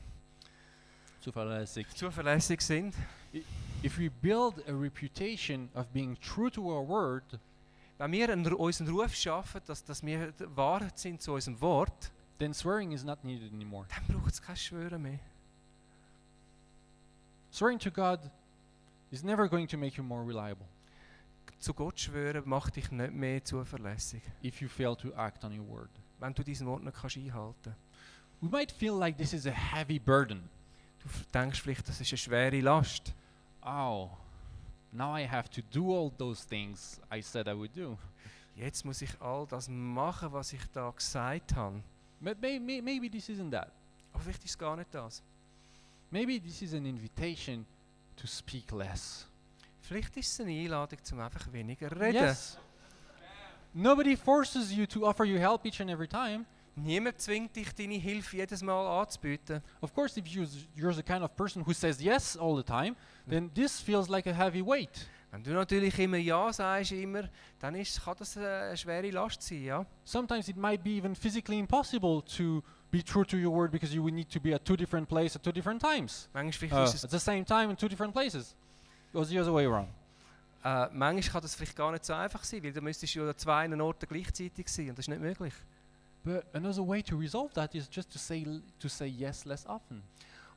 zuverlässig, 1.20 1.88
zuverlässig 1.96 2.62
sind, 2.62 2.94
if 3.84 3.98
we 3.98 4.12
build 4.22 4.64
a 4.68 4.72
reputation 4.72 5.70
of 5.74 5.88
being 5.88 6.16
true 6.20 6.52
to 6.52 6.62
our 6.62 6.88
word, 6.88 7.40
wenn 7.98 8.12
wir 8.12 8.30
einen, 8.30 8.54
unseren 8.54 8.90
Ruf 8.90 9.16
schaffen, 9.16 9.60
dass, 9.66 9.84
dass 9.84 10.06
wir 10.06 10.32
wahr 10.56 10.88
sind 10.94 11.24
zu 11.24 11.34
unserem 11.34 11.60
Wort, 11.60 12.12
then 12.38 12.54
swearing 12.54 12.92
is 12.92 13.04
not 13.04 13.24
needed 13.24 13.52
anymore. 13.52 13.88
dann 13.90 14.16
braucht 14.16 14.34
es 14.34 14.40
kein 14.40 14.56
Schwören 14.56 15.02
mehr. 15.02 15.20
Swearing 17.52 17.80
to 17.80 17.90
God 17.90 18.20
is 19.10 19.24
never 19.24 19.50
going 19.50 19.68
to 19.68 19.76
make 19.76 19.98
you 19.98 20.04
more 20.04 20.24
reliable 20.24 20.68
Zu 21.60 21.74
Gott 21.74 22.00
schwören 22.00 22.48
macht 22.48 22.78
dich 22.78 22.90
nicht 22.92 23.14
mehr 23.14 23.44
zuverlässig, 23.44 24.22
if 24.44 24.62
you 24.62 24.70
fail 24.70 24.96
to 24.96 25.14
act 25.16 25.44
on 25.44 25.58
your 25.58 25.68
word. 25.68 25.90
wenn 26.20 26.34
du 26.34 26.44
diesen 26.44 26.68
Wort 26.68 26.84
nicht 26.84 26.96
kannst 26.96 27.18
einhalten 27.18 27.76
We 28.42 28.48
might 28.48 28.72
feel 28.72 28.94
like 28.94 29.18
this 29.18 29.34
is 29.34 29.46
a 29.46 29.52
heavy 29.52 30.00
burden. 30.00 30.50
Du 31.04 31.10
denkst 31.34 31.62
vielleicht, 31.62 31.88
das 31.90 32.00
ist 32.00 32.12
eine 32.12 32.18
schwere 32.18 32.62
Last. 32.62 33.14
Oh, 33.62 34.10
now 34.94 35.18
I 35.18 35.28
have 35.28 35.50
to 35.50 35.62
do 35.74 35.94
all 35.94 36.10
those 36.10 36.48
things 36.48 37.02
I 37.12 37.22
said 37.22 37.48
I 37.48 37.54
would 37.54 37.76
do. 37.76 37.98
Jetzt 38.56 38.86
muss 38.86 39.02
ich 39.02 39.10
all 39.22 39.46
das 39.46 39.68
machen, 39.68 40.32
was 40.32 40.54
ich 40.54 40.66
da 40.72 40.90
gesagt 40.90 41.56
habe. 41.56 41.82
But 42.22 42.42
may, 42.42 42.60
may, 42.60 42.82
maybe 42.82 43.10
this 43.10 43.30
isn't 43.30 43.52
that. 43.52 43.72
Aber 44.14 44.24
vielleicht 44.24 44.44
ist 44.46 44.52
es 44.52 44.58
gar 44.58 44.78
nicht 44.78 44.94
das. 44.94 45.22
Maybe 46.12 46.42
this 46.42 46.62
is 46.62 46.74
an 46.74 46.86
invitation 46.86 47.66
to 48.16 48.26
speak 48.26 48.72
less. 48.72 49.29
Vielleicht 49.90 50.16
ist 50.18 50.32
es 50.34 50.40
eine 50.40 50.52
Einladung, 50.52 51.04
zum 51.04 51.20
einfach 51.20 51.52
weniger 51.52 51.90
reden. 52.00 52.14
Yes. 52.14 52.60
Nobody 53.74 54.16
forces 54.16 54.72
you 54.72 54.86
to 54.86 55.04
offer 55.04 55.26
you 55.26 55.40
help 55.40 55.66
each 55.66 55.82
and 55.82 55.90
every 55.90 56.08
time. 56.08 56.46
Niemand 56.76 57.20
zwingt 57.20 57.56
dich, 57.56 57.74
deine 57.74 57.96
Hilfe 57.96 58.38
jedes 58.38 58.62
Mal 58.62 59.02
anzubieten. 59.02 59.64
Of 59.82 59.92
course, 59.96 60.16
if 60.20 60.28
you, 60.28 60.46
you're 60.76 60.94
the 60.94 61.02
kind 61.02 61.24
of 61.24 61.36
person 61.36 61.66
who 61.66 61.74
says 61.74 62.00
yes 62.00 62.38
all 62.38 62.56
the 62.56 62.64
time, 62.64 62.96
then 63.28 63.52
this 63.56 63.82
feels 63.82 64.08
like 64.08 64.28
a 64.28 64.32
heavy 64.32 64.64
weight. 64.64 65.08
Wenn 65.32 65.42
du 65.42 65.54
natürlich 65.54 65.98
immer 65.98 66.18
Ja 66.18 66.54
sagst, 66.54 66.92
immer, 66.92 67.24
dann 67.58 67.74
ist, 67.74 68.00
kann 68.04 68.16
das 68.20 68.38
eine 68.38 68.78
schwere 68.78 69.10
Last 69.10 69.42
sein, 69.42 69.64
ja. 69.64 69.86
Sometimes 70.04 70.50
it 70.50 70.56
might 70.56 70.84
be 70.84 70.92
even 70.92 71.16
physically 71.16 71.58
impossible 71.58 72.22
to 72.38 72.62
be 72.92 73.04
true 73.04 73.26
to 73.26 73.38
your 73.38 73.52
word 73.52 73.72
because 73.72 73.92
you 73.92 74.04
would 74.04 74.14
need 74.14 74.30
to 74.30 74.40
be 74.40 74.54
at 74.54 74.64
two 74.64 74.78
different 74.78 75.10
places 75.10 75.38
at 75.38 75.44
two 75.44 75.52
different 75.52 75.82
times. 75.82 76.30
Manchmal, 76.36 76.72
Uh, 76.72 76.84
at 76.84 77.10
the 77.10 77.20
same 77.20 77.44
time 77.44 77.72
in 77.72 77.76
two 77.76 77.90
different 77.90 78.14
places. 78.14 78.56
It 79.12 79.20
was 79.20 79.30
the 79.30 79.40
other 79.40 79.54
way 79.54 79.66
around. 79.66 79.90
äh, 80.64 80.88
manchmal 80.92 81.32
kann 81.32 81.42
das 81.42 81.56
vielleicht 81.56 81.76
gar 81.76 81.92
nicht 81.92 82.06
so 82.06 82.14
einfach 82.14 82.44
sein, 82.44 82.64
weil 82.64 82.74
du 82.74 82.82
müsstest 82.82 83.14
ja 83.14 83.28
an 83.28 83.38
zwei 83.38 83.82
Orten 83.82 84.08
gleichzeitig 84.08 84.68
sein 84.68 84.90
und 84.90 84.98
das 84.98 85.04
ist 85.04 85.10
nicht 85.10 85.22
möglich. 85.22 85.54
But 86.24 86.44
another 86.54 86.86
way 86.86 87.02
to 87.02 87.18
resolve 87.18 87.54
that 87.54 87.74
is 87.76 87.88
just 87.92 88.12
to 88.12 88.20
say 88.20 88.46
to 88.80 88.88
say 88.90 89.08
yes 89.08 89.46
less 89.46 89.66
often. 89.66 90.04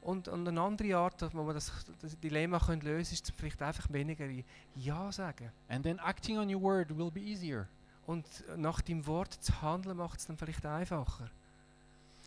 Und, 0.01 0.27
und 0.27 0.49
eine 0.49 0.61
andere 0.61 0.97
Art, 0.97 1.23
wo 1.33 1.45
man 1.45 1.55
das, 1.55 1.71
das 2.01 2.19
Dilemma 2.19 2.59
können 2.59 2.81
lösen 2.83 3.15
ist 3.15 3.33
vielleicht 3.37 3.63
einfach 3.63 3.87
weniger 3.93 4.27
Ja 4.75 5.13
sagen. 5.13 5.53
And 5.69 5.85
then 5.85 6.01
acting 6.01 6.39
on 6.39 6.53
your 6.53 6.61
word 6.61 6.97
will 6.99 7.11
be 7.13 7.21
easier. 7.21 7.69
Und 8.05 8.27
nach 8.57 8.81
deinem 8.81 9.07
Wort 9.07 9.33
zu 9.35 9.63
handeln, 9.63 9.97
macht 9.97 10.19
es 10.19 10.27
dann 10.27 10.37
vielleicht 10.37 10.67
einfacher. 10.67 11.31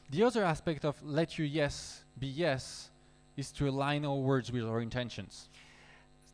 The 0.09 0.23
other 0.23 0.47
aspect 0.47 0.85
of 0.85 0.95
let 1.01 1.37
your 1.37 1.45
yes 1.45 2.05
be 2.15 2.27
yes 2.27 2.89
is 3.35 3.51
to 3.51 3.65
align 3.65 4.05
our 4.05 4.23
words 4.23 4.53
with 4.53 4.63
our 4.63 4.79
intentions. 4.79 5.49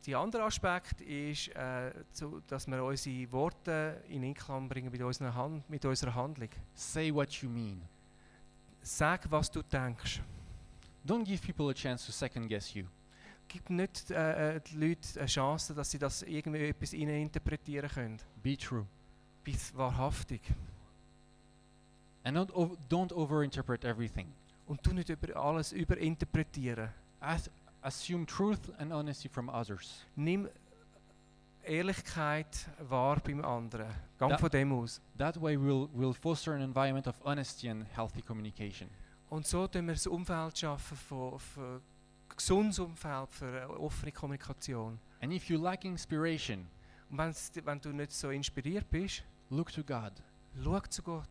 Der 0.06 0.18
andere 0.18 0.44
Aspekt 0.44 1.02
ist, 1.02 1.50
äh, 1.50 1.92
zu, 2.12 2.42
dass 2.48 2.66
wir 2.68 2.84
unsere 2.84 3.32
Worte 3.32 4.02
in 4.10 4.24
Einklang 4.24 4.68
bringen 4.68 4.92
mit 4.92 5.02
unserer, 5.02 5.34
Hand, 5.36 5.70
mit 5.70 5.86
unserer 5.86 6.16
Handlung. 6.16 6.50
Say 6.74 7.14
what 7.14 7.32
you 7.34 7.50
mean. 7.50 7.82
Sag, 8.82 9.30
was 9.30 9.52
du 9.52 9.62
denkst. 9.62 10.22
Don't 11.06 11.24
give 11.24 11.46
people 11.46 11.70
a 11.70 11.74
chance 11.74 12.06
to 12.06 12.12
second 12.12 12.48
guess 12.50 12.74
you. 12.74 12.86
Gib 13.48 13.70
nicht 13.70 14.10
äh, 14.10 14.56
äh, 14.56 14.60
den 14.62 14.80
Leuten 14.80 15.20
eine 15.20 15.28
Chance, 15.28 15.76
dass 15.76 15.92
sie 15.92 16.00
das 16.00 16.24
irgendwie 16.24 16.70
etwas 16.70 16.94
interpretieren 16.94 17.90
können. 17.90 18.18
Be 18.42 18.58
true. 18.58 18.86
Bist 19.44 19.76
wahrhaftig. 19.78 20.42
And 22.24 22.38
don't, 22.38 22.52
ov- 22.54 22.78
don't 22.90 23.12
overinterpret 23.14 23.84
everything. 23.84 24.28
Und 24.68 24.86
du 24.86 24.94
nicht 24.94 25.10
über 25.10 25.36
alles 25.36 25.74
überinterpretieren. 25.74 26.90
Assume 27.82 28.26
truth 28.26 28.72
and 28.80 28.92
honesty 28.94 29.28
from 29.30 29.50
others. 29.50 30.06
Nimm 30.16 30.48
Ehrlichkeit 31.64 32.68
wahr 32.90 33.20
beim 33.20 33.44
anderen. 33.46 33.88
Gang 34.18 34.30
Da- 34.32 34.38
von 34.38 34.50
dem 34.50 34.72
aus. 34.74 35.00
That 35.18 35.40
way, 35.40 35.56
we'll, 35.58 35.90
we'll 35.94 36.14
foster 36.14 36.54
an 36.56 36.62
environment 36.62 37.08
of 37.08 37.16
honesty 37.24 37.70
and 37.70 37.86
healthy 37.96 38.22
communication. 38.22 38.90
Und 39.30 39.46
so 39.48 39.68
schaffen 39.68 39.86
wir 39.88 39.94
das 39.94 40.08
Umfeld 40.08 40.58
schaffen 40.58 40.98
von, 40.98 41.40
von 41.40 41.82
gesundes 42.36 42.80
Umfeld 42.80 43.30
für 43.32 43.70
offene 43.80 44.12
Kommunikation. 44.12 45.00
And 45.22 45.32
if 45.32 45.50
you 45.50 45.58
lack 45.62 45.86
inspiration, 45.86 46.68
Und 47.10 47.20
wenn 47.66 47.80
du 47.80 47.90
nicht 47.94 48.12
so 48.12 48.32
inspiriert 48.32 48.90
bist, 48.90 49.24
look 49.50 49.72
to 49.72 49.84
God. 49.84 50.14
schau 50.64 50.80
zu 50.90 51.02
Gott. 51.04 51.30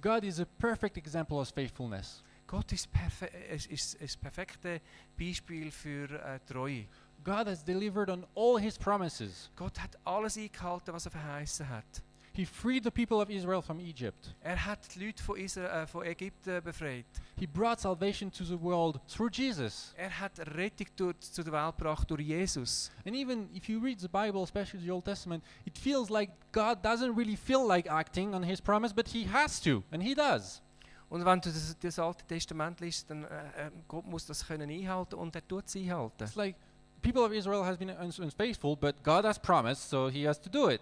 God 0.00 0.24
is 0.24 0.40
a 0.40 0.44
perfect 0.58 0.96
example 0.98 1.38
of 1.38 1.48
faithfulness. 1.48 2.22
Gott 2.50 2.72
ist, 2.72 2.90
perfe 2.90 3.26
ist, 3.26 3.66
ist, 3.66 3.94
ist 3.94 4.20
perfekte 4.20 4.80
Beispiel 5.16 5.70
für 5.70 6.10
äh, 6.10 6.40
Treue. 6.40 6.86
God 7.22 7.46
has 7.46 7.62
delivered 7.62 8.10
on 8.10 8.26
all 8.34 8.58
his 8.58 8.76
promises. 8.76 9.52
Gott 9.54 9.80
hat 9.80 9.96
alles 10.04 10.36
eingehalten, 10.36 10.92
was 10.92 11.06
er 11.06 11.12
verheißen 11.12 11.68
hat. 11.68 12.02
He 12.32 12.44
freed 12.44 12.82
the 12.82 12.90
people 12.90 13.20
of 13.20 13.30
Israel 13.30 13.62
from 13.62 13.78
Egypt. 13.78 14.34
Er 14.40 14.66
hat 14.66 14.80
die 14.96 15.06
Leute 15.06 15.22
von, 15.22 15.36
Israel, 15.36 15.84
äh, 15.84 15.86
von 15.86 16.04
Ägypten 16.04 16.60
befreit. 16.64 17.06
He 17.36 17.46
brought 17.46 17.78
salvation 17.78 18.32
to 18.32 18.42
the 18.42 18.60
world 18.60 19.00
through 19.06 19.30
Jesus. 19.30 19.94
Er 19.96 20.10
hat 20.10 20.36
Rettung 20.56 20.88
durch, 20.96 21.20
zu 21.20 21.44
der 21.44 21.52
Welt 21.52 21.76
gebracht 21.76 22.10
durch 22.10 22.26
Jesus. 22.26 22.90
And 23.06 23.14
even 23.14 23.48
if 23.54 23.68
you 23.68 23.78
read 23.78 24.00
the 24.00 24.08
Bible, 24.08 24.42
especially 24.42 24.84
the 24.84 24.90
Old 24.90 25.04
Testament, 25.04 25.44
it 25.66 25.78
feels 25.78 26.10
like 26.10 26.32
God 26.50 26.82
doesn't 26.82 27.14
really 27.16 27.36
feel 27.36 27.64
like 27.64 27.88
acting 27.88 28.34
on 28.34 28.42
his 28.42 28.60
promise, 28.60 28.92
but 28.92 29.06
he 29.06 29.24
has 29.24 29.60
to, 29.60 29.84
and 29.92 30.02
he 30.02 30.16
does. 30.16 30.60
Und 31.10 31.24
wenn 31.24 31.40
du 31.40 31.50
das, 31.50 31.76
das 31.78 31.98
Alte 31.98 32.24
Testament 32.24 32.80
liest, 32.80 33.10
dann 33.10 33.24
äh, 33.24 33.66
äh, 33.66 33.70
Gott 33.88 34.06
muss 34.06 34.26
das 34.26 34.46
können 34.46 34.70
einhalten 34.70 35.16
und 35.16 35.34
er 35.34 35.46
tut 35.46 35.66
es 35.66 35.76
einhalten. 35.76 36.22
It's 36.22 36.36
like 36.36 36.56
people 37.02 37.22
of 37.22 37.32
Israel 37.32 37.64
has 37.64 37.76
been 37.76 37.90
unfaithful, 37.90 38.76
but 38.76 39.02
God 39.02 39.24
has 39.24 39.38
promised, 39.38 39.90
so 39.90 40.08
he 40.08 40.26
has 40.26 40.40
to 40.40 40.48
do 40.48 40.70
it. 40.70 40.80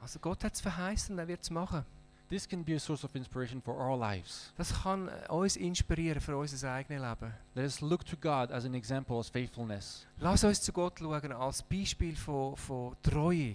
Also 0.00 0.18
Gott 0.18 0.42
hat 0.42 0.54
es 0.54 0.60
verheißen, 0.60 1.16
er 1.18 1.28
wird 1.28 1.42
es 1.42 1.50
machen. 1.50 1.84
This 2.28 2.46
can 2.46 2.62
be 2.62 2.74
a 2.74 2.78
source 2.78 3.04
of 3.04 3.14
inspiration 3.14 3.62
for 3.62 3.74
our 3.74 3.96
lives. 3.96 4.52
Das 4.56 4.82
kann 4.82 5.08
äh, 5.08 5.32
uns 5.32 5.56
inspirieren 5.56 6.20
für 6.20 6.36
unser 6.36 6.72
eigenes 6.72 7.00
Leben. 7.00 7.32
Let 7.54 7.64
us 7.64 7.80
look 7.80 8.04
to 8.04 8.16
God 8.16 8.50
as 8.50 8.64
an 8.64 8.74
example 8.74 9.16
of 9.16 9.28
faithfulness. 9.28 10.06
Lass 10.18 10.44
uns 10.44 10.60
zu 10.60 10.72
Gott 10.72 10.98
schauen 10.98 11.32
als 11.32 11.62
Beispiel 11.62 12.16
von, 12.16 12.56
von 12.56 12.96
Treue. 13.02 13.54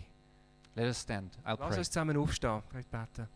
Let 0.75 0.87
us 0.87 1.01
stand. 1.01 1.37
I'll 1.45 1.59
Lass 1.59 1.69
pray. 1.69 1.77
uns 1.79 1.87
zusammen 1.91 2.17
aufstehen. 2.17 2.63
Ich 2.79 2.87
beten. 2.87 3.27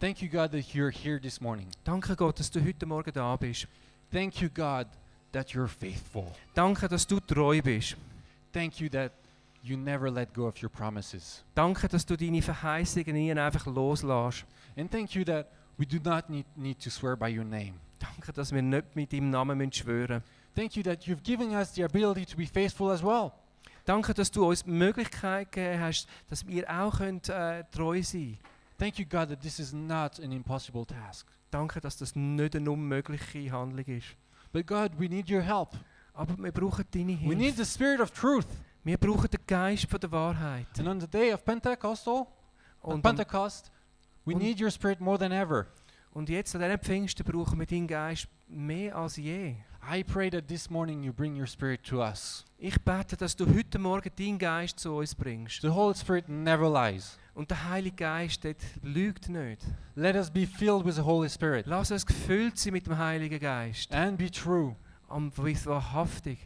Thank 0.00 0.22
you, 0.22 0.30
God, 0.30 0.50
that 0.52 0.74
you're 0.74 0.88
here 0.88 1.18
this 1.18 1.42
morning. 1.42 1.66
Danke 1.84 2.16
Gott, 2.16 2.38
dass 2.38 2.50
du 2.50 2.58
heute 2.64 2.86
Morgen 2.86 3.12
da 3.12 3.36
bist. 3.36 3.66
Thank 4.10 4.40
you, 4.40 4.48
God, 4.48 4.86
that 5.32 5.52
you're 5.52 5.68
faithful. 5.68 6.32
Danke, 6.54 6.88
dass 6.88 7.06
du 7.06 7.20
treu 7.20 7.60
bist. 7.60 7.96
Thank 8.50 8.80
you 8.80 8.88
that 8.88 9.12
you 9.62 9.76
never 9.76 10.10
let 10.10 10.32
go 10.32 10.46
of 10.46 10.62
your 10.62 10.70
promises. 10.70 11.44
Danke, 11.54 11.86
dass 11.86 12.06
du 12.06 12.16
deine 12.16 12.40
Verheißungen 12.40 13.12
nie 13.12 13.30
einfach 13.30 13.66
loslässt. 13.66 14.46
And 14.74 14.90
thank 14.90 15.14
you 15.14 15.22
that 15.24 15.48
we 15.76 15.84
do 15.84 15.98
not 16.02 16.30
need, 16.30 16.46
need 16.56 16.82
to 16.82 16.88
swear 16.88 17.14
by 17.14 17.28
your 17.28 17.44
name. 17.44 17.74
Danke, 17.98 18.32
dass 18.32 18.52
wir 18.52 18.62
nicht 18.62 18.96
mit 18.96 19.12
deinem 19.12 19.28
Namen 19.28 19.58
müssen 19.58 19.72
schwören 19.74 20.22
Thank 20.54 20.76
you 20.76 20.82
that 20.82 21.06
you've 21.06 21.22
given 21.22 21.50
us 21.50 21.74
the 21.74 21.84
ability 21.84 22.24
to 22.24 22.38
be 22.38 22.46
faithful 22.46 22.90
as 22.90 23.02
well. 23.02 23.32
Danke, 23.84 24.14
dass 24.14 24.30
du 24.30 24.48
uns 24.48 24.64
die 24.64 24.70
Möglichkeit 24.70 25.52
gegeben 25.52 25.78
hast, 25.82 26.08
dass 26.30 26.46
wir 26.46 26.64
auch 26.70 26.96
können, 26.96 27.20
äh, 27.28 27.64
treu 27.70 28.02
sein 28.02 28.38
können. 28.40 28.59
Thank 28.80 28.98
you, 28.98 29.04
God, 29.04 29.28
that 29.28 29.42
this 29.42 29.60
is 29.60 29.74
not 29.74 30.18
an 30.20 30.32
impossible 30.32 30.86
task. 30.86 31.26
Danke, 31.50 31.82
dass 31.82 31.98
das 31.98 32.16
nicht 32.16 32.56
eine 32.56 32.70
unmögliche 32.70 33.52
Handlung 33.52 33.84
ist. 33.84 34.16
But 34.54 34.66
God, 34.66 34.98
we 34.98 35.06
need 35.06 35.30
your 35.30 35.42
help. 35.42 35.76
Aber 36.14 36.34
wir 36.42 36.50
brauchen 36.50 36.86
deine 36.90 37.18
We 37.28 37.36
need 37.36 37.56
the 37.56 37.66
spirit 37.66 38.00
of 38.00 38.10
truth. 38.10 38.46
Wir 38.82 38.96
brauchen 38.96 39.28
den 39.28 39.40
Geist 39.46 39.84
von 39.86 40.00
der 40.00 40.10
Wahrheit. 40.10 40.66
And 40.78 40.88
on 40.88 40.98
the 40.98 41.06
day 41.06 41.30
of 41.34 41.44
Pentecostal, 41.44 42.20
on 42.20 42.26
oh, 42.80 42.92
Und, 42.94 43.02
Pentecost, 43.02 43.70
we 44.24 44.34
need 44.34 44.58
your 44.58 44.70
spirit 44.70 44.98
more 44.98 45.18
than 45.18 45.30
ever. 45.30 45.66
Und 46.12 46.28
jetzt 46.28 46.54
an 46.54 46.62
diesen 46.62 46.78
Pfingsten 46.78 47.24
brauchen 47.24 47.58
wir 47.58 47.66
deinen 47.66 47.86
Geist 47.86 48.28
mehr 48.48 48.96
als 48.96 49.16
je. 49.16 49.54
I 49.82 50.04
pray 50.04 50.28
that 50.30 50.46
this 50.46 50.68
morning 50.68 51.02
you 51.02 51.12
bring 51.12 51.36
your 51.38 51.46
spirit 51.46 51.82
to 51.84 52.02
us. 52.02 52.44
Ich 52.58 52.78
bete, 52.82 53.16
dass 53.16 53.34
du 53.34 53.46
heute 53.46 53.78
Morgen 53.78 54.10
deinen 54.14 54.38
Geist 54.38 54.78
zu 54.78 54.94
uns 54.94 55.14
bringst. 55.14 55.62
The 55.62 55.70
Holy 55.70 55.94
Spirit 55.94 56.28
never 56.28 56.68
lies. 56.68 57.18
Und 57.34 57.50
der 57.50 57.70
Heilige 57.70 57.96
Geist 57.96 58.44
dort 58.44 58.58
lügt 58.82 59.28
nicht. 59.30 59.62
Let 59.94 60.16
us 60.16 60.30
be 60.30 60.46
filled 60.46 60.84
with 60.84 60.96
the 60.96 61.02
Holy 61.02 61.30
Spirit 61.30 61.66
Lass 61.66 61.90
uns 61.90 62.04
gefüllt 62.04 62.58
sein 62.58 62.74
mit 62.74 62.86
dem 62.86 62.98
Heiligen 62.98 63.40
Geist. 63.40 63.92
and 63.94 64.18
be 64.18 64.30
true. 64.30 64.76
Am 65.08 65.32
wahrhaftig. 65.36 66.38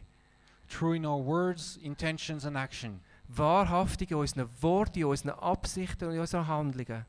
True 0.69 0.97
in 0.97 1.05
our 1.05 1.23
words, 1.25 1.77
intentions, 1.79 2.47
and 2.47 2.57
action. 2.57 3.01
Wahrhaftig 3.29 4.13
in 4.13 4.19
unseren 4.19 4.49
Worten, 4.61 5.01
in 5.01 5.05
unseren 5.07 5.39
Absichten 5.39 6.09
und 6.09 6.15
in 6.15 6.21
unseren 6.21 6.47
Handlungen. 6.47 7.05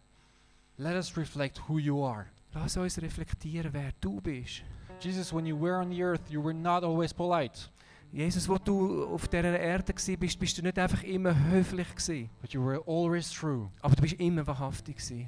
Let 0.77 0.95
us 0.95 1.15
reflect 1.15 1.69
who 1.69 1.77
you 1.77 2.03
are. 2.03 2.25
Lass 2.55 2.77
uns 2.77 2.99
reflektieren, 3.01 3.71
wer 3.73 3.91
du 4.01 4.21
bist. 4.21 4.63
Jesus, 4.99 5.31
when 5.33 5.45
you 5.45 5.59
were 5.59 5.77
on 5.77 5.89
the 5.91 6.01
earth, 6.01 6.21
you 6.29 6.41
were 6.41 6.53
not 6.53 6.83
always 6.83 7.13
polite, 7.13 7.69
Jesus, 8.13 8.47
wo 8.47 8.57
du 8.57 9.05
auf 9.07 9.27
dieser 9.27 9.59
Erde 9.59 9.93
gsi 9.93 10.15
bist, 10.15 10.39
bist 10.39 10.57
du 10.57 10.61
nicht 10.61 10.79
einfach 10.79 11.03
immer 11.03 11.35
höflich 11.49 11.93
gsi, 11.95 12.29
but 12.41 12.53
you 12.53 12.63
were 12.65 12.81
always 12.87 13.29
true. 13.29 13.69
aber 13.81 13.95
du 13.95 14.01
bist 14.03 14.13
immer 14.21 14.47
wahrhaftig 14.47 14.95
gsi. 14.97 15.27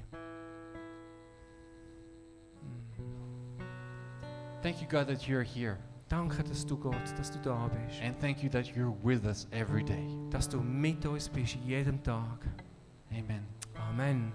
Thank 4.62 4.82
you, 4.82 4.88
God, 4.88 5.08
that 5.08 5.28
you're 5.28 5.44
here. 5.44 5.78
Danke, 6.10 6.42
dass 6.44 6.66
du 6.66 6.78
Gott, 6.78 6.96
dass 7.18 7.30
du 7.32 7.40
da 7.40 7.68
bist, 7.68 8.02
And 8.02 8.18
thank 8.20 8.42
you 8.42 8.50
that 8.50 8.66
you're 8.76 8.96
with 9.04 9.26
us 9.26 9.48
every 9.52 9.84
day. 9.84 10.08
dass 10.30 10.48
du 10.48 10.62
mit 10.62 11.06
uns 11.06 11.28
bist 11.28 11.58
jeden 11.66 12.02
Tag. 12.04 12.40
Amen. 13.12 13.46
Amen. 13.76 14.32